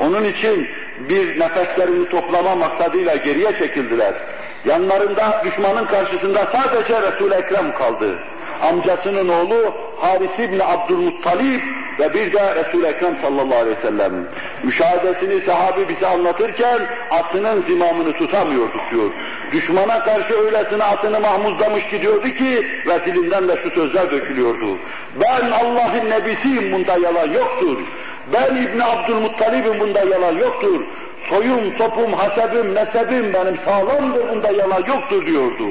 Onun 0.00 0.24
için 0.24 0.68
bir 0.98 1.40
nefeslerini 1.40 2.08
toplama 2.08 2.54
maksadıyla 2.54 3.16
geriye 3.16 3.58
çekildiler. 3.58 4.14
Yanlarında 4.64 5.42
düşmanın 5.44 5.86
karşısında 5.86 6.48
sadece 6.52 7.02
Resul-i 7.02 7.34
Ekrem 7.34 7.74
kaldı. 7.74 8.18
Amcasının 8.62 9.28
oğlu 9.28 9.74
Haris 10.00 10.38
İbni 10.38 10.64
Abdülmuttalib 10.64 11.60
ve 11.98 12.14
bir 12.14 12.32
de 12.32 12.54
Resul-i 12.54 12.86
Ekrem 12.86 13.16
sallallahu 13.22 13.58
aleyhi 13.58 13.76
ve 13.76 13.82
sellem. 13.82 14.12
Müşahedesini 14.62 15.40
sahabi 15.40 15.88
bize 15.88 16.06
anlatırken 16.06 16.80
atının 17.10 17.62
zimamını 17.62 18.12
tutamıyordu 18.12 18.78
diyor. 18.90 19.10
Düşmana 19.52 20.00
karşı 20.04 20.34
öylesine 20.34 20.84
atını 20.84 21.20
mahmuzlamış 21.20 21.86
gidiyordu 21.90 22.28
ki 22.28 22.66
ve 22.86 23.04
dilinden 23.04 23.48
de 23.48 23.56
şu 23.62 23.70
sözler 23.70 24.10
dökülüyordu. 24.10 24.78
Ben 25.20 25.50
Allah'ın 25.50 26.10
nebisiyim 26.10 26.72
bunda 26.72 26.96
yalan 26.96 27.32
yoktur. 27.32 27.78
Ben 28.32 28.56
İbni 28.56 28.84
Abdülmuttalib'im 28.84 29.80
bunda 29.80 30.00
yalan 30.00 30.36
yoktur. 30.36 30.84
Soyum, 31.30 31.78
topum, 31.78 32.12
hasebim, 32.12 32.74
nesebim 32.74 33.32
benim 33.34 33.56
sağlamdır 33.64 34.28
bunda 34.28 34.50
yalan 34.50 34.84
yoktur 34.86 35.26
diyordu. 35.26 35.64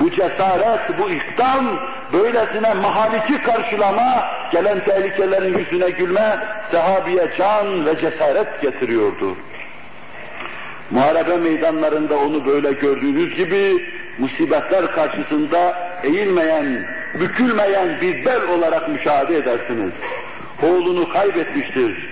Bu 0.00 0.10
cesaret, 0.10 0.98
bu 0.98 1.10
ikdam, 1.10 1.80
böylesine 2.12 2.74
mahaliki 2.74 3.42
karşılama, 3.42 4.24
gelen 4.52 4.84
tehlikelerin 4.84 5.58
yüzüne 5.58 5.90
gülme, 5.90 6.38
sahabiye 6.70 7.28
can 7.38 7.86
ve 7.86 7.98
cesaret 7.98 8.62
getiriyordu. 8.62 9.36
Muharebe 10.90 11.36
meydanlarında 11.36 12.16
onu 12.16 12.46
böyle 12.46 12.72
gördüğünüz 12.72 13.36
gibi 13.36 13.84
musibetler 14.18 14.92
karşısında 14.92 15.74
eğilmeyen, 16.04 16.86
bükülmeyen 17.14 18.00
bir 18.00 18.24
bel 18.24 18.42
olarak 18.42 18.88
müşahede 18.88 19.36
edersiniz. 19.36 19.92
Oğlunu 20.62 21.12
kaybetmiştir. 21.12 22.08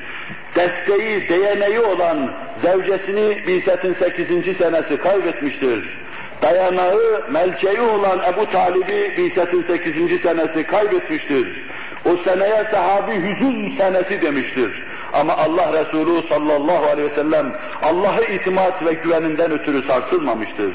Desteği, 0.57 1.29
değeneği 1.29 1.81
olan 1.81 2.31
zevcesini 2.63 3.47
1008. 3.47 4.57
senesi 4.59 4.97
kaybetmiştir. 4.97 5.99
Dayanağı, 6.43 7.23
melceği 7.31 7.81
olan 7.81 8.19
Ebu 8.33 8.51
Talib'i 8.51 9.17
1008. 9.17 10.21
senesi 10.23 10.65
kaybetmiştir. 10.65 11.67
O 12.05 12.17
seneye 12.17 12.65
sahabi 12.71 13.13
hüzün 13.13 13.77
senesi 13.77 14.23
demiştir. 14.23 14.83
Ama 15.13 15.37
Allah 15.37 15.73
Resulü 15.73 16.29
sallallahu 16.29 16.87
aleyhi 16.87 17.11
ve 17.11 17.15
sellem 17.15 17.53
Allah'a 17.83 18.21
itimat 18.21 18.87
ve 18.87 18.93
güveninden 18.93 19.51
ötürü 19.51 19.87
sarsılmamıştır. 19.87 20.75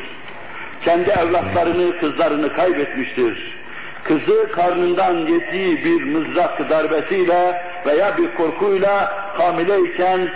Kendi 0.82 1.10
evlatlarını, 1.10 1.98
kızlarını 1.98 2.54
kaybetmiştir. 2.54 3.62
Kızı 4.04 4.52
karnından 4.52 5.14
yediği 5.14 5.86
bir 5.86 6.04
mızrak 6.04 6.70
darbesiyle 6.70 7.62
veya 7.86 8.18
bir 8.18 8.36
korkuyla 8.36 9.14
hamileyken 9.38 10.30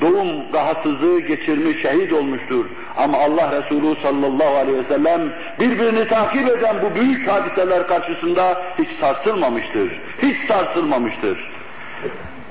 doğum 0.00 0.52
rahatsızlığı 0.52 1.20
geçirmiş, 1.20 1.82
şehit 1.82 2.12
olmuştur. 2.12 2.64
Ama 2.96 3.18
Allah 3.18 3.52
Resulü 3.52 4.02
sallallahu 4.02 4.56
aleyhi 4.56 4.78
ve 4.78 4.94
sellem 4.94 5.20
birbirini 5.60 6.08
takip 6.08 6.48
eden 6.48 6.76
bu 6.82 7.00
büyük 7.00 7.28
hadiseler 7.28 7.86
karşısında 7.86 8.62
hiç 8.78 8.88
sarsılmamıştır. 9.00 10.00
Hiç 10.22 10.36
sarsılmamıştır. 10.48 11.50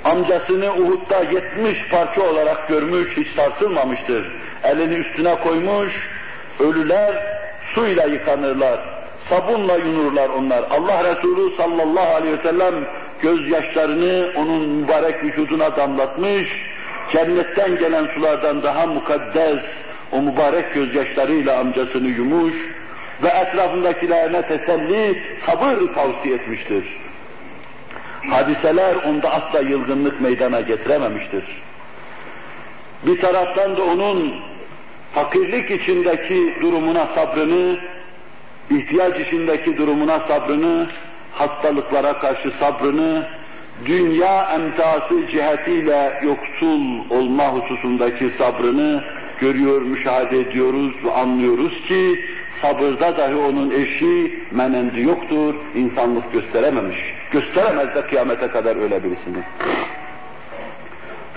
Amcasını 0.04 0.74
Uhud'da 0.74 1.20
70 1.32 1.88
parça 1.92 2.22
olarak 2.22 2.68
görmüş, 2.68 3.18
hiç 3.18 3.28
sarsılmamıştır. 3.36 4.32
Elini 4.64 4.94
üstüne 4.94 5.36
koymuş, 5.40 5.94
ölüler 6.60 7.16
suyla 7.76 8.06
yıkanırlar, 8.06 8.80
sabunla 9.30 9.78
yunurlar 9.78 10.30
onlar. 10.30 10.64
Allah 10.72 11.04
Resulü 11.04 11.56
sallallahu 11.56 12.16
aleyhi 12.16 12.38
ve 12.38 12.44
sellem 12.44 12.74
gözyaşlarını 13.22 14.32
onun 14.36 14.70
mübarek 14.70 15.24
vücuduna 15.24 15.78
damlatmış, 15.78 16.48
cennetten 17.12 17.78
gelen 17.78 18.06
sulardan 18.06 18.64
daha 18.64 18.86
mukaddes 18.86 19.62
o 20.12 20.22
mübarek 20.22 20.74
gözyaşlarıyla 20.74 21.60
amcasını 21.60 22.08
yumuş 22.08 22.54
ve 23.24 23.28
etrafındakilerine 23.28 24.42
teselli, 24.42 25.24
sabır 25.46 25.94
tavsiye 25.94 26.36
etmiştir. 26.36 26.84
Hadiseler 28.30 28.96
onda 28.96 29.32
asla 29.32 29.60
yılgınlık 29.60 30.22
meydana 30.22 30.62
getirememiştir. 30.62 31.44
Bir 33.06 33.22
taraftan 33.22 33.78
da 33.78 33.84
onun 33.84 34.34
fakirlik 35.14 35.72
içindeki 35.72 36.56
durumuna 36.62 37.08
sabrını, 37.16 37.78
ihtiyaç 38.70 39.20
içindeki 39.20 39.78
durumuna 39.78 40.20
sabrını, 40.20 40.88
hastalıklara 41.34 42.20
karşı 42.20 42.52
sabrını, 42.60 43.28
dünya 43.86 44.44
emtası 44.56 45.28
cihetiyle 45.28 46.20
yoksul 46.24 46.82
olma 47.10 47.48
hususundaki 47.54 48.32
sabrını 48.38 49.04
görüyor, 49.40 49.82
müşahede 49.82 50.40
ediyoruz 50.40 50.92
ve 51.06 51.12
anlıyoruz 51.12 51.82
ki 51.88 52.20
sabırda 52.62 53.18
dahi 53.18 53.36
onun 53.36 53.72
eşi 53.72 54.40
menendi 54.52 55.02
yoktur, 55.02 55.56
insanlık 55.76 56.34
gösterememiş. 56.34 56.98
Gösteremez 57.32 57.96
de 57.96 58.02
kıyamete 58.02 58.48
kadar 58.48 58.76
öyle 58.76 59.04
birisini. 59.04 59.44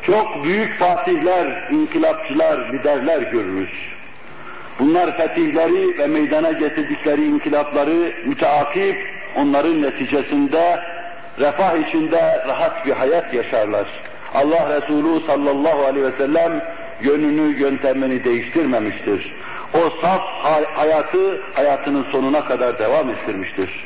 Çok 0.03 0.45
büyük 0.45 0.79
fatihler, 0.79 1.69
inkılapçılar, 1.71 2.73
liderler 2.73 3.23
görürüz. 3.23 3.71
Bunlar 4.79 5.17
fetihleri 5.17 5.99
ve 5.99 6.07
meydana 6.07 6.53
getirdikleri 6.53 7.25
inkılapları 7.25 8.13
müteakip, 8.27 8.97
onların 9.37 9.83
neticesinde 9.83 10.81
refah 11.39 11.77
içinde 11.77 12.45
rahat 12.49 12.87
bir 12.87 12.93
hayat 12.93 13.35
yaşarlar. 13.35 13.87
Allah 14.35 14.81
Resulü 14.81 15.27
sallallahu 15.27 15.85
aleyhi 15.85 16.07
ve 16.07 16.13
sellem 16.13 16.63
yönünü, 17.03 17.61
yöntemini 17.61 18.25
değiştirmemiştir. 18.25 19.35
O 19.75 19.91
saf 20.01 20.23
hayatı 20.75 21.41
hayatının 21.55 22.07
sonuna 22.13 22.45
kadar 22.45 22.79
devam 22.79 23.11
ettirmiştir. 23.11 23.85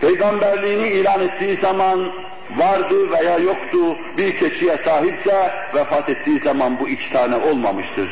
Peygamberliğini 0.00 0.88
ilan 0.88 1.20
ettiği 1.20 1.56
zaman 1.56 2.12
vardı 2.56 3.10
veya 3.10 3.38
yoktu 3.38 3.96
bir 4.18 4.38
keçiye 4.38 4.76
sahipse 4.84 5.50
vefat 5.74 6.08
ettiği 6.08 6.38
zaman 6.38 6.80
bu 6.80 6.88
iki 6.88 7.12
tane 7.12 7.36
olmamıştır. 7.36 8.10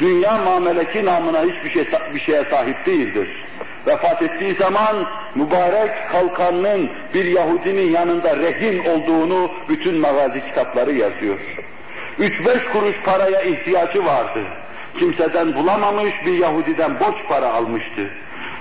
Dünya 0.00 0.38
mameleki 0.38 1.04
namına 1.04 1.42
hiçbir 1.42 1.70
şey 1.70 1.84
bir 2.14 2.20
şeye 2.20 2.44
sahip 2.44 2.86
değildir. 2.86 3.28
Vefat 3.86 4.22
ettiği 4.22 4.54
zaman 4.54 5.06
mübarek 5.34 5.90
kalkanının 6.12 6.90
bir 7.14 7.24
Yahudinin 7.24 7.92
yanında 7.92 8.36
rehin 8.36 8.84
olduğunu 8.84 9.50
bütün 9.68 9.94
magazi 10.00 10.44
kitapları 10.44 10.92
yazıyor. 10.92 11.38
Üç 12.18 12.46
beş 12.46 12.64
kuruş 12.72 12.96
paraya 13.04 13.42
ihtiyacı 13.42 14.04
vardı. 14.04 14.40
Kimseden 14.98 15.54
bulamamış 15.54 16.14
bir 16.26 16.38
Yahudiden 16.38 17.00
borç 17.00 17.16
para 17.28 17.52
almıştı. 17.52 18.10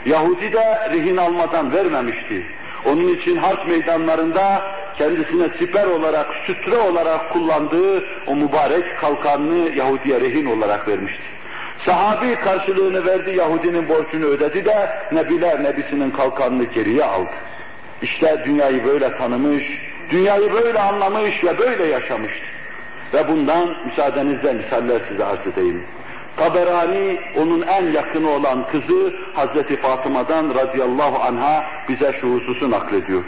Yahudi 0.05 0.53
de 0.53 0.89
rehin 0.93 1.17
almadan 1.17 1.73
vermemişti. 1.73 2.45
Onun 2.85 3.07
için 3.07 3.37
harp 3.37 3.67
meydanlarında 3.67 4.61
kendisine 4.97 5.49
siper 5.49 5.85
olarak, 5.85 6.27
sütre 6.47 6.77
olarak 6.77 7.33
kullandığı 7.33 8.05
o 8.27 8.35
mübarek 8.35 8.99
kalkanını 9.01 9.75
Yahudi'ye 9.75 10.21
rehin 10.21 10.45
olarak 10.45 10.87
vermişti. 10.87 11.23
Sahabi 11.85 12.35
karşılığını 12.35 13.05
verdi, 13.05 13.29
Yahudinin 13.29 13.89
borcunu 13.89 14.25
ödedi 14.25 14.65
de 14.65 14.89
Nebiler 15.11 15.63
Nebisinin 15.63 16.11
kalkanını 16.11 16.63
geriye 16.63 17.03
aldı. 17.03 17.29
İşte 18.01 18.41
dünyayı 18.45 18.85
böyle 18.85 19.17
tanımış, 19.17 19.63
dünyayı 20.11 20.53
böyle 20.53 20.79
anlamış 20.79 21.43
ve 21.43 21.57
böyle 21.57 21.83
yaşamıştı. 21.83 22.45
Ve 23.13 23.27
bundan 23.27 23.75
müsaadenizle 23.85 24.53
misaller 24.53 25.01
size 25.09 25.25
arz 25.25 25.47
edeyim. 25.47 25.83
Taberani 26.37 27.19
onun 27.37 27.61
en 27.61 27.85
yakını 27.91 28.29
olan 28.29 28.67
kızı 28.71 29.13
Hazreti 29.33 29.77
Fatıma'dan 29.77 30.55
radıyallahu 30.55 31.23
anha 31.23 31.63
bize 31.89 32.13
şu 32.21 32.27
hususu 32.33 32.71
naklediyor. 32.71 33.23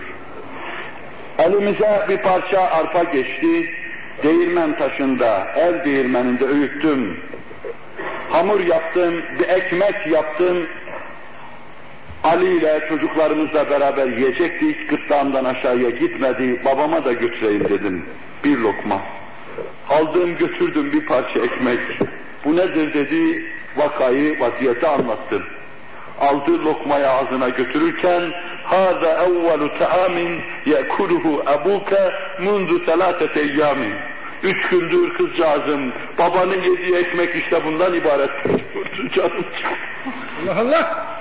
Elimize 1.37 2.05
bir 2.09 2.17
parça 2.17 2.61
arpa 2.61 3.03
geçti, 3.03 3.69
değirmen 4.23 4.75
taşında, 4.75 5.47
el 5.55 5.85
değirmeninde 5.85 6.45
öğüttüm 6.45 7.17
Hamur 8.30 8.60
yaptım, 8.60 9.22
bir 9.38 9.48
ekmek 9.48 10.06
yaptım. 10.06 10.66
Ali 12.24 12.56
ile 12.56 12.80
çocuklarımızla 12.88 13.70
beraber 13.70 14.06
yiyecektik, 14.06 14.90
gırtlağımdan 14.90 15.44
aşağıya 15.44 15.90
gitmedi, 15.90 16.60
babama 16.64 17.04
da 17.04 17.12
götüreyim 17.12 17.68
dedim. 17.68 18.06
Bir 18.44 18.58
lokma. 18.58 19.00
Aldım 19.88 20.36
götürdüm 20.36 20.92
bir 20.92 21.06
parça 21.06 21.40
ekmek. 21.40 21.80
Bu 22.44 22.56
nedir 22.56 22.94
dedi, 22.94 23.44
vakayı, 23.76 24.40
vaziyeti 24.40 24.86
anlattım. 24.86 25.42
Aldı 26.20 26.64
lokmayı 26.64 27.10
ağzına 27.10 27.48
götürürken 27.48 28.32
هذا 28.70 29.10
أول 29.26 29.70
طعام 29.80 30.40
يأكله 30.66 31.42
أبوك 31.46 31.90
منذ 32.38 32.70
ثلاثة 32.86 33.36
أيام 33.36 33.80
Üç 34.43 34.69
gündür 34.69 35.13
kızcağızım, 35.13 35.93
babanın 36.17 36.61
yediği 36.61 36.95
ekmek 36.95 37.35
işte 37.35 37.65
bundan 37.65 37.93
ibaret. 37.93 38.31
Canım 39.15 39.45
Allah 40.49 40.59
Allah! 40.59 41.11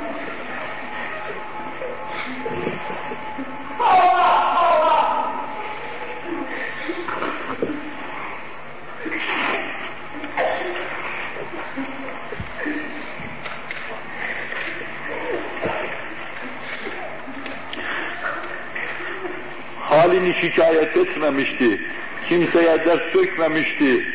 halini 19.91 20.35
şikayet 20.35 20.97
etmemişti, 20.97 21.81
kimseye 22.31 22.85
dert 22.85 23.14
dökmemişti, 23.14 24.07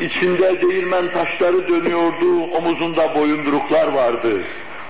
içinde 0.00 0.62
değirmen 0.62 1.10
taşları 1.10 1.68
dönüyordu, 1.68 2.42
omuzunda 2.44 3.14
boyunduruklar 3.14 3.88
vardı. 3.88 4.42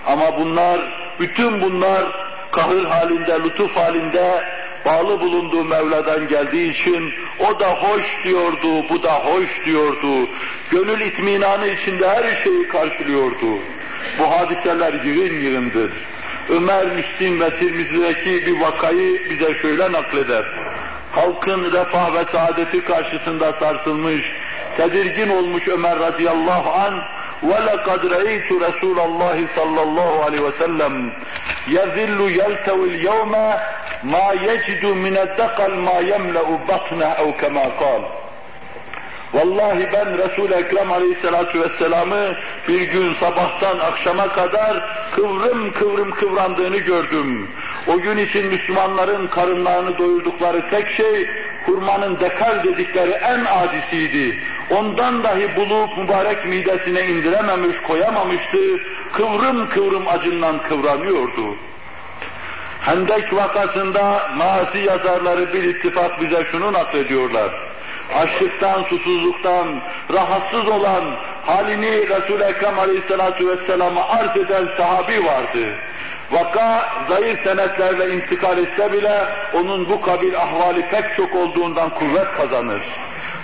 Ama 0.06 0.38
bunlar, 0.38 0.80
bütün 1.20 1.60
bunlar 1.60 2.02
kahır 2.52 2.84
halinde, 2.84 3.38
lütuf 3.44 3.76
halinde 3.76 4.44
bağlı 4.86 5.20
bulunduğu 5.20 5.64
Mevla'dan 5.64 6.28
geldiği 6.28 6.72
için 6.72 7.12
o 7.38 7.60
da 7.60 7.74
hoş 7.74 8.04
diyordu, 8.24 8.88
bu 8.90 9.02
da 9.02 9.14
hoş 9.14 9.64
diyordu. 9.64 10.28
Gönül 10.70 11.00
itminanı 11.00 11.66
içinde 11.66 12.08
her 12.08 12.42
şeyi 12.44 12.68
karşılıyordu. 12.68 13.58
Bu 14.18 14.30
hadiseler 14.30 15.04
yığın 15.04 15.40
yığındır. 15.40 15.92
Ömer 16.48 16.86
Müslim 16.86 17.40
ve 17.40 17.58
Tirmizi'deki 17.58 18.46
bir 18.46 18.60
vakayı 18.60 19.30
bize 19.30 19.54
şöyle 19.54 19.92
nakleder 19.92 20.44
halkın 21.18 21.72
refah 21.72 22.14
ve 22.14 22.24
saadeti 22.32 22.84
karşısında 22.84 23.52
sarsılmış, 23.52 24.22
tedirgin 24.76 25.28
olmuş 25.28 25.68
Ömer 25.68 25.98
radıyallahu 25.98 26.70
an 26.70 27.02
وَلَقَدْ 27.42 28.02
رَئِيْتُ 28.16 28.48
رَسُولَ 28.66 28.98
اللّٰهِ 29.08 29.38
صَلَّى 29.56 29.80
اللّٰهُ 29.86 30.10
عَلَيْهِ 30.24 30.40
وَسَلَّمْ 30.48 30.94
يَذِلُّ 31.76 32.18
يَلْتَوِ 32.40 32.80
الْيَوْمَ 32.90 33.32
مَا 34.14 34.28
يَجِدُ 34.48 34.84
مِنَ 35.04 35.16
الدَّقَلْ 35.26 35.72
مَا 35.88 35.98
يَمْلَأُ 36.12 36.48
بَطْنَهُ 36.70 37.10
اَوْ 37.22 37.28
كَمَا 37.40 37.66
قَالَ 37.82 38.02
Vallahi 39.32 39.88
ben 39.92 40.18
Resul-i 40.18 40.54
Ekrem 40.54 40.92
Aleyhisselatü 40.92 41.60
Vesselam'ı 41.60 42.36
bir 42.68 42.80
gün 42.80 43.14
sabahtan 43.14 43.78
akşama 43.78 44.28
kadar 44.28 44.82
kıvrım 45.16 45.72
kıvrım 45.72 46.10
kıvrandığını 46.10 46.78
gördüm. 46.78 47.48
O 47.88 47.98
gün 47.98 48.16
için 48.16 48.46
Müslümanların 48.46 49.26
karınlarını 49.26 49.98
doyurdukları 49.98 50.70
tek 50.70 50.88
şey 50.88 51.28
hurmanın 51.66 52.20
dekal 52.20 52.64
dedikleri 52.64 53.10
en 53.10 53.44
adisiydi. 53.44 54.38
Ondan 54.70 55.24
dahi 55.24 55.56
bulup 55.56 55.98
mübarek 55.98 56.46
midesine 56.46 57.06
indirememiş, 57.06 57.76
koyamamıştı. 57.86 58.58
Kıvrım 59.12 59.68
kıvrım 59.68 60.08
acından 60.08 60.62
kıvranıyordu. 60.62 61.56
Hendek 62.80 63.34
vakasında 63.34 64.30
mazi 64.36 64.78
yazarları 64.78 65.52
bir 65.52 65.62
ittifak 65.62 66.20
bize 66.20 66.44
şunu 66.52 66.72
naklediyorlar 66.72 67.52
açlıktan, 68.14 68.82
susuzluktan 68.82 69.80
rahatsız 70.12 70.68
olan 70.68 71.04
halini 71.46 72.08
Resul-i 72.08 72.42
Ekrem 72.42 72.78
Aleyhisselatü 72.78 73.48
Vesselam'a 73.48 74.08
arz 74.08 74.36
eden 74.36 74.68
sahabi 74.76 75.24
vardı. 75.24 75.74
Vaka 76.30 76.88
zayıf 77.08 77.42
senetlerle 77.44 78.14
intikal 78.14 78.58
etse 78.58 78.92
bile 78.92 79.18
onun 79.54 79.88
bu 79.88 80.00
kabil 80.00 80.36
ahvali 80.38 80.88
pek 80.88 81.16
çok 81.16 81.34
olduğundan 81.34 81.90
kuvvet 81.90 82.32
kazanır. 82.36 82.82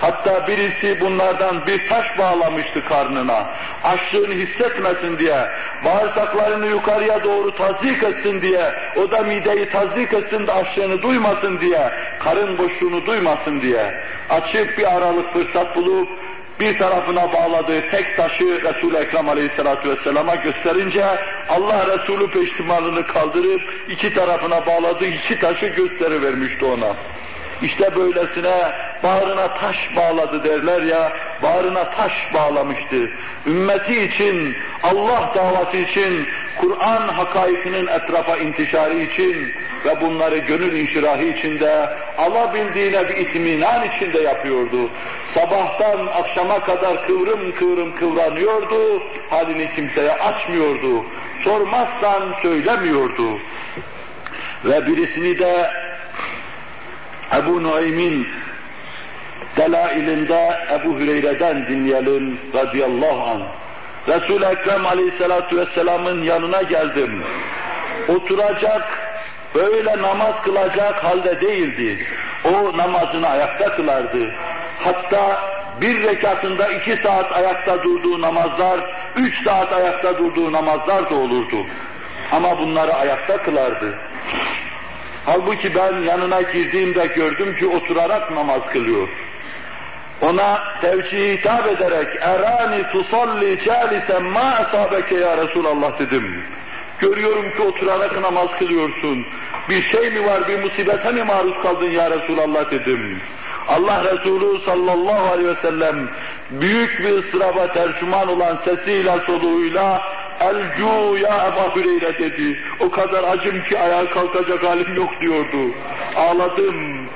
Hatta 0.00 0.46
birisi 0.46 1.00
bunlardan 1.00 1.66
bir 1.66 1.88
taş 1.88 2.18
bağlamıştı 2.18 2.84
karnına. 2.84 3.46
Açlığını 3.84 4.34
hissetmesin 4.34 5.18
diye, 5.18 5.48
bağırsaklarını 5.84 6.66
yukarıya 6.66 7.24
doğru 7.24 7.54
tazik 7.54 8.02
etsin 8.02 8.42
diye, 8.42 8.74
o 8.96 9.10
da 9.10 9.20
mideyi 9.20 9.68
tazik 9.68 10.12
etsin 10.12 10.46
de 10.46 10.52
açlığını 10.52 11.02
duymasın 11.02 11.60
diye, 11.60 11.90
karın 12.18 12.58
boşluğunu 12.58 13.06
duymasın 13.06 13.60
diye. 13.60 13.94
Açık 14.30 14.78
bir 14.78 14.96
aralık 14.96 15.32
fırsat 15.32 15.76
bulup, 15.76 16.08
bir 16.60 16.78
tarafına 16.78 17.32
bağladığı 17.32 17.90
tek 17.90 18.16
taşı 18.16 18.44
Resul-i 18.44 18.96
Ekrem 18.96 19.28
Aleyhisselatü 19.28 19.88
Vesselam'a 19.88 20.34
gösterince 20.34 21.04
Allah 21.48 21.86
Resulü 21.86 22.30
peştimalını 22.30 23.06
kaldırıp 23.06 23.62
iki 23.88 24.14
tarafına 24.14 24.66
bağladığı 24.66 25.06
iki 25.06 25.38
taşı 25.38 25.66
gösterivermişti 25.66 26.64
ona. 26.64 26.96
İşte 27.62 27.96
böylesine 27.96 28.72
bağrına 29.02 29.54
taş 29.54 29.76
bağladı 29.96 30.44
derler 30.44 30.82
ya, 30.82 31.12
bağrına 31.42 31.90
taş 31.90 32.12
bağlamıştı. 32.34 33.10
Ümmeti 33.46 34.00
için, 34.00 34.56
Allah 34.82 35.32
davası 35.34 35.76
için, 35.76 36.28
Kur'an 36.60 37.08
hakaikinin 37.08 37.86
etrafa 37.86 38.36
intişarı 38.36 38.94
için 38.94 39.52
ve 39.84 40.00
bunları 40.00 40.38
gönül 40.38 40.72
inşirahı 40.72 41.24
içinde, 41.24 41.88
alabildiğine 42.18 43.08
bir 43.08 43.16
itminan 43.16 43.88
içinde 43.88 44.18
yapıyordu. 44.18 44.90
Sabahtan 45.34 46.06
akşama 46.06 46.60
kadar 46.60 47.06
kıvrım 47.06 47.52
kıvrım 47.52 47.96
kıvranıyordu, 47.96 49.02
halini 49.30 49.74
kimseye 49.74 50.12
açmıyordu. 50.12 51.04
Sormazsan 51.44 52.34
söylemiyordu. 52.42 53.38
Ve 54.64 54.86
birisini 54.86 55.38
de 55.38 55.70
Ebu 57.36 57.62
Nuaym'in 57.62 58.26
delailinde 59.56 60.58
Ebu 60.72 60.98
Hüreyre'den 60.98 61.66
dinleyelim 61.66 62.38
radıyallahu 62.54 63.22
anh. 63.30 63.48
Resul-i 64.08 64.44
Ekrem 64.44 64.86
aleyhissalatu 64.86 65.56
vesselamın 65.56 66.22
yanına 66.22 66.62
geldim. 66.62 67.24
Oturacak, 68.08 69.03
böyle 69.54 70.02
namaz 70.02 70.42
kılacak 70.42 71.04
halde 71.04 71.40
değildi. 71.40 72.06
O 72.44 72.76
namazını 72.76 73.28
ayakta 73.28 73.76
kılardı. 73.76 74.34
Hatta 74.78 75.50
bir 75.80 76.04
rekatında 76.04 76.68
iki 76.68 76.96
saat 76.96 77.32
ayakta 77.32 77.82
durduğu 77.82 78.20
namazlar, 78.20 78.80
üç 79.16 79.44
saat 79.44 79.72
ayakta 79.72 80.18
durduğu 80.18 80.52
namazlar 80.52 81.10
da 81.10 81.14
olurdu. 81.14 81.56
Ama 82.32 82.58
bunları 82.58 82.94
ayakta 82.94 83.42
kılardı. 83.42 83.94
Halbuki 85.26 85.74
ben 85.74 86.02
yanına 86.02 86.42
girdiğimde 86.42 87.06
gördüm 87.06 87.56
ki 87.56 87.66
oturarak 87.66 88.30
namaz 88.30 88.60
kılıyor. 88.72 89.08
Ona 90.22 90.62
tevcih 90.80 91.38
hitap 91.38 91.66
ederek 91.66 92.08
erani 92.20 92.82
tusalli 92.92 93.64
calisen 93.64 94.22
ma 94.22 94.40
asabeke 94.40 95.14
ya 95.14 95.36
Resulallah 95.36 95.98
dedim. 95.98 96.44
Görüyorum 97.04 97.50
ki 97.50 97.62
oturarak 97.62 98.20
namaz 98.20 98.48
kılıyorsun. 98.58 99.26
Bir 99.68 99.82
şey 99.82 100.10
mi 100.10 100.26
var, 100.26 100.48
bir 100.48 100.58
musibete 100.58 101.12
mi 101.12 101.22
maruz 101.22 101.62
kaldın 101.62 101.90
ya 101.90 102.10
Resulallah 102.10 102.70
dedim. 102.70 103.20
Allah 103.68 104.04
Resulü 104.04 104.64
sallallahu 104.64 105.32
aleyhi 105.32 105.48
ve 105.48 105.62
sellem 105.62 106.08
büyük 106.50 106.98
bir 106.98 107.18
ıstıraba 107.18 107.72
tercüman 107.72 108.28
olan 108.28 108.58
sesiyle 108.64 109.18
soluğuyla 109.26 110.02
Elcu 110.40 111.16
ya 111.16 111.52
Ebu 111.52 111.76
Hüreyre 111.76 112.18
dedi. 112.18 112.58
O 112.80 112.90
kadar 112.90 113.24
acım 113.24 113.62
ki 113.62 113.78
ayağa 113.78 114.10
kalkacak 114.10 114.64
halim 114.64 114.94
yok 114.94 115.10
diyordu. 115.20 115.74
Ağladım. 116.16 117.08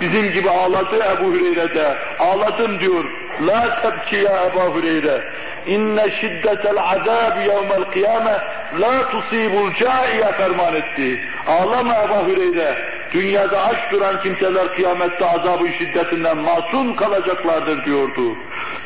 Bizim 0.00 0.32
gibi 0.32 0.50
ağladı 0.50 0.96
Ebu 0.96 1.32
Hüreyre 1.32 1.74
de. 1.74 1.96
Ağladım 2.18 2.80
diyor. 2.80 3.04
La 3.46 3.82
tebki 3.82 4.16
ya 4.16 4.44
Ebu 4.44 4.78
Hüreyre. 4.78 5.24
İnne 5.66 6.10
şiddetel 6.20 6.78
azab 6.78 7.40
yevmel 7.40 7.84
kıyame 7.92 8.38
la 8.80 9.08
tusibul 9.08 9.74
caiye 9.74 10.32
ferman 10.32 10.74
etti. 10.74 11.20
Ağlama 11.46 11.94
Ebu 11.94 12.28
Hüreyre. 12.28 12.78
Dünyada 13.12 13.62
aç 13.62 13.92
duran 13.92 14.22
kimseler 14.22 14.74
kıyamette 14.74 15.24
azabın 15.24 15.70
şiddetinden 15.78 16.36
masum 16.36 16.96
kalacaklardır 16.96 17.84
diyordu. 17.84 18.36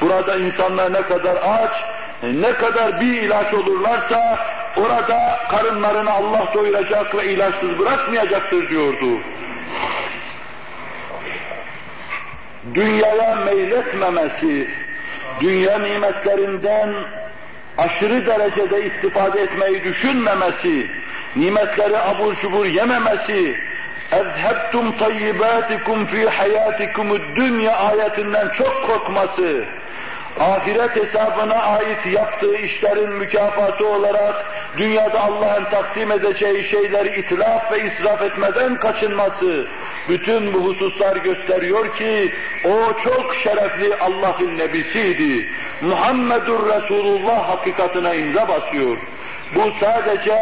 Burada 0.00 0.36
insanlar 0.36 0.92
ne 0.92 1.02
kadar 1.02 1.36
aç, 1.36 1.72
ne 2.22 2.52
kadar 2.52 3.00
bir 3.00 3.22
ilaç 3.22 3.54
olurlarsa 3.54 4.38
orada 4.76 5.38
karınlarını 5.50 6.10
Allah 6.10 6.48
doyuracak 6.54 7.14
ve 7.14 7.24
ilaçsız 7.24 7.78
bırakmayacaktır 7.78 8.68
diyordu 8.68 9.18
Dünyaya 12.73 13.35
meyletmemesi, 13.35 14.67
dünya 15.41 15.79
nimetlerinden 15.79 16.93
aşırı 17.77 18.25
derecede 18.25 18.85
istifade 18.85 19.41
etmeyi 19.41 19.83
düşünmemesi, 19.83 20.87
nimetleri 21.35 21.97
abur 21.97 22.35
cubur 22.35 22.65
yememesi, 22.65 23.57
اَذْهَبْتُمْ 24.11 24.85
طَيِّبَاتِكُمْ 25.03 26.07
فِي 26.11 26.29
حَيَاتِكُمُ 26.29 27.35
dünya 27.35 27.75
ayetinden 27.75 28.49
çok 28.57 28.87
korkması, 28.87 29.65
ahiret 30.40 30.96
hesabına 30.96 31.54
ait 31.54 32.06
yaptığı 32.06 32.56
işlerin 32.56 33.12
mükafatı 33.12 33.88
olarak 33.88 34.46
dünyada 34.76 35.20
Allah'ın 35.20 35.64
takdim 35.64 36.12
edeceği 36.12 36.68
şeyleri 36.68 37.20
itlaf 37.20 37.72
ve 37.72 37.80
israf 37.80 38.22
etmeden 38.22 38.76
kaçınması, 38.76 39.66
bütün 40.08 40.54
bu 40.54 40.58
hususlar 40.58 41.16
gösteriyor 41.16 41.96
ki 41.96 42.32
o 42.64 42.92
çok 43.04 43.34
şerefli 43.34 43.96
Allah'ın 43.96 44.58
nebisiydi. 44.58 45.48
Muhammedur 45.80 46.66
Resulullah 46.66 47.48
hakikatine 47.48 48.18
imza 48.18 48.48
basıyor. 48.48 48.96
Bu 49.54 49.72
sadece 49.80 50.38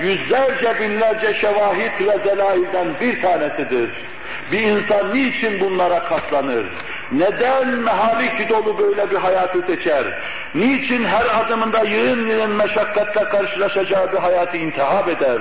yüzlerce 0.00 0.80
binlerce 0.80 1.34
şevahit 1.34 2.00
ve 2.00 2.24
delailden 2.24 2.88
bir 3.00 3.22
tanesidir. 3.22 3.90
Bir 4.52 4.60
insan 4.60 5.14
niçin 5.14 5.60
bunlara 5.60 6.04
katlanır? 6.04 6.66
Neden 7.12 7.68
mehalik 7.68 8.48
dolu 8.48 8.78
böyle 8.78 9.10
bir 9.10 9.16
hayatı 9.16 9.62
seçer? 9.62 10.04
Niçin 10.54 11.04
her 11.04 11.40
adımında 11.40 11.84
yığın 11.84 12.26
yığın 12.26 12.50
meşakkatle 12.50 13.24
karşılaşacağı 13.24 14.12
bir 14.12 14.18
hayatı 14.18 14.56
intihab 14.56 15.08
eder? 15.08 15.38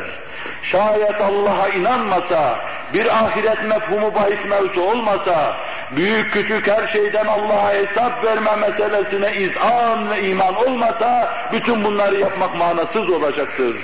Şayet 0.63 1.21
Allah'a 1.21 1.69
inanmasa, 1.69 2.59
bir 2.93 3.23
ahiret 3.23 3.63
mefhumu 3.63 4.15
bahis 4.15 4.45
mevzu 4.49 4.81
olmasa, 4.81 5.57
büyük 5.95 6.33
küçük 6.33 6.67
her 6.67 6.87
şeyden 6.87 7.25
Allah'a 7.25 7.73
hesap 7.73 8.23
verme 8.23 8.55
meselesine 8.55 9.35
izan 9.35 10.09
ve 10.11 10.29
iman 10.29 10.55
olmasa, 10.55 11.33
bütün 11.53 11.83
bunları 11.83 12.15
yapmak 12.15 12.55
manasız 12.55 13.09
olacaktır. 13.09 13.75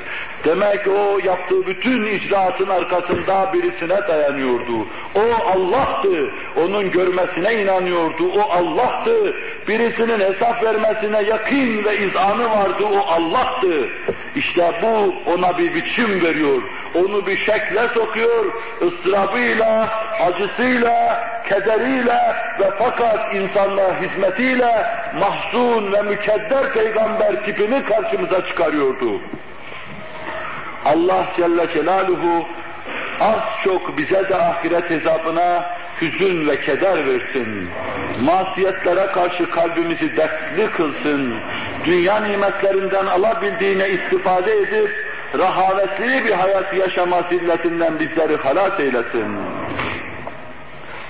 Demek 0.45 0.87
o 0.87 1.19
yaptığı 1.23 1.67
bütün 1.67 2.05
icraatın 2.05 2.69
arkasında 2.69 3.53
birisine 3.53 4.07
dayanıyordu. 4.07 4.87
O 5.15 5.49
Allah'tı, 5.53 6.29
onun 6.57 6.91
görmesine 6.91 7.53
inanıyordu, 7.53 8.31
o 8.37 8.51
Allah'tı. 8.51 9.35
Birisinin 9.67 10.19
hesap 10.19 10.63
vermesine 10.63 11.23
yakın 11.23 11.83
ve 11.83 11.97
izanı 11.97 12.49
vardı, 12.49 12.83
o 12.93 12.97
Allah'tı. 12.97 13.89
İşte 14.35 14.71
bu 14.81 15.13
ona 15.31 15.57
bir 15.57 15.75
biçim 15.75 16.21
veriyor, 16.23 16.61
onu 16.95 17.27
bir 17.27 17.37
şekle 17.37 17.87
sokuyor, 17.93 18.45
ıstırabıyla, 18.93 19.89
acısıyla, 20.19 21.23
kederiyle 21.49 22.35
ve 22.59 22.71
fakat 22.79 23.35
insanlığa 23.35 24.01
hizmetiyle 24.01 24.85
mahzun 25.19 25.93
ve 25.93 26.01
mükedder 26.01 26.73
peygamber 26.73 27.45
tipini 27.45 27.83
karşımıza 27.83 28.45
çıkarıyordu. 28.45 29.21
Allah 30.85 31.25
Celle 31.37 31.69
Celaluhu 31.73 32.47
az 33.19 33.41
çok 33.63 33.97
bize 33.97 34.29
de 34.29 34.35
ahiret 34.35 34.89
hesabına 34.89 35.65
hüzün 36.01 36.47
ve 36.47 36.61
keder 36.61 37.07
versin. 37.07 37.69
Masiyetlere 38.21 39.05
karşı 39.05 39.49
kalbimizi 39.49 40.17
dertli 40.17 40.71
kılsın. 40.71 41.35
Dünya 41.85 42.19
nimetlerinden 42.19 43.05
alabildiğine 43.05 43.89
istifade 43.89 44.53
edip 44.53 45.12
rahavetli 45.37 46.25
bir 46.25 46.31
hayat 46.31 46.73
yaşama 46.73 47.21
zilletinden 47.21 47.99
bizleri 47.99 48.35
halas 48.35 48.79
eylesin. 48.79 49.37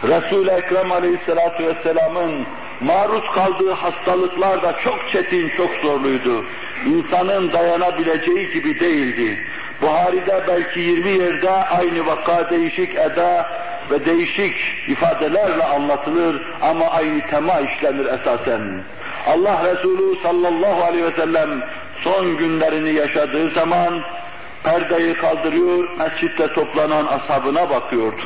Resul-i 0.04 0.50
Ekrem 0.50 0.92
Aleyhisselatü 0.92 1.68
Vesselam'ın 1.68 2.46
maruz 2.82 3.32
kaldığı 3.36 3.72
hastalıklar 3.72 4.64
da 4.64 4.76
çok 4.84 5.10
çetin, 5.12 5.50
çok 5.58 5.70
zorluydu. 5.84 6.46
İnsanın 6.86 7.52
dayanabileceği 7.54 8.52
gibi 8.52 8.80
değildi. 8.80 9.40
Buhari'de 9.82 10.44
belki 10.48 10.80
20 10.80 11.10
yerde 11.10 11.50
aynı 11.50 12.06
vaka 12.06 12.50
değişik 12.50 12.96
eda 12.96 13.50
ve 13.92 14.06
değişik 14.06 14.56
ifadelerle 14.88 15.64
anlatılır 15.64 16.42
ama 16.62 16.86
aynı 16.86 17.28
tema 17.28 17.60
işlenir 17.60 18.06
esasen. 18.06 18.84
Allah 19.28 19.72
Resulü 19.72 20.22
sallallahu 20.24 20.84
aleyhi 20.84 21.06
ve 21.06 21.12
sellem 21.12 21.64
son 22.04 22.38
günlerini 22.38 22.94
yaşadığı 22.94 23.50
zaman 23.50 24.02
perdeyi 24.64 25.14
kaldırıyor, 25.14 25.90
mescitte 25.98 26.54
toplanan 26.54 27.06
ashabına 27.06 27.70
bakıyordu. 27.70 28.22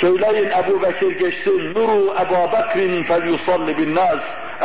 Söyleyin 0.00 0.50
Ebu 0.50 0.82
Bekir 0.82 1.18
geçsin, 1.18 1.74
nuru 1.74 2.14
Ebu 2.22 2.52
Bekir'in 2.52 3.04
fel 3.04 3.26
yusalli 3.26 3.78
bin 3.78 3.94
nas. 3.94 4.20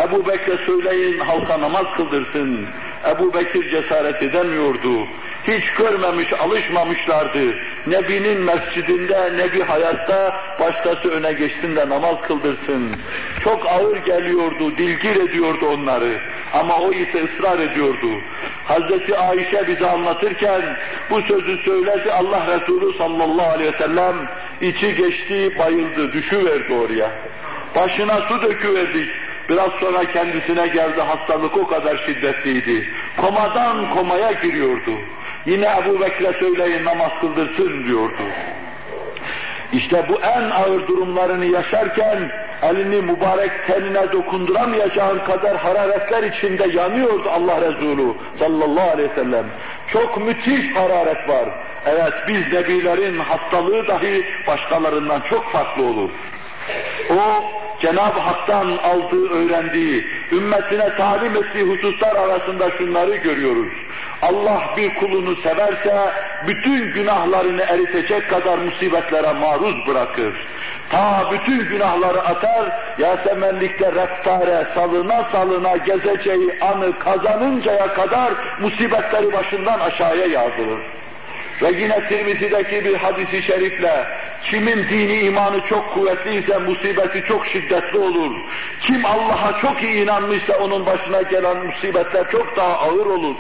Ebu 0.07 0.28
Bekir'e 0.28 0.65
söyleyin 0.65 1.19
halka 1.19 1.61
namaz 1.61 1.86
kıldırsın. 1.97 2.67
Ebu 3.09 3.34
Bekir 3.34 3.69
cesaret 3.69 4.23
edemiyordu. 4.23 5.07
Hiç 5.47 5.73
görmemiş, 5.78 6.34
alışmamışlardı. 6.34 7.55
Nebi'nin 7.88 8.41
mescidinde, 8.41 9.38
Nebi 9.38 9.63
hayatta 9.63 10.36
başkası 10.59 11.09
öne 11.11 11.34
geçsin 11.34 11.75
de 11.75 11.89
namaz 11.89 12.21
kıldırsın. 12.21 12.91
Çok 13.43 13.67
ağır 13.67 13.97
geliyordu, 13.97 14.78
dilgir 14.78 15.15
ediyordu 15.15 15.65
onları. 15.67 16.19
Ama 16.53 16.78
o 16.78 16.93
ise 16.93 17.23
ısrar 17.23 17.59
ediyordu. 17.59 18.07
Hazreti 18.65 19.17
Ayşe 19.17 19.67
bize 19.67 19.89
anlatırken 19.89 20.61
bu 21.09 21.21
sözü 21.21 21.57
söyledi 21.57 22.11
Allah 22.11 22.47
Resulü 22.55 22.97
sallallahu 22.97 23.51
aleyhi 23.51 23.73
ve 23.73 23.78
sellem 23.78 24.15
içi 24.61 24.95
geçti, 24.95 25.51
bayıldı, 25.59 26.13
düşüverdi 26.13 26.73
oraya. 26.73 27.11
Başına 27.75 28.21
su 28.21 28.41
döküverdik. 28.41 29.09
Biraz 29.49 29.71
sonra 29.71 30.11
kendisine 30.11 30.67
geldi 30.67 31.01
hastalık 31.01 31.57
o 31.57 31.67
kadar 31.67 31.97
şiddetliydi. 32.05 32.87
Komadan 33.17 33.89
komaya 33.95 34.31
giriyordu. 34.31 34.91
Yine 35.45 35.67
Ebu 35.83 36.01
Bekir'e 36.01 36.33
söyleyin 36.33 36.85
namaz 36.85 37.11
kıldırsın 37.21 37.87
diyordu. 37.87 38.23
İşte 39.73 40.05
bu 40.09 40.21
en 40.21 40.49
ağır 40.49 40.87
durumlarını 40.87 41.45
yaşarken 41.45 42.31
elini 42.61 43.01
mübarek 43.01 43.51
tenine 43.67 44.11
dokunduramayacağın 44.11 45.19
kadar 45.19 45.57
hararetler 45.57 46.23
içinde 46.23 46.67
yanıyordu 46.77 47.29
Allah 47.29 47.61
Resulü 47.61 48.13
sallallahu 48.39 48.91
aleyhi 48.91 49.09
ve 49.09 49.15
sellem. 49.15 49.45
Çok 49.87 50.25
müthiş 50.25 50.75
hararet 50.75 51.29
var. 51.29 51.49
Evet 51.89 52.13
biz 52.27 52.53
nebilerin 52.53 53.19
hastalığı 53.19 53.88
dahi 53.88 54.25
başkalarından 54.47 55.21
çok 55.29 55.51
farklı 55.51 55.83
olur. 55.83 56.09
O 57.09 57.43
Cenab-ı 57.81 58.19
Hak'tan 58.19 58.77
aldığı, 58.77 59.29
öğrendiği, 59.29 60.07
ümmetine 60.31 60.95
talim 60.95 61.35
ettiği 61.35 61.63
hususlar 61.63 62.15
arasında 62.15 62.71
şunları 62.71 63.15
görüyoruz. 63.15 63.73
Allah 64.21 64.61
bir 64.77 64.95
kulunu 64.95 65.35
severse 65.35 66.11
bütün 66.47 66.93
günahlarını 66.93 67.61
eritecek 67.61 68.29
kadar 68.29 68.57
musibetlere 68.57 69.33
maruz 69.33 69.88
bırakır. 69.88 70.47
Ta 70.89 71.31
bütün 71.31 71.69
günahları 71.69 72.21
atar, 72.21 72.71
Yasemenlikte 72.97 73.91
reftare 73.91 74.67
salına 74.75 75.23
salına 75.31 75.77
gezeceği 75.77 76.59
anı 76.61 76.99
kazanıncaya 76.99 77.93
kadar 77.93 78.33
musibetleri 78.59 79.33
başından 79.33 79.79
aşağıya 79.79 80.25
yağdırır. 80.25 80.79
Ve 81.61 81.71
yine 81.71 82.07
Tirmizi'deki 82.07 82.85
bir 82.85 82.95
hadisi 82.95 83.41
şerifle 83.43 84.07
kimin 84.43 84.89
dini 84.89 85.19
imanı 85.19 85.61
çok 85.69 85.93
kuvvetliyse 85.93 86.57
musibeti 86.57 87.23
çok 87.27 87.47
şiddetli 87.47 87.97
olur. 87.97 88.35
Kim 88.81 89.05
Allah'a 89.05 89.59
çok 89.61 89.83
iyi 89.83 90.03
inanmışsa 90.03 90.57
onun 90.57 90.85
başına 90.85 91.21
gelen 91.21 91.57
musibetler 91.57 92.31
çok 92.31 92.57
daha 92.57 92.79
ağır 92.79 93.05
olur. 93.05 93.35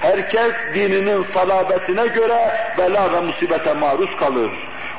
Herkes 0.00 0.52
dininin 0.74 1.26
salabetine 1.34 2.06
göre 2.06 2.56
bela 2.78 3.12
ve 3.12 3.20
musibete 3.20 3.74
maruz 3.74 4.16
kalır. 4.18 4.50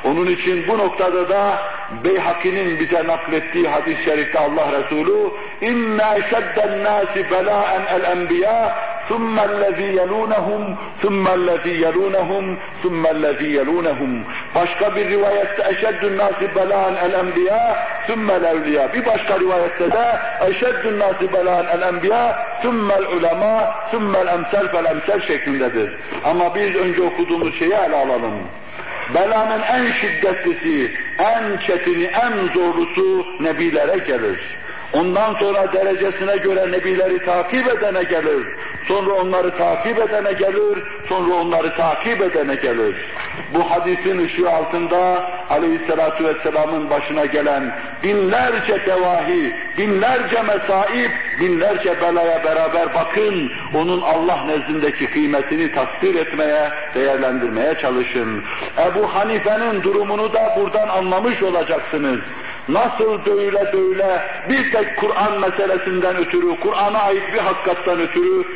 Onun 0.04 0.26
için 0.26 0.68
bu 0.68 0.78
noktada 0.78 1.28
da 1.28 1.58
Beyhaki'nin 2.04 2.80
bize 2.80 3.06
naklettiği 3.06 3.68
hadis-i 3.68 4.04
şerifte 4.04 4.38
Allah 4.38 4.72
Resulü 4.72 5.30
اِنَّا 5.63 6.11
شَدَّ 6.31 6.57
النَّاسِ 6.69 7.13
بَلَاءً 7.31 7.69
الْاَنْبِيَاءِ 7.97 8.67
ثُمَّ 9.09 9.39
الَّذ۪ي 9.39 9.89
يَلُونَهُمْ 10.01 10.61
ثُمَّ 11.03 11.25
الَّذ۪ي 11.27 11.75
يَلُونَهُمْ 11.85 12.57
ثُمَّ 12.83 13.03
الَّذ۪ي 13.15 13.49
يَلُونَهُمْ 13.59 14.11
Başka 14.55 14.95
bir 14.95 15.09
rivayette 15.09 15.61
اَشَدُّ 15.71 16.01
النَّاسِ 16.11 16.39
بَلَاءً 16.55 16.85
الْاَنْبِيَاءِ 17.07 17.71
ثُمَّ 18.07 18.27
الْاَوْلِيَا 18.39 18.93
Bir 18.93 19.05
başka 19.05 19.39
rivayette 19.39 19.91
de 19.91 20.05
اَشَدُّ 20.49 20.83
النَّاسِ 20.93 21.19
بَلَاءً 21.35 21.59
الْاَنْبِيَاءِ 21.77 22.31
ثُمَّ 22.63 22.87
الْعُلَمَا 23.01 23.55
ثُمَّ 23.91 24.13
الْاَمْسَلْ 24.23 24.65
فَالْاَمْسَلْ 24.73 25.27
şeklindedir. 25.27 25.89
Ama 26.25 26.55
biz 26.55 26.75
önce 26.75 27.01
okuduğumuz 27.01 27.59
şeyi 27.59 27.73
ele 27.73 27.95
alalım. 27.95 28.33
Belanın 29.15 29.61
en 29.61 29.91
şiddetlisi, 29.91 30.91
en 31.19 31.57
çetini, 31.67 32.03
en 32.03 32.53
zorlusu 32.53 33.25
nebilere 33.39 33.97
gelir. 33.97 34.39
Ondan 34.92 35.34
sonra 35.34 35.72
derecesine 35.72 36.36
göre 36.36 36.72
nebileri 36.72 37.24
takip 37.24 37.68
edene 37.68 38.02
gelir. 38.02 38.46
Sonra 38.88 39.12
onları 39.12 39.56
takip 39.58 39.98
edene 39.98 40.32
gelir, 40.32 40.84
sonra 41.08 41.34
onları 41.34 41.76
takip 41.76 42.22
edene 42.22 42.54
gelir. 42.54 42.96
Bu 43.54 43.70
hadisin 43.70 44.24
ışığı 44.24 44.50
altında 44.50 45.30
aleyhissalatu 45.50 46.24
vesselamın 46.24 46.90
başına 46.90 47.26
gelen 47.26 47.72
binlerce 48.02 48.86
devahi, 48.86 49.54
binlerce 49.78 50.42
mesaip, 50.42 51.10
binlerce 51.40 52.00
belaya 52.00 52.44
beraber 52.44 52.94
bakın, 52.94 53.52
onun 53.74 54.00
Allah 54.00 54.44
nezdindeki 54.44 55.10
kıymetini 55.10 55.72
takdir 55.72 56.14
etmeye, 56.14 56.70
değerlendirmeye 56.94 57.74
çalışın. 57.82 58.44
Ebu 58.78 59.14
Hanife'nin 59.14 59.82
durumunu 59.82 60.32
da 60.32 60.56
buradan 60.56 60.88
anlamış 60.88 61.42
olacaksınız. 61.42 62.20
Nasıl 62.68 63.24
dövüle 63.24 63.72
dövüle 63.72 64.22
bir 64.48 64.72
tek 64.72 64.96
Kur'an 64.96 65.40
meselesinden 65.40 66.16
ötürü, 66.16 66.56
Kur'an'a 66.60 66.98
ait 66.98 67.22
bir 67.32 67.38
hakikattan 67.38 68.00
ötürü 68.00 68.46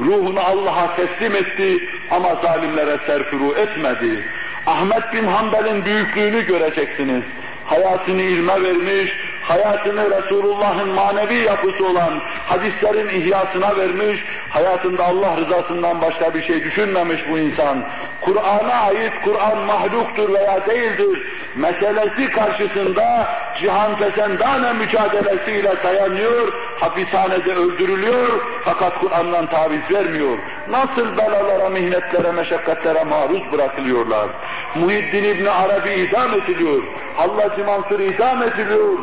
ruhunu 0.00 0.40
Allah'a 0.40 0.96
teslim 0.96 1.34
etti 1.36 1.88
ama 2.10 2.34
zalimlere 2.42 2.98
serfuru 3.06 3.54
etmedi. 3.54 4.22
Ahmet 4.66 5.12
bin 5.12 5.26
Hanbel'in 5.26 5.84
büyüklüğünü 5.84 6.46
göreceksiniz. 6.46 7.22
Hayatını 7.64 8.22
ilme 8.22 8.62
vermiş, 8.62 9.18
hayatını 9.48 10.10
Resulullah'ın 10.10 10.88
manevi 10.88 11.34
yapısı 11.34 11.86
olan 11.86 12.20
hadislerin 12.46 13.08
ihyasına 13.08 13.76
vermiş, 13.76 14.24
hayatında 14.50 15.04
Allah 15.04 15.36
rızasından 15.36 16.00
başka 16.00 16.34
bir 16.34 16.42
şey 16.46 16.64
düşünmemiş 16.64 17.20
bu 17.30 17.38
insan. 17.38 17.84
Kur'an'a 18.20 18.74
ait 18.74 19.12
Kur'an 19.24 19.58
mahluktur 19.58 20.34
veya 20.34 20.66
değildir 20.66 21.22
meselesi 21.56 22.30
karşısında 22.30 23.28
cihan 23.60 23.96
fesendane 23.96 24.72
mücadelesiyle 24.72 25.82
dayanıyor, 25.84 26.52
hapishanede 26.80 27.54
öldürülüyor 27.54 28.40
fakat 28.64 28.98
Kur'an'dan 28.98 29.46
taviz 29.46 29.90
vermiyor. 29.92 30.38
Nasıl 30.68 31.16
belalara, 31.16 31.68
mihnetlere, 31.68 32.32
meşakkatlere 32.32 33.04
maruz 33.04 33.52
bırakılıyorlar. 33.52 34.28
Muhiddin 34.74 35.24
İbni 35.24 35.50
Arabi 35.50 35.90
idam 35.90 36.34
ediliyor. 36.34 36.82
Hallacı 37.16 37.64
Mansur 37.64 38.00
idam 38.00 38.42
ediliyor. 38.42 38.98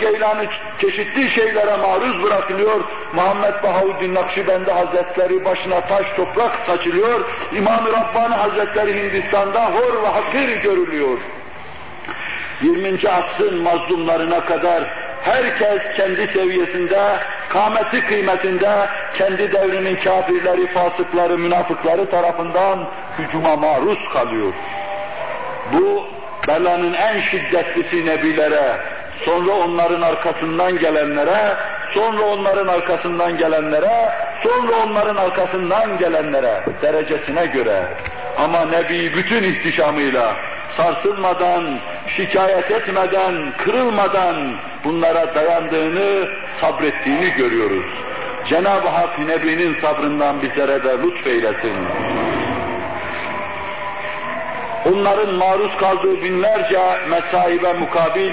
Geylani 0.00 0.48
çeşitli 0.80 1.30
şeylere 1.30 1.76
maruz 1.76 2.22
bırakılıyor. 2.22 2.80
Muhammed 3.12 3.62
Bahavuddin 3.62 4.14
Nakşibendi 4.14 4.70
Hazretleri 4.70 5.44
başına 5.44 5.80
taş 5.80 6.06
toprak 6.16 6.52
saçılıyor. 6.66 7.20
İmam-ı 7.52 7.92
Rabbani 7.92 8.34
Hazretleri 8.34 9.02
Hindistan'da 9.02 9.66
hor 9.66 10.02
ve 10.02 10.06
hakir 10.06 10.62
görülüyor. 10.62 11.18
20. 12.62 13.08
asrın 13.08 13.62
mazlumlarına 13.62 14.44
kadar 14.44 14.84
herkes 15.22 15.82
kendi 15.96 16.26
seviyesinde, 16.26 17.18
kâmeti 17.48 18.06
kıymetinde, 18.06 18.88
kendi 19.14 19.52
devrinin 19.52 19.96
kafirleri, 19.96 20.66
fasıkları, 20.66 21.38
münafıkları 21.38 22.10
tarafından 22.10 22.88
hücuma 23.18 23.56
maruz 23.56 23.98
kalıyor. 24.12 24.52
Bu 25.72 26.06
belanın 26.48 26.92
en 26.92 27.20
şiddetlisi 27.20 28.06
nebilere, 28.06 28.76
sonra 29.24 29.52
onların 29.52 30.02
arkasından 30.02 30.78
gelenlere, 30.78 31.56
sonra 31.94 32.22
onların 32.22 32.68
arkasından 32.68 33.36
gelenlere, 33.36 34.12
sonra 34.42 34.76
onların 34.86 35.16
arkasından 35.16 35.98
gelenlere 35.98 36.64
derecesine 36.82 37.46
göre 37.46 37.82
ama 38.38 38.64
Nebi 38.64 39.12
bütün 39.16 39.42
ihtişamıyla 39.42 40.36
sarsılmadan, 40.76 41.78
şikayet 42.16 42.70
etmeden, 42.70 43.52
kırılmadan 43.58 44.56
bunlara 44.84 45.34
dayandığını, 45.34 46.28
sabrettiğini 46.60 47.30
görüyoruz. 47.30 47.86
Cenab-ı 48.48 48.88
Hak 48.88 49.18
Nebi'nin 49.18 49.80
sabrından 49.80 50.42
bizlere 50.42 50.84
de 50.84 50.96
lütfeylesin. 51.02 51.76
Onların 54.92 55.34
maruz 55.34 55.76
kaldığı 55.76 56.22
binlerce 56.22 56.80
mesaibe 57.10 57.72
mukabil, 57.72 58.32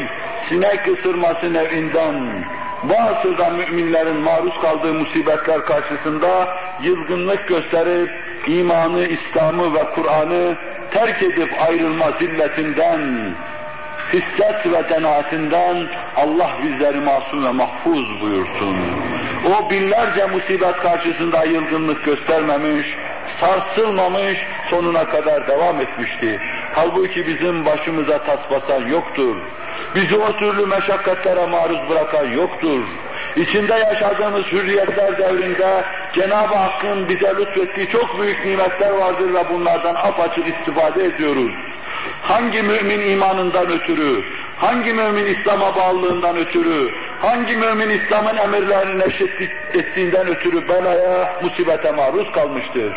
sinek 0.49 0.87
ısırması 0.87 1.53
nevinden, 1.53 2.45
bu 2.83 2.93
asırda 2.93 3.49
müminlerin 3.49 4.17
maruz 4.17 4.61
kaldığı 4.61 4.93
musibetler 4.93 5.65
karşısında 5.65 6.47
yılgınlık 6.81 7.47
gösterip 7.47 8.09
imanı, 8.47 9.05
İslam'ı 9.05 9.73
ve 9.73 9.83
Kur'an'ı 9.95 10.55
terk 10.91 11.23
edip 11.23 11.49
ayrılma 11.67 12.11
zilletinden, 12.11 13.31
hisset 14.13 14.73
ve 14.73 14.89
denaatinden 14.89 15.87
Allah 16.15 16.49
bizleri 16.63 16.99
masum 16.99 17.45
ve 17.45 17.51
mahfuz 17.51 18.21
buyursun. 18.21 18.98
O 19.45 19.69
binlerce 19.69 20.25
musibet 20.25 20.75
karşısında 20.75 21.43
yılgınlık 21.43 22.03
göstermemiş, 22.03 22.87
sarsılmamış, 23.39 24.37
sonuna 24.69 25.05
kadar 25.05 25.47
devam 25.47 25.81
etmişti. 25.81 26.39
Halbuki 26.75 27.27
bizim 27.27 27.65
başımıza 27.65 28.23
tas 28.23 28.39
basan 28.51 28.87
yoktur. 28.87 29.35
Bizi 29.95 30.17
o 30.17 30.35
türlü 30.35 30.65
meşakkatlere 30.65 31.45
maruz 31.45 31.89
bırakan 31.89 32.27
yoktur. 32.27 32.81
İçinde 33.35 33.73
yaşadığımız 33.73 34.43
hürriyetler 34.51 35.17
devrinde 35.17 35.83
Cenab-ı 36.13 36.55
Hakk'ın 36.55 37.09
bize 37.09 37.35
lütfettiği 37.39 37.89
çok 37.89 38.21
büyük 38.21 38.45
nimetler 38.45 38.91
vardır 38.91 39.33
ve 39.33 39.49
bunlardan 39.49 39.95
apaçık 39.95 40.47
istifade 40.47 41.03
ediyoruz. 41.05 41.51
Hangi 42.21 42.61
mümin 42.61 43.09
imanından 43.09 43.71
ötürü, 43.71 44.23
hangi 44.57 44.93
mümin 44.93 45.25
İslam'a 45.25 45.75
bağlılığından 45.75 46.37
ötürü, 46.37 46.91
hangi 47.21 47.55
mümin 47.55 47.89
İslam'ın 47.89 48.37
emirlerini 48.37 49.03
ettiğinden 49.73 50.27
ötürü 50.27 50.69
belaya, 50.69 51.39
musibete 51.43 51.91
maruz 51.91 52.31
kalmıştır. 52.31 52.93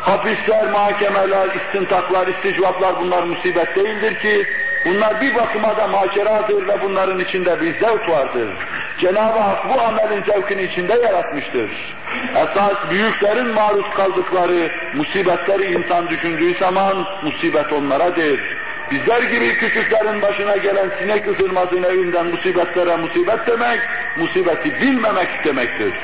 Hapisler, 0.00 0.70
mahkemeler, 0.70 1.48
istintaklar, 1.54 2.26
isticvaplar 2.26 3.00
bunlar 3.00 3.22
musibet 3.22 3.76
değildir 3.76 4.14
ki, 4.20 4.46
bunlar 4.84 5.20
bir 5.20 5.34
bakıma 5.34 5.76
da 5.76 5.88
maceradır 5.88 6.68
ve 6.68 6.82
bunların 6.82 7.18
içinde 7.18 7.60
bir 7.60 7.72
zevk 7.78 8.08
vardır. 8.08 8.48
Cenab-ı 9.00 9.38
Hak 9.38 9.68
bu 9.68 9.80
amelin 9.80 10.22
zevkini 10.22 10.62
içinde 10.62 10.92
yaratmıştır. 10.92 11.70
Esas 12.30 12.90
büyüklerin 12.90 13.46
maruz 13.46 13.90
kaldıkları 13.96 14.70
musibetleri 14.94 15.72
insan 15.72 16.08
düşündüğü 16.08 16.58
zaman 16.58 17.06
musibet 17.22 17.72
onlaradır. 17.72 18.40
Bizler 18.90 19.22
gibi 19.22 19.58
küçüklerin 19.58 20.22
başına 20.22 20.56
gelen 20.56 20.90
sinek 20.98 21.28
ısırması 21.28 21.82
nevinden 21.82 22.26
musibetlere 22.26 22.96
musibet 22.96 23.46
demek, 23.46 23.80
musibeti 24.16 24.80
bilmemek 24.80 25.44
demektir. 25.44 25.94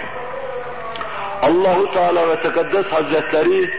Allahu 1.42 1.92
Teala 1.92 2.28
ve 2.28 2.40
Tekaddes 2.40 2.86
Hazretleri 2.86 3.70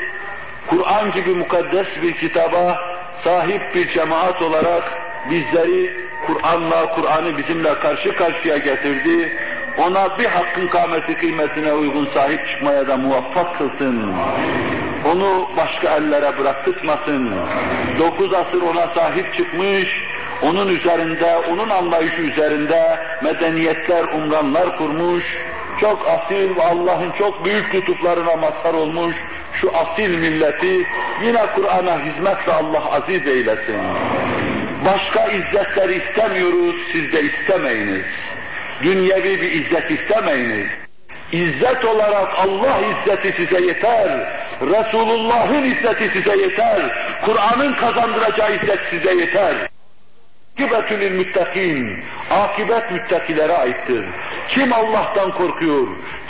Kur'an 0.68 1.12
gibi 1.12 1.30
mukaddes 1.30 1.88
bir 2.02 2.18
kitaba 2.18 2.78
sahip 3.24 3.76
bir 3.76 3.94
cemaat 3.94 4.42
olarak 4.42 4.84
bizleri 5.30 6.07
Kur'an'la, 6.28 6.96
Kur'an'ı 6.96 7.38
bizimle 7.38 7.80
karşı 7.80 8.16
karşıya 8.16 8.58
getirdi. 8.58 9.38
Ona 9.78 10.20
bir 10.20 10.26
hakkın 10.26 10.68
kâmeti 10.68 11.18
kıymetine 11.18 11.74
uygun 11.74 12.06
sahip 12.14 12.48
çıkmaya 12.48 12.88
da 12.88 12.98
muvaffak 12.98 13.58
kılsın. 13.58 14.14
Onu 15.06 15.50
başka 15.58 15.96
ellere 15.96 16.38
bıraktırmasın. 16.38 17.36
Dokuz 18.00 18.34
asır 18.34 18.62
ona 18.62 18.88
sahip 18.88 19.34
çıkmış, 19.34 20.04
onun 20.42 20.68
üzerinde, 20.68 21.38
onun 21.52 21.70
anlayışı 21.70 22.22
üzerinde 22.22 23.00
medeniyetler, 23.24 24.04
umranlar 24.04 24.78
kurmuş, 24.78 25.24
çok 25.82 26.08
asil 26.08 26.56
ve 26.56 26.64
Allah'ın 26.64 27.12
çok 27.12 27.46
büyük 27.46 27.76
lütuflarına 27.76 28.36
mazhar 28.36 28.74
olmuş 28.74 29.16
şu 29.62 29.72
asil 29.78 30.20
milleti 30.20 30.88
yine 31.24 31.46
Kur'an'a 31.56 32.00
hizmetle 32.00 32.54
Allah 32.54 32.92
aziz 32.92 33.28
eylesin. 33.28 33.82
Başka 34.88 35.26
izzetleri 35.26 35.96
istemiyoruz, 35.96 36.76
siz 36.92 37.14
de 37.14 37.22
istemeyiniz. 37.24 38.06
Dünyevi 38.84 39.42
bir 39.42 39.52
izzet 39.52 39.92
istemeyiniz. 39.92 40.68
İzzet 41.32 41.86
olarak 41.86 42.34
Allah 42.36 42.80
izzeti 42.80 43.34
size 43.38 43.66
yeter. 43.66 44.10
Resulullah'ın 44.62 45.64
izzeti 45.64 46.10
size 46.10 46.38
yeter. 46.38 46.82
Kur'an'ın 47.26 47.74
kazandıracağı 47.74 48.56
izzet 48.56 48.80
size 48.90 49.14
yeter. 49.14 49.56
Akibetül 50.58 51.12
müttakin, 51.12 52.04
akibet 52.32 52.92
müttakilere 52.92 53.54
aittir. 53.54 54.06
Kim 54.50 54.74
Allah'tan 54.74 55.32
korkuyor, 55.32 55.88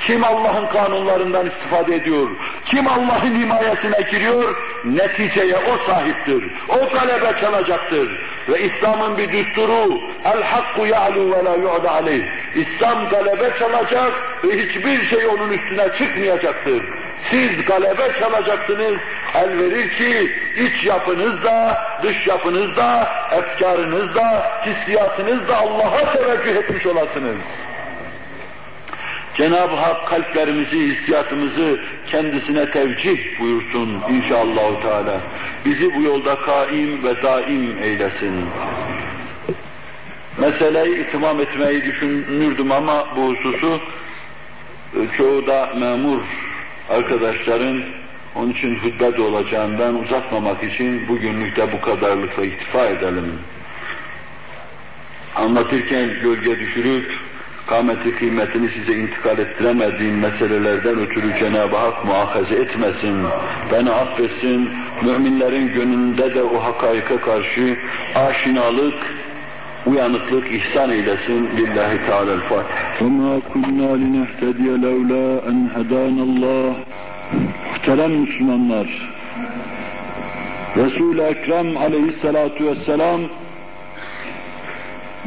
kim 0.08 0.24
Allah'ın 0.24 0.68
kanunlarından 0.68 1.46
istifade 1.46 1.96
ediyor, 1.96 2.28
kim 2.66 2.88
Allah'ın 2.88 3.36
himayesine 3.36 4.02
giriyor, 4.12 4.56
neticeye 4.86 5.58
o 5.58 5.92
sahiptir. 5.92 6.44
O 6.70 6.90
galebe 6.90 7.40
çalacaktır. 7.42 8.10
Ve 8.50 8.62
İslam'ın 8.62 9.18
bir 9.18 9.32
düsturu, 9.32 10.02
el 10.26 10.44
hakku 10.44 10.86
ya'lu 10.86 11.32
ve 11.32 11.44
la 11.46 11.56
yu'da 11.56 11.92
aleyh. 11.92 12.24
İslam 12.56 13.10
galebe 13.10 13.52
çalacak 13.60 14.14
ve 14.44 14.64
hiçbir 14.64 15.06
şey 15.06 15.28
onun 15.28 15.50
üstüne 15.50 15.88
çıkmayacaktır. 15.98 16.84
Siz 17.30 17.66
galebe 17.66 18.20
çalacaksınız, 18.20 18.98
el 19.34 19.60
verir 19.60 19.94
ki 19.94 20.32
iç 20.58 20.86
yapınızda, 20.86 21.78
dış 22.04 22.28
yapınızda, 22.28 23.10
efkarınızda, 23.32 24.52
hissiyatınızda 24.66 25.58
Allah'a 25.58 26.14
teveccüh 26.14 26.56
etmiş 26.56 26.86
olasınız. 26.86 27.42
Cenab-ı 29.38 29.76
Hak 29.76 30.08
kalplerimizi, 30.08 30.80
hissiyatımızı 30.80 31.80
kendisine 32.12 32.72
tevcih 32.72 33.40
buyursun 33.40 34.02
inşallah 34.10 34.82
Teala. 34.82 35.22
Bizi 35.66 35.96
bu 35.96 36.02
yolda 36.02 36.36
kaim 36.36 37.04
ve 37.04 37.24
daim 37.24 37.78
eylesin. 37.84 38.46
Meseleyi 40.38 41.08
itimam 41.08 41.40
etmeyi 41.40 41.86
düşünürdüm 41.86 42.72
ama 42.72 43.08
bu 43.16 43.30
hususu 43.30 43.82
e, 44.94 45.18
çoğu 45.18 45.48
da 45.48 45.70
memur 45.76 46.22
arkadaşların 46.90 47.84
onun 48.36 48.50
için 48.50 48.80
de 49.18 49.22
olacağından 49.22 50.04
uzatmamak 50.04 50.64
için 50.64 51.08
bugünlük 51.08 51.58
de 51.58 51.72
bu 51.72 51.82
kadarlıkla 51.82 52.46
iktifa 52.46 52.86
edelim. 52.86 53.40
Anlatırken 55.36 56.10
gölge 56.22 56.60
düşürüp 56.60 57.12
kâmeti 57.68 58.16
kıymetini 58.16 58.70
size 58.70 58.94
intikal 58.94 59.40
ettiremediğim 59.40 60.20
meselelerden 60.20 61.00
ötürü 61.00 61.40
Cenab-ı 61.40 61.76
Hak 61.76 62.06
muakaze 62.06 62.56
etmesin, 62.56 63.26
beni 63.72 63.92
affetsin, 63.92 64.70
müminlerin 65.02 65.74
gönlünde 65.74 66.36
de 66.36 66.44
o 66.44 66.64
hakaike 66.64 67.18
karşı 67.18 67.78
aşinalık, 68.16 69.27
uyanıklık 69.87 70.53
ihsan 70.53 70.91
eylesin. 70.91 71.49
Lillahi 71.57 72.07
Teala'l-Fatiha. 72.07 72.83
وَمَا 73.01 73.41
كُنَّا 73.53 73.91
لِنَهْتَدِيَ 74.03 74.69
لَوْلَا 74.87 75.27
اَنْ 75.51 75.59
هَدَانَ 75.77 76.17
اللّٰهِ 76.29 76.73
Muhterem 77.73 78.11
Müslümanlar, 78.11 78.87
Resul-i 80.77 81.23
Ekrem 81.23 81.77
aleyhissalatu 81.77 82.67
vesselam 82.67 83.21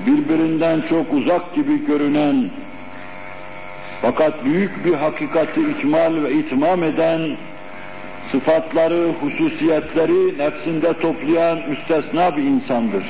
birbirinden 0.07 0.81
çok 0.89 1.13
uzak 1.13 1.55
gibi 1.55 1.85
görünen 1.85 2.49
fakat 4.01 4.45
büyük 4.45 4.85
bir 4.85 4.93
hakikati 4.93 5.61
ikmal 5.61 6.23
ve 6.23 6.31
itmam 6.31 6.83
eden 6.83 7.37
sıfatları, 8.31 9.11
hususiyetleri 9.21 10.37
nefsinde 10.37 10.93
toplayan 10.93 11.59
müstesna 11.69 12.37
bir 12.37 12.43
insandır. 12.43 13.03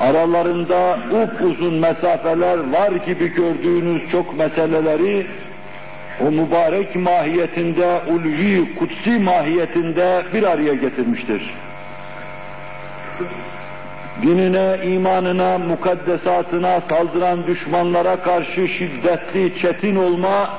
Aralarında 0.00 0.98
uzun 1.44 1.74
mesafeler 1.74 2.72
var 2.72 2.92
gibi 3.06 3.34
gördüğünüz 3.34 4.10
çok 4.12 4.38
meseleleri 4.38 5.26
o 6.20 6.30
mübarek 6.30 6.96
mahiyetinde, 6.96 8.00
ulvi, 8.08 8.74
kutsi 8.74 9.18
mahiyetinde 9.18 10.22
bir 10.34 10.42
araya 10.42 10.74
getirmiştir 10.74 11.42
dinine, 14.22 14.78
imanına, 14.84 15.58
mukaddesatına 15.58 16.80
saldıran 16.80 17.46
düşmanlara 17.46 18.16
karşı 18.22 18.68
şiddetli, 18.68 19.60
çetin 19.62 19.96
olma, 19.96 20.50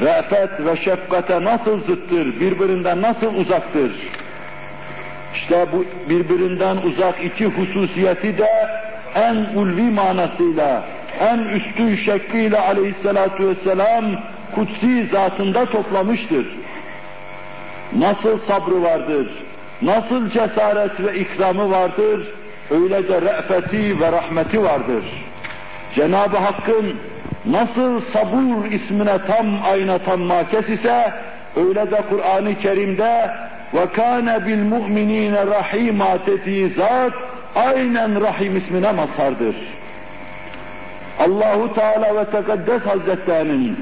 re'fet 0.00 0.66
ve 0.66 0.76
şefkate 0.76 1.44
nasıl 1.44 1.80
zıttır, 1.80 2.40
birbirinden 2.40 3.02
nasıl 3.02 3.34
uzaktır? 3.34 3.92
İşte 5.34 5.66
bu 5.72 5.84
birbirinden 6.10 6.76
uzak 6.76 7.24
iki 7.24 7.46
hususiyeti 7.46 8.38
de 8.38 8.68
en 9.14 9.34
ulvi 9.34 9.82
manasıyla, 9.82 10.82
en 11.20 11.38
üstün 11.38 11.96
şekliyle 11.96 12.58
aleyhissalatu 12.58 13.48
vesselam 13.48 14.04
kutsi 14.54 15.06
zatında 15.12 15.66
toplamıştır. 15.66 16.46
Nasıl 17.92 18.38
sabrı 18.38 18.82
vardır, 18.82 19.28
nasıl 19.82 20.30
cesaret 20.30 21.00
ve 21.00 21.18
ikramı 21.18 21.70
vardır, 21.70 22.26
öyle 22.70 23.08
de 23.08 23.20
re'feti 23.20 24.00
ve 24.00 24.12
rahmeti 24.12 24.62
vardır. 24.62 25.04
Cenab-ı 25.94 26.36
Hakk'ın 26.36 26.96
nasıl 27.46 28.00
sabur 28.00 28.64
ismine 28.64 29.18
tam 29.26 29.62
ayna 29.64 29.98
tam 29.98 30.20
makes 30.20 30.68
ise, 30.68 31.12
öyle 31.56 31.90
de 31.90 32.02
Kur'an-ı 32.10 32.58
Kerim'de 32.58 33.30
ve 33.74 33.86
kâne 33.86 34.46
bil 34.46 34.62
mu'minîne 34.62 35.46
rahîmâ 35.46 36.26
dediği 36.26 36.68
zat, 36.68 37.12
aynen 37.54 38.20
Rahim 38.20 38.56
ismine 38.56 38.92
mazhardır. 38.92 39.56
Allahu 41.18 41.74
Teala 41.74 42.16
ve 42.16 42.24
Tekaddes 42.24 42.82
Hazretlerinin 42.82 43.76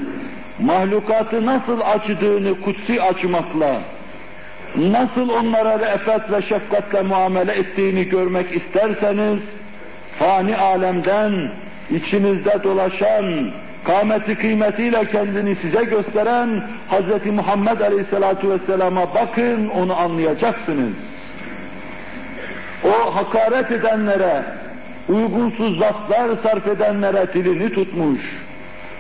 mahlukatı 0.59 1.47
nasıl 1.47 1.81
açtığını 1.81 2.61
kutsi 2.61 3.03
açmakla, 3.03 3.81
nasıl 4.77 5.29
onlara 5.29 5.79
re'fet 5.79 6.33
ve 6.33 6.43
şefkatle 6.43 7.03
muamele 7.03 7.53
ettiğini 7.53 8.05
görmek 8.05 8.57
isterseniz, 8.57 9.41
fani 10.19 10.57
alemden 10.57 11.51
içinizde 11.91 12.63
dolaşan, 12.63 13.51
kâmeti 13.85 14.35
kıymetiyle 14.35 15.05
kendini 15.11 15.57
size 15.57 15.85
gösteren 15.85 16.63
Hz. 16.91 17.27
Muhammed 17.27 17.81
Aleyhisselatu 17.81 18.51
Vesselam'a 18.51 19.15
bakın, 19.15 19.69
onu 19.69 19.97
anlayacaksınız. 19.97 20.95
O 22.85 23.15
hakaret 23.17 23.73
edenlere, 23.73 24.43
uygunsuz 25.09 25.81
laflar 25.81 26.31
sarf 26.43 26.67
edenlere 26.67 27.27
dilini 27.35 27.73
tutmuş, 27.73 28.21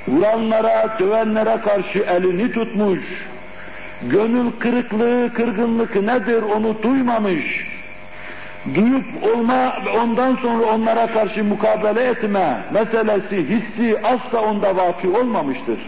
vuranlara, 0.08 0.96
dövenlere 0.98 1.60
karşı 1.64 1.98
elini 1.98 2.52
tutmuş, 2.52 3.00
gönül 4.02 4.50
kırıklığı, 4.58 5.32
kırgınlık 5.34 5.96
nedir 5.96 6.42
onu 6.42 6.82
duymamış, 6.82 7.66
duyup 8.74 9.04
olma 9.22 9.76
ondan 10.02 10.36
sonra 10.36 10.66
onlara 10.66 11.06
karşı 11.06 11.44
mukabele 11.44 12.04
etme 12.04 12.64
meselesi, 12.72 13.48
hissi 13.48 13.98
asla 14.04 14.40
onda 14.40 14.76
vaki 14.76 15.08
olmamıştır. 15.08 15.78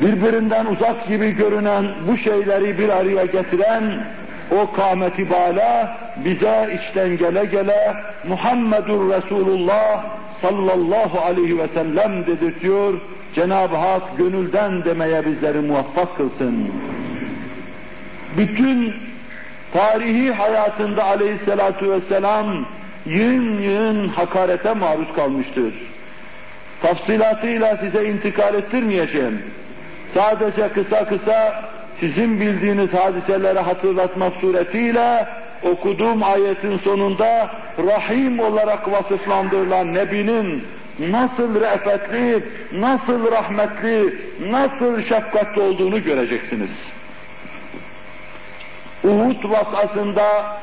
Birbirinden 0.00 0.66
uzak 0.66 1.08
gibi 1.08 1.30
görünen 1.30 1.86
bu 2.08 2.16
şeyleri 2.16 2.78
bir 2.78 2.88
araya 2.88 3.24
getiren 3.24 3.84
o 4.50 4.72
kâmeti 4.72 5.30
bala 5.30 5.98
bize 6.24 6.80
içten 6.80 7.16
gele 7.16 7.44
gele 7.44 7.94
Muhammedur 8.28 9.12
Resulullah 9.12 10.04
sallallahu 10.42 11.20
aleyhi 11.20 11.58
ve 11.58 11.68
sellem 11.68 12.26
dedirtiyor. 12.26 13.00
Cenab-ı 13.34 13.76
Hak 13.76 14.18
gönülden 14.18 14.84
demeye 14.84 15.26
bizleri 15.26 15.58
muvaffak 15.58 16.16
kılsın. 16.16 16.68
Bütün 18.36 18.94
tarihi 19.72 20.32
hayatında 20.32 21.04
aleyhissalatu 21.04 21.90
vesselam 21.90 22.66
yığın 23.06 23.62
yığın 23.62 24.08
hakarete 24.08 24.72
maruz 24.72 25.12
kalmıştır. 25.16 25.74
Tafsilatıyla 26.82 27.76
size 27.76 28.04
intikal 28.04 28.54
ettirmeyeceğim. 28.54 29.42
Sadece 30.14 30.68
kısa 30.68 31.04
kısa 31.04 31.64
sizin 32.00 32.40
bildiğiniz 32.40 32.94
hadiseleri 32.94 33.58
hatırlatmak 33.58 34.32
suretiyle 34.40 35.26
okuduğum 35.62 36.22
ayetin 36.22 36.78
sonunda 36.78 37.50
Rahim 37.78 38.40
olarak 38.40 38.92
vasıflandırılan 38.92 39.94
Nebi'nin 39.94 40.64
nasıl 40.98 41.60
re'fetli, 41.60 42.44
nasıl 42.72 43.32
rahmetli, 43.32 44.14
nasıl 44.50 45.02
şefkatli 45.02 45.60
olduğunu 45.60 46.04
göreceksiniz. 46.04 46.70
Uhud 49.04 49.50
vakasında 49.50 50.56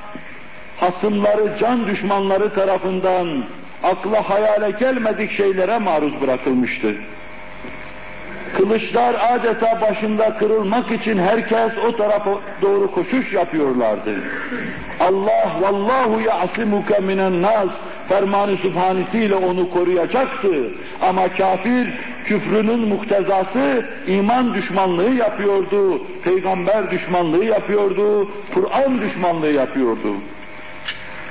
hasımları, 0.77 1.57
can 1.59 1.87
düşmanları 1.87 2.53
tarafından 2.53 3.43
akla 3.83 4.29
hayale 4.29 4.71
gelmedik 4.71 5.31
şeylere 5.31 5.77
maruz 5.77 6.21
bırakılmıştı. 6.21 6.95
Kılıçlar 8.57 9.15
adeta 9.29 9.81
başında 9.81 10.37
kırılmak 10.37 10.91
için 10.91 11.17
herkes 11.17 11.71
o 11.87 11.95
tarafa 11.95 12.31
doğru 12.61 12.91
koşuş 12.91 13.33
yapıyorlardı. 13.33 14.15
Allah 14.99 15.51
vallahu 15.61 16.21
ya'simuke 16.21 16.99
minen 16.99 17.41
nas 17.41 17.69
fermanı 18.09 18.57
sübhanesiyle 18.57 19.35
onu 19.35 19.71
koruyacaktı. 19.71 20.71
Ama 21.01 21.27
kafir 21.27 21.93
küfrünün 22.27 22.79
muhtezası 22.79 23.85
iman 24.07 24.53
düşmanlığı 24.53 25.13
yapıyordu, 25.13 26.01
peygamber 26.23 26.91
düşmanlığı 26.91 27.45
yapıyordu, 27.45 28.27
Kur'an 28.53 29.01
düşmanlığı 29.01 29.51
yapıyordu. 29.51 30.13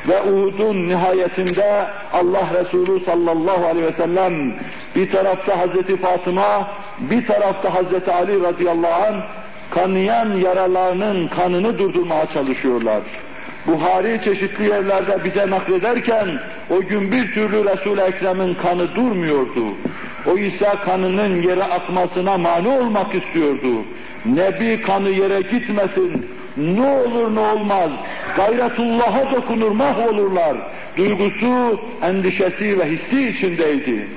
Ve 0.09 0.23
Uhud'un 0.23 0.89
nihayetinde 0.89 1.87
Allah 2.13 2.49
Resulü 2.61 3.05
sallallahu 3.05 3.67
aleyhi 3.67 3.87
ve 3.87 3.93
sellem 3.93 4.53
bir 4.97 5.11
tarafta 5.11 5.59
Hazreti 5.59 5.97
Fatıma, 5.97 6.69
bir 6.99 7.27
tarafta 7.27 7.75
Hazreti 7.75 8.13
Ali 8.13 8.41
radıyallahu 8.41 9.05
anh 9.05 9.23
kanayan 9.71 10.37
yaralarının 10.37 11.29
kanını 11.29 11.79
durdurmaya 11.79 12.27
çalışıyorlar. 12.27 13.03
Buhari 13.67 14.21
çeşitli 14.25 14.69
yerlerde 14.69 15.25
bize 15.25 15.51
naklederken 15.51 16.39
o 16.71 16.81
gün 16.81 17.13
bir 17.13 17.35
türlü 17.35 17.65
Resul-i 17.65 18.01
Ekrem'in 18.01 18.55
kanı 18.55 18.95
durmuyordu. 18.95 19.65
O 20.33 20.39
ise 20.39 20.69
kanının 20.85 21.43
yere 21.43 21.65
akmasına 21.65 22.39
mani 22.39 22.69
olmak 22.69 23.15
istiyordu. 23.15 23.85
Nebi 24.27 24.83
kanı 24.83 25.09
yere 25.09 25.41
gitmesin, 25.41 26.27
ne 26.57 26.87
olur 26.87 27.35
ne 27.35 27.41
olmaz, 27.41 27.91
gayretullah'a 28.37 29.33
dokunur 29.33 29.71
mahvolurlar. 29.71 30.57
Duygusu, 30.97 31.81
endişesi 32.03 32.79
ve 32.79 32.85
hissi 32.85 33.29
içindeydi. 33.29 34.09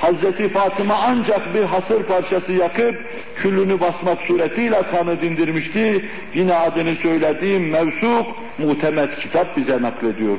Hazreti 0.00 0.48
Fatıma 0.48 0.94
ancak 0.94 1.54
bir 1.54 1.62
hasır 1.62 2.02
parçası 2.02 2.52
yakıp 2.52 3.04
külünü 3.36 3.80
basmak 3.80 4.18
suretiyle 4.26 4.82
kanı 4.82 5.20
dindirmişti. 5.20 6.04
Yine 6.34 6.54
adını 6.54 6.94
söylediğim 6.94 7.70
mevsuk, 7.70 8.26
muhtemet 8.58 9.18
kitap 9.18 9.56
bize 9.56 9.82
naklediyor. 9.82 10.38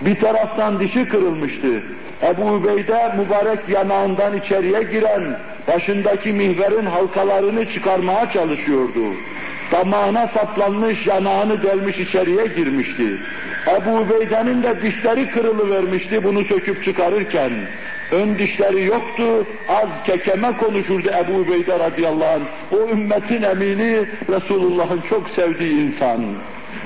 Bir 0.00 0.20
taraftan 0.20 0.80
dişi 0.80 1.08
kırılmıştı. 1.08 1.82
Ebu 2.22 2.44
Ubeyde 2.44 3.12
mübarek 3.18 3.68
yanağından 3.68 4.36
içeriye 4.36 4.82
giren, 4.82 5.38
başındaki 5.68 6.32
mihverin 6.32 6.86
halkalarını 6.86 7.72
çıkarmaya 7.72 8.30
çalışıyordu. 8.32 9.14
Damağına 9.72 10.28
saplanmış, 10.34 11.06
yanağını 11.06 11.62
delmiş 11.62 11.98
içeriye 11.98 12.46
girmişti. 12.46 13.18
Ebu 13.66 13.96
Ubeyde'nin 13.96 14.62
de 14.62 14.82
dişleri 14.82 15.30
kırılıvermişti 15.30 16.24
bunu 16.24 16.44
söküp 16.44 16.84
çıkarırken. 16.84 17.52
Ön 18.12 18.38
dişleri 18.38 18.84
yoktu, 18.84 19.46
az 19.68 19.88
kekeme 20.06 20.56
konuşurdu 20.56 21.08
Ebu 21.08 21.32
Ubeyde 21.38 21.78
radıyallahu 21.78 22.34
anh. 22.34 22.78
O 22.80 22.88
ümmetin 22.88 23.42
emini, 23.42 24.04
Resulullah'ın 24.28 25.00
çok 25.08 25.30
sevdiği 25.30 25.74
insan. 25.86 26.20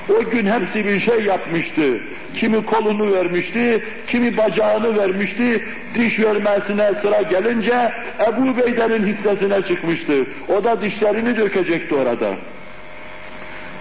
O 0.08 0.30
gün 0.30 0.46
hepsi 0.46 0.84
bir 0.86 1.00
şey 1.00 1.24
yapmıştı. 1.24 2.00
Kimi 2.40 2.66
kolunu 2.66 3.12
vermişti, 3.12 3.84
kimi 4.06 4.36
bacağını 4.36 4.98
vermişti. 4.98 5.64
Diş 5.94 6.20
vermesine 6.20 6.90
sıra 7.02 7.22
gelince 7.22 7.92
Ebu 8.28 8.56
Beyder'in 8.56 9.06
hissesine 9.06 9.62
çıkmıştı. 9.62 10.26
O 10.48 10.64
da 10.64 10.82
dişlerini 10.82 11.36
dökecekti 11.36 11.94
orada. 11.94 12.30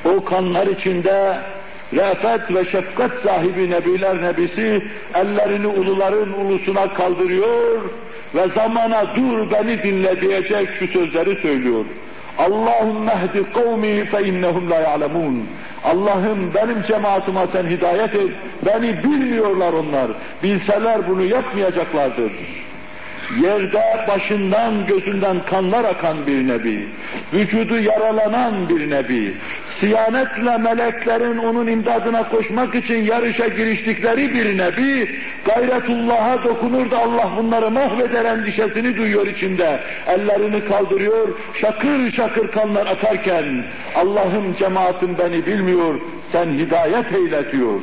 O 0.05 0.23
kanlar 0.23 0.67
içinde 0.67 1.37
re'fet 1.93 2.55
ve 2.55 2.71
şefkat 2.71 3.11
sahibi 3.23 3.71
Nebiler 3.71 4.21
Nebisi 4.21 4.83
ellerini 5.13 5.67
uluların 5.67 6.33
ulusuna 6.33 6.93
kaldırıyor 6.93 7.81
ve 8.35 8.47
zamana 8.55 9.15
dur 9.15 9.51
beni 9.51 9.83
dinle 9.83 10.21
diyecek 10.21 10.69
şu 10.79 10.87
sözleri 10.87 11.41
söylüyor. 11.41 11.85
Allahümme 12.38 13.11
ehdi 13.11 13.53
kavmi 13.53 14.05
fe 14.05 14.23
innehum 14.23 14.69
la 14.69 14.80
ya'lemun. 14.80 15.47
Allah'ım 15.84 16.53
benim 16.53 16.84
cemaatime 16.84 17.47
sen 17.51 17.65
hidayet 17.65 18.15
et. 18.15 18.31
Beni 18.65 19.03
bilmiyorlar 19.03 19.73
onlar. 19.73 20.11
Bilseler 20.43 21.10
bunu 21.10 21.23
yapmayacaklardır. 21.23 22.31
Yerde 23.41 24.05
başından 24.07 24.85
gözünden 24.87 25.45
kanlar 25.45 25.83
akan 25.83 26.27
bir 26.27 26.47
nebi, 26.47 26.87
vücudu 27.33 27.77
yaralanan 27.77 28.69
bir 28.69 28.89
nebi, 28.89 29.33
siyanetle 29.79 30.57
meleklerin 30.57 31.37
onun 31.37 31.67
imdadına 31.67 32.29
koşmak 32.29 32.75
için 32.75 33.03
yarışa 33.03 33.47
giriştikleri 33.47 34.33
bir 34.33 34.57
nebi, 34.57 35.19
gayretullah'a 35.45 36.43
dokunur 36.43 36.91
da 36.91 36.97
Allah 36.97 37.31
bunları 37.37 37.71
mahveder 37.71 38.25
endişesini 38.25 38.97
duyuyor 38.97 39.27
içinde. 39.27 39.79
Ellerini 40.07 40.65
kaldırıyor, 40.65 41.27
şakır 41.61 42.11
şakır 42.11 42.47
kanlar 42.47 42.87
akarken, 42.87 43.65
Allah'ım 43.95 44.55
cemaatim 44.59 45.17
beni 45.17 45.45
bilmiyor, 45.45 45.99
sen 46.31 46.49
hidayet 46.49 47.13
eyle 47.13 47.51
diyor 47.51 47.81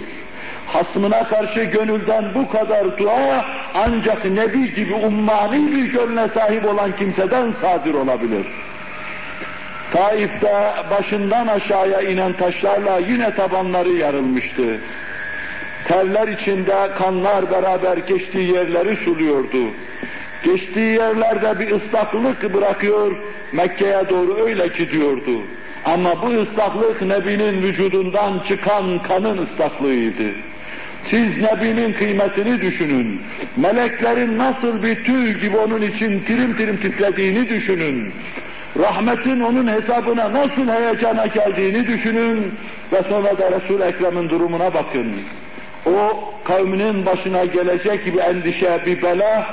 hasmına 0.73 1.29
karşı 1.29 1.65
gönülden 1.65 2.25
bu 2.35 2.49
kadar 2.49 2.99
dua 2.99 3.45
ancak 3.75 4.25
Nebi 4.25 4.75
gibi 4.75 4.95
ummani 4.95 5.73
bir 5.73 5.85
gönle 5.93 6.29
sahip 6.29 6.67
olan 6.67 6.97
kimseden 6.97 7.55
sadir 7.61 7.95
olabilir. 7.95 8.47
Taif'te 9.93 10.73
başından 10.91 11.47
aşağıya 11.47 12.01
inen 12.01 12.33
taşlarla 12.33 12.99
yine 12.99 13.35
tabanları 13.35 13.89
yarılmıştı. 13.89 14.81
Terler 15.89 16.29
içinde 16.29 16.91
kanlar 16.99 17.51
beraber 17.51 17.97
geçtiği 17.97 18.53
yerleri 18.53 18.97
suluyordu. 19.05 19.71
Geçtiği 20.45 20.95
yerlerde 20.95 21.59
bir 21.59 21.71
ıslaklık 21.71 22.55
bırakıyor, 22.55 23.13
Mekke'ye 23.53 24.09
doğru 24.11 24.45
öyle 24.47 24.67
gidiyordu. 24.67 25.41
Ama 25.85 26.23
bu 26.23 26.27
ıslaklık 26.27 27.03
Nebi'nin 27.03 27.63
vücudundan 27.63 28.39
çıkan 28.49 29.03
kanın 29.03 29.47
ıslaklığıydı. 29.47 30.50
Siz 31.09 31.37
Nebi'nin 31.43 31.93
kıymetini 31.93 32.61
düşünün. 32.61 33.21
Meleklerin 33.57 34.39
nasıl 34.39 34.83
bir 34.83 35.05
tüy 35.05 35.41
gibi 35.41 35.57
onun 35.57 35.83
için 35.83 36.21
tirim 36.21 36.57
tirim 36.57 36.77
titrediğini 36.77 37.49
düşünün. 37.49 38.13
Rahmetin 38.79 39.41
onun 39.41 39.67
hesabına 39.67 40.33
nasıl 40.33 40.69
heyecana 40.69 41.27
geldiğini 41.27 41.87
düşünün 41.87 42.55
ve 42.93 43.03
sonra 43.09 43.39
da 43.39 43.51
Resul-i 43.51 43.83
Ekrem'in 43.83 44.29
durumuna 44.29 44.75
bakın. 44.75 45.07
O 45.87 46.25
kavminin 46.45 47.07
başına 47.07 47.45
gelecek 47.45 48.07
bir 48.07 48.19
endişe, 48.19 48.81
bir 48.87 49.03
bela 49.03 49.47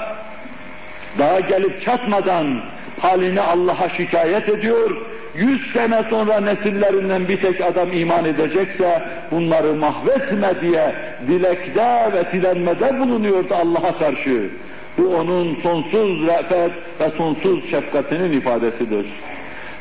daha 1.17 1.39
gelip 1.39 1.85
çatmadan 1.85 2.61
halini 2.99 3.41
Allah'a 3.41 3.89
şikayet 3.89 4.49
ediyor 4.49 4.91
yüz 5.37 5.73
sene 5.73 6.03
sonra 6.09 6.39
nesillerinden 6.39 7.27
bir 7.27 7.41
tek 7.41 7.61
adam 7.61 7.93
iman 7.93 8.25
edecekse 8.25 9.01
bunları 9.31 9.73
mahvetme 9.73 10.61
diye 10.61 10.95
dilekte 11.27 12.11
ve 12.13 12.31
dilenmede 12.31 12.99
bulunuyordu 12.99 13.53
Allah'a 13.55 13.97
karşı. 13.97 14.49
Bu 14.97 15.15
onun 15.15 15.55
sonsuz 15.63 16.27
re'fet 16.27 16.71
ve 16.99 17.17
sonsuz 17.17 17.71
şefkatinin 17.71 18.31
ifadesidir. 18.31 19.05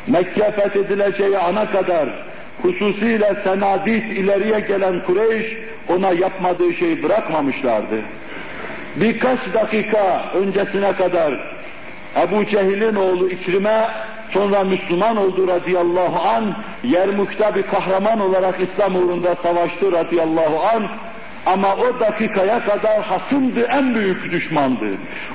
Mekke 0.06 0.50
fethedileceği 0.50 1.38
ana 1.38 1.70
kadar 1.70 2.08
hususiyle 2.62 3.36
senadit 3.44 4.04
ileriye 4.04 4.60
gelen 4.60 5.00
Kureyş 5.00 5.46
ona 5.88 6.12
yapmadığı 6.12 6.74
şeyi 6.74 7.02
bırakmamışlardı. 7.02 7.96
Birkaç 8.96 9.38
dakika 9.54 10.30
öncesine 10.34 10.92
kadar 10.92 11.32
Ebu 12.16 12.46
Cehil'in 12.46 12.94
oğlu 12.94 13.30
İkrim'e 13.30 13.88
sonra 14.32 14.64
Müslüman 14.64 15.16
oldu 15.16 15.48
radıyallahu 15.48 16.28
an, 16.28 16.56
Yermuk'ta 16.82 17.54
bir 17.54 17.62
kahraman 17.62 18.20
olarak 18.20 18.60
İslam 18.60 18.96
uğrunda 18.96 19.34
savaştı 19.42 19.92
radıyallahu 19.92 20.60
an, 20.60 20.88
ama 21.46 21.76
o 21.76 22.00
dakikaya 22.00 22.64
kadar 22.64 23.02
hasımdı, 23.02 23.60
en 23.60 23.94
büyük 23.94 24.32
düşmandı. 24.32 24.86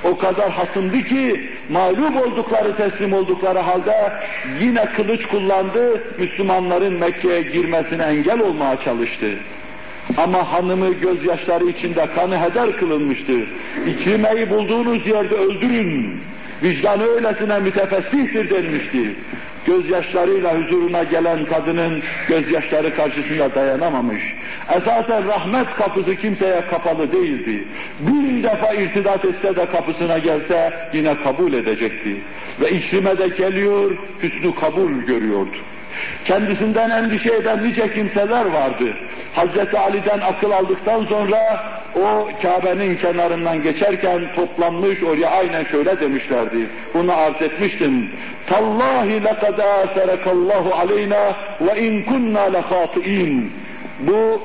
O 0.04 0.18
kadar 0.18 0.50
hasımdı 0.50 1.02
ki 1.02 1.50
mağlup 1.70 2.26
oldukları, 2.26 2.76
teslim 2.76 3.12
oldukları 3.12 3.58
halde 3.58 4.12
yine 4.60 4.84
kılıç 4.84 5.26
kullandı, 5.26 6.02
Müslümanların 6.18 6.92
Mekke'ye 6.92 7.42
girmesine 7.42 8.02
engel 8.02 8.40
olmaya 8.40 8.80
çalıştı. 8.84 9.38
Ama 10.16 10.52
hanımı 10.52 10.94
gözyaşları 10.94 11.64
içinde 11.64 12.06
kanı 12.14 12.38
heder 12.38 12.76
kılınmıştı. 12.76 13.32
İkrimeyi 13.86 14.50
bulduğunuz 14.50 15.06
yerde 15.06 15.34
öldürün 15.34 16.20
vicdanı 16.62 17.04
öylesine 17.04 17.58
mütefessihtir 17.58 18.50
denmişti. 18.50 19.14
Gözyaşlarıyla 19.66 20.58
huzuruna 20.58 21.02
gelen 21.02 21.44
kadının 21.44 22.02
gözyaşları 22.28 22.96
karşısında 22.96 23.54
dayanamamış. 23.54 24.22
Esasen 24.76 25.26
rahmet 25.26 25.66
kapısı 25.76 26.16
kimseye 26.16 26.60
kapalı 26.70 27.12
değildi. 27.12 27.64
Bin 28.00 28.42
defa 28.42 28.74
irtidat 28.74 29.24
etse 29.24 29.56
de 29.56 29.66
kapısına 29.66 30.18
gelse 30.18 30.72
yine 30.92 31.22
kabul 31.22 31.52
edecekti. 31.52 32.16
Ve 32.60 32.70
İkrime 32.70 33.18
de 33.18 33.28
geliyor, 33.28 33.98
hüsnü 34.22 34.54
kabul 34.54 34.92
görüyordu. 34.92 35.56
Kendisinden 36.24 36.90
endişe 36.90 37.34
eden 37.34 37.64
nice 37.64 37.94
kimseler 37.94 38.44
vardı. 38.46 38.84
Hazreti 39.32 39.78
Ali'den 39.78 40.20
akıl 40.20 40.50
aldıktan 40.50 41.04
sonra 41.04 41.64
o 41.96 42.28
Kabe'nin 42.42 42.96
kenarından 42.96 43.62
geçerken 43.62 44.20
toplanmış 44.36 45.02
oraya 45.02 45.30
aynen 45.30 45.64
şöyle 45.64 46.00
demişlerdi. 46.00 46.66
Bunu 46.94 47.12
arz 47.12 47.42
etmiştim. 47.42 48.10
Tallahi 48.46 49.24
lekad 49.24 49.58
aserekallahu 49.58 50.74
aleyna 50.74 51.36
ve 51.60 51.80
in 51.80 52.02
kunna 52.02 52.40
lehati'in. 52.40 53.52
Bu 54.00 54.42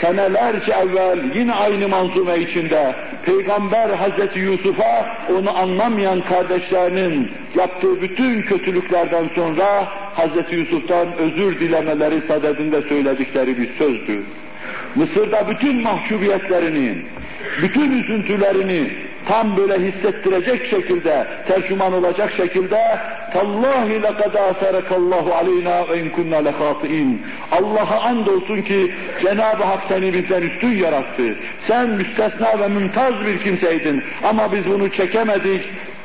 senelerce 0.00 0.72
evvel 0.72 1.18
yine 1.34 1.52
aynı 1.52 1.88
manzume 1.88 2.38
içinde 2.38 2.94
Peygamber 3.26 3.90
Hazreti 3.90 4.38
Yusuf'a 4.38 5.16
onu 5.38 5.58
anlamayan 5.58 6.20
kardeşlerinin 6.20 7.30
yaptığı 7.56 8.02
bütün 8.02 8.42
kötülüklerden 8.42 9.30
sonra 9.34 9.88
Hazreti 10.14 10.56
Yusuf'tan 10.56 11.08
özür 11.18 11.60
dilemeleri 11.60 12.20
sadedinde 12.20 12.82
söyledikleri 12.82 13.58
bir 13.58 13.74
sözdü. 13.78 14.22
Mısır'da 14.94 15.48
bütün 15.48 15.82
mahcubiyetlerini, 15.82 16.96
bütün 17.62 17.90
üzüntülerini 18.02 18.90
tam 19.28 19.56
böyle 19.56 19.86
hissettirecek 19.86 20.70
şekilde, 20.70 21.26
tercüman 21.48 21.92
olacak 21.92 22.32
şekilde 22.36 22.98
Tallahi 23.32 24.02
lekad 24.02 24.34
aserekallahu 24.34 25.34
aleyna 25.34 25.88
ve 25.88 26.00
in 26.00 26.10
kunna 26.10 26.36
lehatiin. 26.36 27.22
Allah'a 27.50 28.00
andolsun 28.00 28.62
ki 28.62 28.94
Cenab-ı 29.22 29.64
Hak 29.64 29.80
seni 29.88 30.12
bizden 30.14 30.42
üstün 30.42 30.78
yarattı. 30.78 31.36
Sen 31.68 31.88
müstesna 31.88 32.60
ve 32.60 32.68
mümtaz 32.68 33.14
bir 33.26 33.42
kimseydin 33.42 34.04
ama 34.24 34.52
biz 34.52 34.66
bunu 34.66 34.90
çekemedik. 34.90 35.64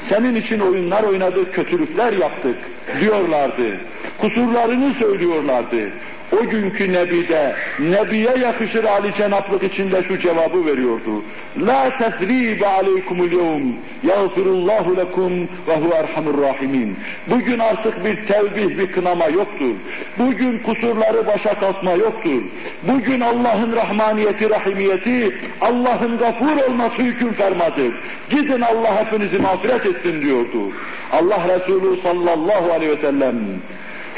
Senin 0.09 0.35
için 0.35 0.59
oyunlar 0.59 1.03
oynadık, 1.03 1.53
kötülükler 1.53 2.13
yaptık 2.13 2.55
diyorlardı. 3.01 3.77
Kusurlarını 4.17 4.93
söylüyorlardı. 4.99 5.89
O 6.31 6.49
günkü 6.49 6.93
Nebi'de, 6.93 7.55
Nebi'ye 7.79 8.37
yakışır 8.37 8.83
Ali 8.83 9.13
Cenaplık 9.15 9.63
içinde 9.63 10.03
şu 10.03 10.19
cevabı 10.19 10.65
veriyordu. 10.65 11.23
La 11.57 11.97
tesribe 11.97 12.67
aleykumul 12.67 13.31
yevm, 13.31 13.67
yağfirullahu 14.03 14.97
lekum 14.97 15.49
ve 15.67 15.75
hu 15.75 15.93
erhamur 15.93 16.41
rahimin. 16.41 16.97
Bugün 17.27 17.59
artık 17.59 18.05
bir 18.05 18.27
tevbih, 18.27 18.77
bir 18.77 18.91
kınama 18.91 19.25
yoktur. 19.25 19.75
Bugün 20.19 20.59
kusurları 20.59 21.27
başa 21.27 21.59
kalkma 21.59 21.91
yoktur. 21.91 22.41
Bugün 22.83 23.19
Allah'ın 23.19 23.75
rahmaniyeti, 23.75 24.49
rahimiyeti, 24.49 25.35
Allah'ın 25.61 26.17
gafur 26.17 26.69
olması 26.69 27.01
hüküm 27.01 27.33
fermadır. 27.33 27.93
Gidin 28.29 28.61
Allah 28.61 29.05
hepinizi 29.05 29.39
mağfiret 29.39 29.85
etsin 29.85 30.21
diyordu. 30.21 30.71
Allah 31.11 31.47
Resulü 31.47 32.01
sallallahu 32.01 32.71
aleyhi 32.71 32.91
ve 32.91 33.01
sellem 33.01 33.35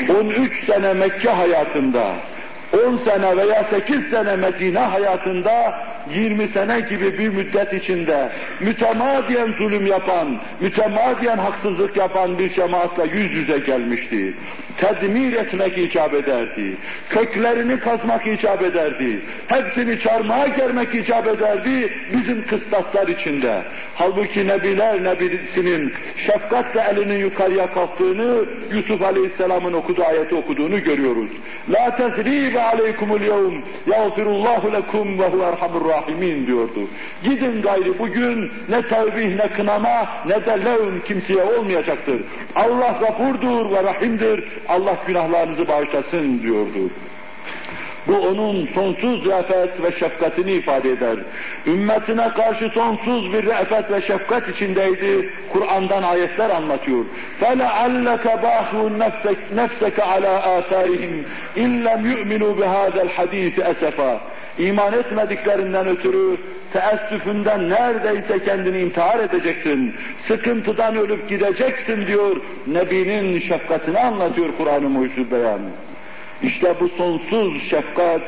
13 0.10 0.66
sene 0.66 0.94
Mekke 0.94 1.30
hayatında, 1.30 2.16
10 2.74 2.98
sene 2.98 3.38
veya 3.38 3.64
8 3.70 4.10
sene 4.12 4.36
Medine 4.36 4.80
hayatında 4.80 5.74
20 6.16 6.48
sene 6.48 6.80
gibi 6.80 7.18
bir 7.18 7.30
müddet 7.30 7.74
içinde 7.74 8.30
mütemadiyen 8.60 9.48
zulüm 9.58 9.86
yapan, 9.88 10.38
mütemadiyen 10.60 11.38
haksızlık 11.38 11.98
yapan 11.98 12.40
bir 12.40 12.54
cemaatla 12.54 13.06
yüz 13.06 13.32
yüze 13.34 13.60
gelmişti. 13.60 14.34
Tedmir 14.78 15.34
etmek 15.34 15.78
icap 15.78 16.14
ederdi. 16.14 16.78
Köklerini 17.10 17.80
kazmak 17.80 18.28
icap 18.28 18.62
ederdi. 18.62 19.20
Hepsini 19.48 20.00
çarmıha 20.00 20.48
germek 20.48 20.96
icap 20.96 21.28
ederdi 21.28 21.94
bizim 22.14 22.48
kıstaslar 22.48 23.08
içinde. 23.08 23.62
Halbuki 23.96 24.48
Nebiler 24.48 25.04
Nebisinin 25.04 25.94
şefkatle 26.26 26.82
elinin 26.92 27.20
yukarıya 27.20 27.74
kalktığını 27.74 28.46
Yusuf 28.72 29.02
Aleyhisselam'ın 29.02 29.74
okuduğu 29.74 30.04
ayeti 30.04 30.36
okuduğunu 30.36 30.84
görüyoruz. 30.84 31.30
La 31.70 31.96
tezribe 31.98 32.63
aleykumul 32.64 33.22
yevm 33.22 33.54
yağfirullahu 33.88 34.74
lekum 34.74 35.20
ve 35.20 35.28
hu 35.28 35.42
erhamur 35.42 35.90
rahimin 35.90 36.48
diyordu. 36.48 36.80
Gidin 37.24 37.62
gayrı 37.62 38.00
bugün 38.00 38.52
ne 38.70 38.82
tevbih 38.82 39.36
ne 39.36 39.48
kınama 39.48 40.08
ne 40.26 40.46
de 40.46 40.66
levm 40.66 41.00
kimseye 41.08 41.44
olmayacaktır. 41.44 42.22
Allah 42.56 42.98
gafurdur 43.02 43.72
ve 43.72 43.84
rahimdir. 43.84 44.44
Allah 44.68 44.98
günahlarınızı 45.08 45.68
bağışlasın 45.68 46.40
diyordu. 46.42 46.90
Bu 48.07 48.17
onun 48.17 48.69
sonsuz 48.75 49.27
re'fet 49.27 49.83
ve 49.83 49.99
şefkatini 49.99 50.53
ifade 50.53 50.91
eder. 50.91 51.17
Ümmetine 51.67 52.29
karşı 52.29 52.69
sonsuz 52.69 53.33
bir 53.33 53.47
re'fet 53.47 53.91
ve 53.91 54.03
şefkat 54.03 54.49
içindeydi. 54.49 55.31
Kur'an'dan 55.53 56.03
ayetler 56.03 56.51
anlatıyor. 56.51 57.05
فَلَعَلَّكَ 57.41 58.25
بَاخُوا 58.45 59.11
نَفْسَكَ 59.55 59.99
عَلَى 60.13 60.33
آثَارِهِمْ 60.59 61.15
اِنْ 61.57 61.71
لَمْ 61.87 62.01
يُؤْمِنُوا 62.13 62.53
بِهَذَا 62.61 63.01
الْحَد۪يثِ 63.07 63.55
اَسَفًا 63.73 64.19
İman 64.59 64.93
etmediklerinden 64.93 65.87
ötürü 65.87 66.37
teessüfünden 66.73 67.71
neredeyse 67.71 68.45
kendini 68.45 68.79
intihar 68.79 69.19
edeceksin, 69.19 69.95
sıkıntıdan 70.29 70.97
ölüp 70.97 71.29
gideceksin 71.29 72.07
diyor, 72.07 72.37
Nebi'nin 72.67 73.41
şefkatini 73.41 73.99
anlatıyor 73.99 74.49
Kur'an-ı 74.59 74.89
Mucizül 74.89 75.31
Beyan. 75.31 75.61
İşte 76.44 76.76
bu 76.80 76.90
sonsuz 76.90 77.70
şefkat 77.70 78.22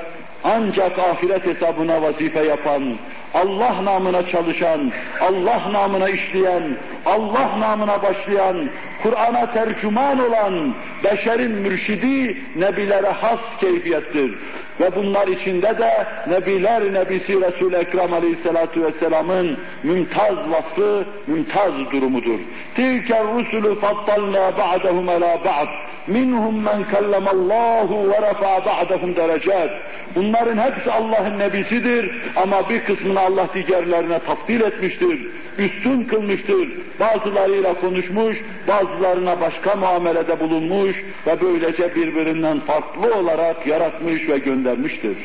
ancak 0.44 1.00
ahiret 1.00 1.46
hesabına 1.46 2.02
vazife 2.02 2.44
yapan, 2.44 2.94
Allah 3.34 3.86
namına 3.86 4.28
çalışan, 4.28 4.92
Allah 5.22 5.74
namına 5.74 6.10
işleyen, 6.10 6.64
Allah 7.06 7.60
namına 7.60 8.04
başlayan, 8.04 8.70
Kur'an'a 9.04 9.52
tercüman 9.52 10.30
olan 10.30 10.74
beşerin 11.04 11.52
mürşidi 11.52 12.38
nebilere 12.56 13.10
has 13.10 13.40
keyfiyettir. 13.60 14.36
Ve 14.80 14.96
bunlar 14.96 15.28
içinde 15.28 15.78
de 15.78 16.06
Nebiler 16.28 16.94
Nebisi 16.94 17.42
Resul-i 17.42 17.76
Ekrem 17.76 18.14
Aleyhisselatü 18.14 18.84
Vesselam'ın 18.84 19.58
mümtaz 19.84 20.36
vasfı, 20.50 21.06
mümtaz 21.28 21.74
durumudur. 21.92 22.40
Tilke 22.76 23.24
rusulü 23.24 23.80
faddalna 23.80 24.58
ba'dehum 24.58 25.10
ala 25.10 25.46
ba'd. 25.46 25.68
Minhum 26.08 26.64
men 26.64 26.84
kellemallahu 26.84 28.10
ve 28.10 28.22
rafa 28.22 28.66
ba'dehum 28.66 29.16
derecat. 29.16 29.70
Bunların 30.16 30.58
hepsi 30.58 30.92
Allah'ın 30.92 31.40
nebisidir 31.40 32.12
ama 32.36 32.70
bir 32.70 32.84
kısmını 32.84 33.20
Allah 33.20 33.48
diğerlerine 33.54 34.20
tafdil 34.20 34.62
etmiştir, 34.62 35.28
üstün 35.58 36.04
kılmıştır. 36.04 36.70
Bazılarıyla 37.00 37.74
konuşmuş, 37.74 38.38
bazılarına 38.68 39.42
başka 39.42 39.76
muamelede 39.76 40.40
bulunmuş 40.40 41.04
ve 41.28 41.42
böylece 41.42 41.96
birbirinden 41.96 42.60
farklı 42.60 43.16
olarak 43.16 43.68
yaratmış 43.68 44.30
ve 44.30 44.38
göndermiştir. 44.38 45.18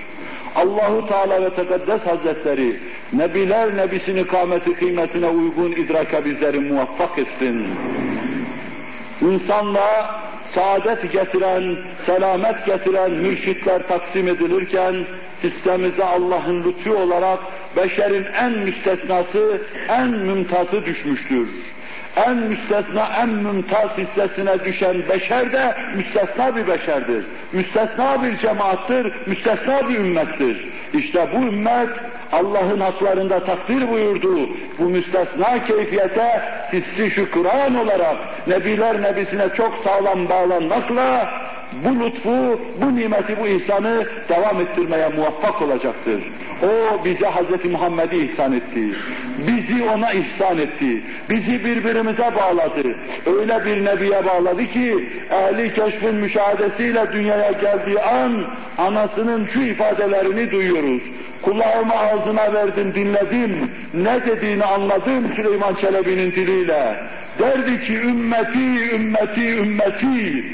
Allahu 0.54 1.08
Teala 1.08 1.42
ve 1.42 1.54
Tekaddes 1.54 2.00
Hazretleri 2.00 2.76
Nebiler 3.12 3.76
Nebisini 3.76 4.26
kâmeti 4.26 4.74
kıymetine 4.74 5.28
uygun 5.28 5.72
idraka 5.72 6.24
bizleri 6.24 6.60
muvaffak 6.60 7.18
etsin. 7.18 7.66
İnsanlığa 9.20 10.29
saadet 10.54 11.12
getiren, 11.12 11.76
selamet 12.06 12.66
getiren 12.66 13.10
mürşitler 13.10 13.88
taksim 13.88 14.28
edilirken 14.28 15.04
sistemimize 15.42 16.04
Allah'ın 16.04 16.64
lütfu 16.64 16.94
olarak 16.94 17.38
beşerin 17.76 18.24
en 18.24 18.52
müstesnası, 18.52 19.60
en 19.88 20.10
mümtazı 20.10 20.86
düşmüştür. 20.86 21.48
En 22.16 22.36
müstesna, 22.36 23.08
en 23.22 23.28
mümtaz 23.28 23.90
hissesine 23.98 24.64
düşen 24.64 25.02
beşer 25.08 25.52
de 25.52 25.74
müstesna 25.96 26.56
bir 26.56 26.66
beşerdir. 26.66 27.24
Müstesna 27.52 28.22
bir 28.22 28.38
cemaattir, 28.38 29.12
müstesna 29.26 29.88
bir 29.88 29.98
ümmettir. 29.98 30.68
İşte 30.92 31.28
bu 31.34 31.46
ümmet 31.46 31.88
Allah'ın 32.32 32.80
haklarında 32.80 33.44
takdir 33.44 33.88
buyurduğu 33.88 34.48
bu 34.78 34.84
müstesna 34.84 35.64
keyfiyete 35.64 36.42
hissi 36.72 37.10
şükran 37.10 37.74
olarak 37.74 38.16
Nebiler 38.46 39.02
Nebisine 39.02 39.48
çok 39.56 39.74
sağlam 39.84 40.28
bağlanmakla 40.28 41.28
bu 41.84 42.04
lütfu, 42.04 42.60
bu 42.82 42.96
nimeti, 42.96 43.36
bu 43.40 43.46
ihsanı 43.46 44.06
devam 44.28 44.60
ettirmeye 44.60 45.08
muvaffak 45.08 45.62
olacaktır. 45.62 46.22
O 46.62 47.04
bize 47.04 47.26
Hz. 47.26 47.64
Muhammed'i 47.70 48.16
ihsan 48.16 48.52
etti. 48.52 48.94
Bizi 49.38 49.84
ona 49.84 50.12
ihsan 50.12 50.58
etti. 50.58 51.02
Bizi 51.30 51.64
birbirimize 51.64 52.30
bağladı. 52.36 52.96
Öyle 53.26 53.64
bir 53.64 53.84
nebiye 53.84 54.24
bağladı 54.26 54.66
ki 54.66 55.08
ehli 55.30 55.74
keşfin 55.74 56.14
müşahedesiyle 56.14 57.06
dünyaya 57.12 57.52
geldiği 57.52 58.00
an 58.00 58.44
anasının 58.78 59.46
şu 59.46 59.60
ifadelerini 59.60 60.50
duyuyoruz. 60.50 61.02
Kulağımı 61.42 61.94
ağzına 61.94 62.52
verdim, 62.54 62.94
dinledim. 62.94 63.70
Ne 63.94 64.26
dediğini 64.26 64.64
anladım 64.64 65.32
Süleyman 65.36 65.74
Çelebi'nin 65.74 66.32
diliyle. 66.32 66.96
Derdi 67.38 67.82
ki 67.84 67.96
ümmeti, 67.96 68.94
ümmeti, 68.94 69.56
ümmeti. 69.56 70.44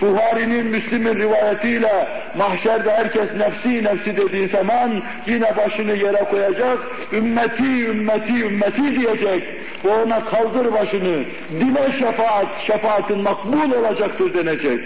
Buhari'nin 0.00 0.66
Müslim'in 0.66 1.18
rivayetiyle 1.18 2.08
mahşerde 2.36 2.90
herkes 2.90 3.28
nefsi 3.36 3.84
nefsi 3.84 4.16
dediği 4.16 4.48
zaman 4.48 5.02
yine 5.26 5.56
başını 5.56 5.92
yere 5.92 6.24
koyacak, 6.30 6.78
ümmeti, 7.12 7.86
ümmeti, 7.86 8.44
ümmeti 8.44 9.00
diyecek. 9.00 9.44
O 9.84 9.88
ona 9.88 10.24
kaldır 10.24 10.72
başını, 10.72 11.24
dile 11.50 11.92
şefaat, 11.98 12.46
şefaatin 12.66 13.22
makbul 13.22 13.72
olacaktır 13.72 14.34
denecek. 14.34 14.80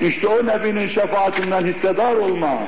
İşte 0.00 0.28
o 0.28 0.46
Nebi'nin 0.46 0.88
şefaatinden 0.88 1.64
hissedar 1.64 2.14
olma, 2.14 2.58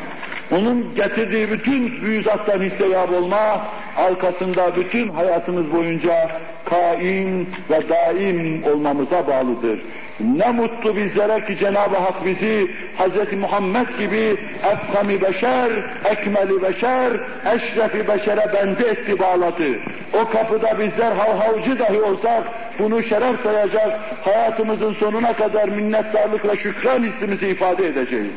onun 0.51 0.95
getirdiği 0.95 1.51
bütün 1.51 2.03
büyüzattan 2.03 2.63
hisseyab 2.63 3.13
olma, 3.13 3.69
arkasında 3.97 4.77
bütün 4.77 5.09
hayatımız 5.09 5.73
boyunca 5.73 6.31
kaim 6.65 7.47
ve 7.71 7.89
daim 7.89 8.65
olmamıza 8.65 9.27
bağlıdır. 9.27 9.79
Ne 10.21 10.53
mutlu 10.53 10.97
bizlere 10.97 11.45
ki 11.47 11.59
Cenab-ı 11.59 11.97
Hak 11.97 12.25
bizi 12.27 12.71
Hz. 12.99 13.33
Muhammed 13.41 13.87
gibi 13.99 14.37
efkami 14.73 15.23
beşer, 15.23 15.71
ekmeli 16.05 16.63
beşer, 16.63 17.13
eşrefi 17.55 18.09
beşere 18.09 18.53
bende 18.55 18.89
etti 18.89 19.19
bağladı. 19.19 19.79
O 20.13 20.29
kapıda 20.29 20.79
bizler 20.79 21.13
havhavcı 21.13 21.79
dahi 21.79 22.01
olsak 22.01 22.43
bunu 22.79 23.03
şeref 23.03 23.43
sayacak, 23.43 24.01
hayatımızın 24.25 24.95
sonuna 24.95 25.33
kadar 25.33 25.69
minnettarlık 25.69 26.49
ve 26.49 26.57
şükran 26.57 27.03
hissimizi 27.03 27.49
ifade 27.49 27.87
edeceğiz. 27.87 28.33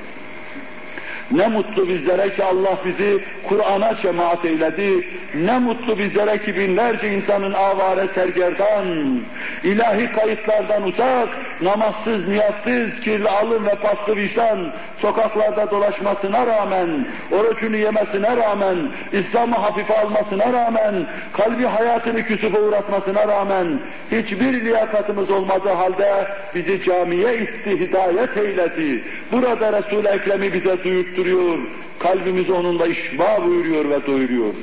Ne 1.31 1.47
mutlu 1.47 1.87
bizlere 1.87 2.35
ki 2.35 2.43
Allah 2.43 2.77
bizi 2.85 3.23
Kur'an'a 3.47 3.97
cemaat 3.97 4.45
eyledi. 4.45 5.07
Ne 5.35 5.59
mutlu 5.59 5.97
bizlere 5.97 6.37
ki 6.37 6.55
binlerce 6.55 7.13
insanın 7.13 7.53
avare 7.53 8.07
sergerdan, 8.15 9.19
ilahi 9.63 10.11
kayıtlardan 10.11 10.83
uzak, 10.83 11.29
namazsız, 11.61 12.27
niyatsız, 12.27 12.99
kirli 13.03 13.29
alın 13.29 13.65
ve 13.65 13.75
paslı 13.75 14.15
vicdan, 14.15 14.71
sokaklarda 15.01 15.71
dolaşmasına 15.71 16.47
rağmen, 16.47 17.07
orucunu 17.31 17.75
yemesine 17.75 18.37
rağmen, 18.37 18.77
İslam'ı 19.11 19.55
hafife 19.55 19.99
almasına 19.99 20.53
rağmen, 20.53 21.05
kalbi 21.33 21.65
hayatını 21.65 22.23
küsüfe 22.23 22.59
uğratmasına 22.59 23.27
rağmen, 23.27 23.79
hiçbir 24.11 24.65
liyakatımız 24.65 25.29
olmadığı 25.29 25.69
halde 25.69 26.27
bizi 26.55 26.83
camiye 26.83 27.37
itti, 27.37 27.79
hidayet 27.79 28.37
eyledi. 28.37 29.03
Burada 29.31 29.73
Resul-i 29.73 30.07
Ekrem'i 30.07 30.53
bize 30.53 30.77
duyurtturuyor, 31.20 31.58
kalbimizi 31.98 32.52
onunla 32.52 32.86
işba 32.86 33.44
buyuruyor 33.46 33.84
ve 33.90 34.06
doyuruyor. 34.06 34.54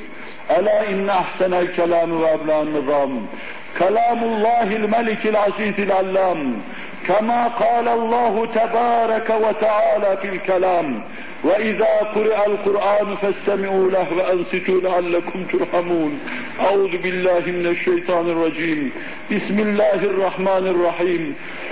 Ela 0.48 0.84
inne 0.84 1.12
ahsenel 1.12 1.74
kelamı 1.74 2.22
ve 2.22 2.30
eblan 2.30 2.74
nizam. 2.74 3.10
Kelamullahil 3.78 4.88
melikil 4.88 5.36
azizil 5.40 5.92
allam. 5.92 6.38
كما 7.10 7.42
قال 7.64 7.86
الله 7.98 8.34
تبارك 8.60 9.28
وتعالى 9.44 10.10
في 10.20 10.28
الكلام 10.34 10.88
وإذا 11.44 11.94
قرئ 12.14 12.38
القرآن 12.46 13.08
فاستمعوا 13.22 13.86
له 13.96 14.06
وأنصتوا 14.18 14.80
لعلكم 14.86 15.38
ترحمون 15.52 16.12
أعوذ 16.60 16.94
بالله 17.04 17.44
من 17.58 17.66
الشيطان 17.74 18.26
الرجيم 18.34 18.80
بسم 19.32 19.56
الله 19.66 20.00
الرحمن 20.12 20.64
الرحيم 20.74 21.22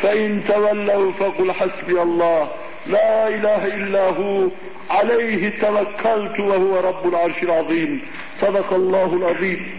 فإن 0.03 0.31
تولوا 0.49 1.13
فقل 1.21 1.53
حسبي 1.53 1.97
الله 2.03 2.43
لا 2.90 3.28
إله 3.28 3.66
إلا 3.66 4.10
هو 4.10 4.48
عليه 4.90 5.50
توكلت 5.62 6.40
وهو 6.40 6.80
رب 6.80 7.08
العرش 7.08 7.44
العظيم. 7.44 8.02
صدق 8.42 8.74
الله 8.74 9.14
العظيم. 9.14 9.78